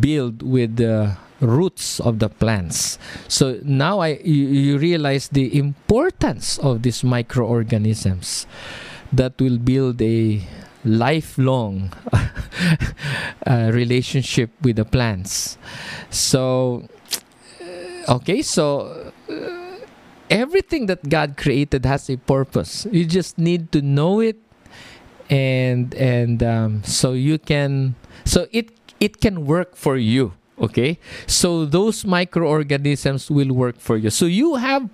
build 0.01 0.43
with 0.43 0.77
the 0.77 1.17
roots 1.41 2.01
of 2.01 2.19
the 2.19 2.29
plants. 2.29 2.99
So 3.29 3.59
now 3.65 4.01
I 4.01 4.21
you, 4.25 4.49
you 4.49 4.79
realize 4.79 5.29
the 5.29 5.57
importance 5.59 6.59
of 6.59 6.83
these 6.83 7.03
microorganisms 7.03 8.47
that 9.13 9.41
will 9.41 9.59
build 9.59 10.01
a 10.03 10.43
lifelong 10.85 11.93
uh, 13.47 13.71
relationship 13.73 14.51
with 14.63 14.77
the 14.77 14.85
plants. 14.85 15.59
So 16.11 16.89
okay, 18.09 18.43
so 18.43 19.13
uh, 19.29 19.87
everything 20.29 20.87
that 20.87 21.09
God 21.09 21.37
created 21.37 21.85
has 21.85 22.09
a 22.09 22.17
purpose. 22.17 22.87
You 22.91 23.05
just 23.05 23.39
need 23.39 23.73
to 23.73 23.83
know 23.83 24.21
it, 24.21 24.39
and 25.29 25.95
and 25.95 26.43
um, 26.43 26.83
so 26.85 27.13
you 27.13 27.39
can 27.39 27.95
so 28.25 28.47
it 28.53 28.71
it 29.01 29.21
can 29.21 29.47
work 29.47 29.77
for 29.77 29.97
you. 29.97 30.33
Okay, 30.61 30.99
so 31.27 31.65
those 31.65 32.05
microorganisms 32.05 33.31
will 33.31 33.53
work 33.53 33.81
for 33.81 33.97
you. 33.97 34.11
So 34.11 34.27
you 34.27 34.57
have 34.57 34.89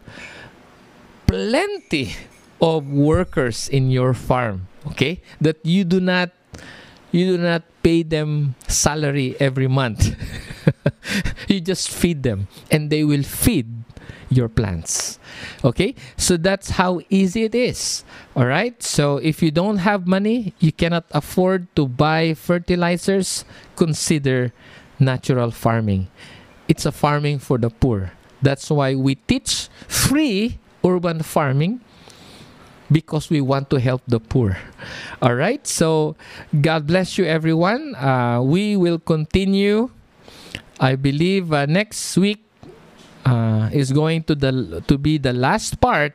plenty 1.26 2.14
of 2.62 2.86
workers 2.86 3.68
in 3.68 3.90
your 3.90 4.14
farm. 4.14 4.68
Okay, 4.94 5.20
that 5.40 5.58
you 5.66 5.82
do 5.82 5.98
not 5.98 6.30
you 7.10 7.36
do 7.36 7.38
not 7.38 7.62
pay 7.82 8.02
them 8.02 8.54
salary 8.68 9.34
every 9.40 9.66
month. 9.66 10.14
you 11.48 11.60
just 11.60 11.90
feed 11.90 12.22
them, 12.22 12.46
and 12.70 12.90
they 12.90 13.02
will 13.02 13.22
feed 13.24 13.66
your 14.28 14.48
plants. 14.48 15.18
Okay? 15.64 15.94
So 16.16 16.36
that's 16.36 16.70
how 16.70 17.00
easy 17.10 17.44
it 17.44 17.54
is. 17.54 18.04
All 18.34 18.46
right? 18.46 18.80
So 18.82 19.18
if 19.18 19.42
you 19.42 19.50
don't 19.50 19.78
have 19.78 20.06
money, 20.06 20.54
you 20.58 20.72
cannot 20.72 21.06
afford 21.10 21.68
to 21.76 21.86
buy 21.86 22.34
fertilizers, 22.34 23.44
consider 23.76 24.52
natural 24.98 25.50
farming. 25.50 26.08
It's 26.68 26.86
a 26.86 26.92
farming 26.92 27.38
for 27.40 27.58
the 27.58 27.70
poor. 27.70 28.12
That's 28.42 28.70
why 28.70 28.94
we 28.94 29.14
teach 29.14 29.68
free 29.88 30.58
urban 30.84 31.22
farming 31.22 31.80
because 32.90 33.30
we 33.30 33.40
want 33.40 33.70
to 33.70 33.80
help 33.80 34.02
the 34.06 34.20
poor. 34.20 34.58
All 35.22 35.34
right? 35.34 35.66
So 35.66 36.16
God 36.60 36.86
bless 36.86 37.18
you 37.18 37.24
everyone. 37.24 37.94
Uh, 37.94 38.42
we 38.42 38.76
will 38.76 38.98
continue 38.98 39.90
I 40.78 40.96
believe 40.96 41.52
uh, 41.52 41.64
next 41.64 42.16
week 42.18 42.44
uh, 43.24 43.70
is 43.72 43.92
going 43.92 44.24
to 44.28 44.34
the 44.34 44.84
to 44.86 44.98
be 44.98 45.16
the 45.16 45.32
last 45.32 45.80
part 45.80 46.12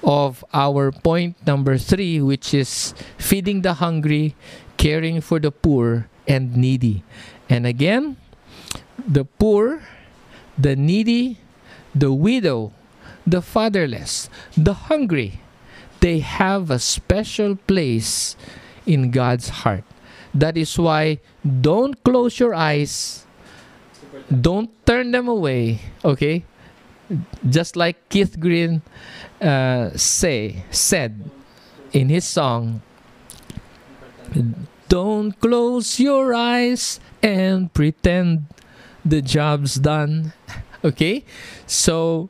of 0.00 0.44
our 0.52 0.92
point 0.92 1.36
number 1.44 1.76
three, 1.76 2.20
which 2.20 2.54
is 2.54 2.94
feeding 3.20 3.60
the 3.60 3.76
hungry, 3.76 4.34
caring 4.80 5.20
for 5.20 5.38
the 5.38 5.52
poor 5.52 6.08
and 6.24 6.56
needy. 6.56 7.04
And 7.48 7.66
again, 7.66 8.16
the 8.98 9.24
poor, 9.24 9.82
the 10.58 10.74
needy, 10.76 11.38
the 11.94 12.12
widow, 12.12 12.72
the 13.26 13.42
fatherless, 13.42 14.28
the 14.56 14.90
hungry, 14.90 15.40
they 16.00 16.20
have 16.20 16.70
a 16.70 16.78
special 16.78 17.56
place 17.56 18.36
in 18.86 19.10
God's 19.10 19.48
heart. 19.62 19.84
That 20.34 20.56
is 20.56 20.78
why 20.78 21.20
don't 21.42 22.02
close 22.04 22.38
your 22.38 22.54
eyes. 22.54 23.24
Don't 24.28 24.70
turn 24.84 25.12
them 25.12 25.28
away 25.28 25.80
okay? 26.06 26.44
Just 27.48 27.76
like 27.76 28.08
keith 28.08 28.38
green 28.38 28.82
uh, 29.42 29.90
say 29.94 30.64
said 30.70 31.30
in 31.92 32.08
his 32.08 32.24
song 32.24 32.82
don't 34.88 35.38
close 35.40 35.98
your 35.98 36.34
eyes 36.34 37.00
and 37.22 37.72
pretend 37.72 38.46
the 39.04 39.22
job's 39.22 39.76
done 39.76 40.32
okay 40.84 41.24
so 41.66 42.28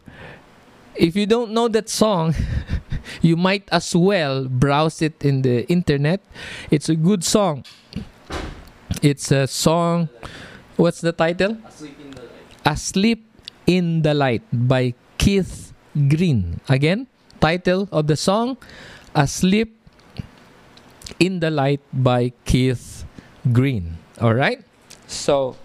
if 0.95 1.16
you 1.16 1.26
don't 1.26 1.51
know 1.51 1.68
that 1.68 1.89
song 1.89 2.34
you 3.22 3.37
might 3.37 3.68
as 3.72 3.95
well 3.95 4.47
browse 4.49 5.03
it 5.03 5.24
in 5.24 5.43
the 5.43 5.66
internet 5.68 6.20
it's 6.70 6.89
a 6.89 6.97
good 6.97 7.24
song 7.24 7.64
it's 9.03 9.30
a 9.30 9.47
song 9.47 10.09
What's 10.76 11.01
the 11.01 11.12
title? 11.16 11.57
Asleep 11.64 11.97
in 11.97 12.12
the 12.12 12.20
Light. 12.20 12.68
Asleep 12.68 13.20
in 13.64 13.84
the 14.05 14.12
Light 14.12 14.45
by 14.53 14.93
Keith 15.16 15.72
Green. 15.97 16.61
Again, 16.68 17.09
title 17.41 17.89
of 17.89 18.12
the 18.12 18.16
song 18.16 18.61
Asleep 19.16 19.72
in 21.18 21.41
the 21.41 21.49
Light 21.49 21.80
by 21.97 22.37
Keith 22.45 23.09
Green. 23.57 23.97
All 24.20 24.37
right? 24.37 24.61
So, 25.07 25.57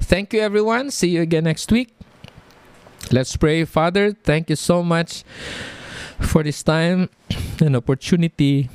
thank 0.00 0.32
you 0.32 0.40
everyone. 0.40 0.90
See 0.90 1.08
you 1.08 1.22
again 1.22 1.44
next 1.44 1.70
week. 1.70 1.94
Let's 3.10 3.36
pray. 3.36 3.64
Father, 3.64 4.12
thank 4.12 4.50
you 4.50 4.56
so 4.56 4.82
much 4.82 5.22
for 6.18 6.42
this 6.42 6.62
time 6.62 7.08
and 7.60 7.76
opportunity 7.76 8.68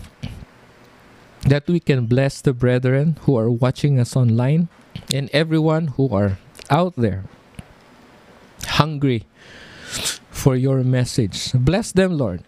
that 1.43 1.67
we 1.67 1.79
can 1.79 2.05
bless 2.05 2.41
the 2.41 2.53
brethren 2.53 3.17
who 3.21 3.37
are 3.37 3.49
watching 3.49 3.99
us 3.99 4.15
online 4.15 4.69
and 5.13 5.29
everyone 5.33 5.87
who 5.87 6.07
are 6.15 6.37
out 6.69 6.95
there 6.95 7.25
hungry 8.65 9.25
for 10.29 10.55
your 10.55 10.83
message. 10.83 11.51
Bless 11.53 11.91
them, 11.91 12.17
Lord. 12.17 12.43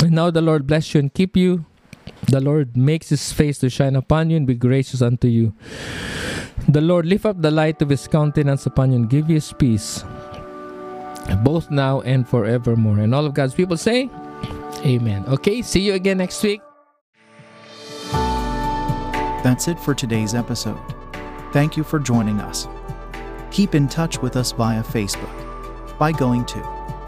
And 0.00 0.12
now 0.12 0.30
the 0.30 0.40
Lord 0.40 0.66
bless 0.66 0.94
you 0.94 1.00
and 1.00 1.12
keep 1.12 1.36
you. 1.36 1.66
The 2.26 2.40
Lord 2.40 2.76
makes 2.76 3.10
his 3.10 3.32
face 3.32 3.58
to 3.58 3.70
shine 3.70 3.96
upon 3.96 4.30
you 4.30 4.36
and 4.36 4.46
be 4.46 4.54
gracious 4.54 5.02
unto 5.02 5.28
you. 5.28 5.54
The 6.66 6.80
Lord 6.80 7.06
lift 7.06 7.24
up 7.24 7.40
the 7.40 7.50
light 7.50 7.80
of 7.82 7.88
his 7.88 8.06
countenance 8.08 8.66
upon 8.66 8.92
you 8.92 8.98
and 8.98 9.08
give 9.08 9.28
you 9.28 9.36
his 9.36 9.52
peace, 9.52 10.04
both 11.42 11.70
now 11.70 12.00
and 12.02 12.28
forevermore. 12.28 12.98
And 12.98 13.14
all 13.14 13.24
of 13.24 13.34
God's 13.34 13.54
people 13.54 13.76
say, 13.76 14.10
Amen. 14.84 15.24
Okay, 15.26 15.62
see 15.62 15.80
you 15.80 15.94
again 15.94 16.18
next 16.18 16.42
week. 16.42 16.60
That's 19.42 19.68
it 19.68 19.78
for 19.78 19.94
today's 19.94 20.34
episode. 20.34 20.80
Thank 21.52 21.76
you 21.76 21.84
for 21.84 21.98
joining 21.98 22.40
us. 22.40 22.68
Keep 23.50 23.74
in 23.74 23.88
touch 23.88 24.20
with 24.20 24.36
us 24.36 24.52
via 24.52 24.82
Facebook 24.82 25.98
by 25.98 26.12
going 26.12 26.44
to 26.46 26.58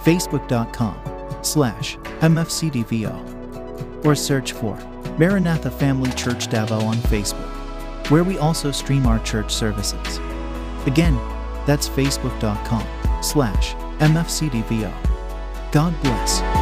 facebook.com 0.03 0.97
slash 1.43 1.97
mfcdvo 2.21 4.05
or 4.05 4.15
search 4.15 4.53
for 4.53 4.77
Maranatha 5.19 5.71
Family 5.71 6.11
Church 6.13 6.49
Davao 6.49 6.81
on 6.81 6.97
Facebook, 6.97 7.60
where 8.11 8.25
we 8.25 8.39
also 8.39 8.71
stream 8.71 9.07
our 9.07 9.19
church 9.21 9.53
services. 9.55 10.19
Again, 10.87 11.17
that's 11.67 11.89
facebook.com 11.89 13.23
slash 13.23 13.75
mfcdvo. 13.99 14.93
God 15.73 16.03
bless. 16.03 16.60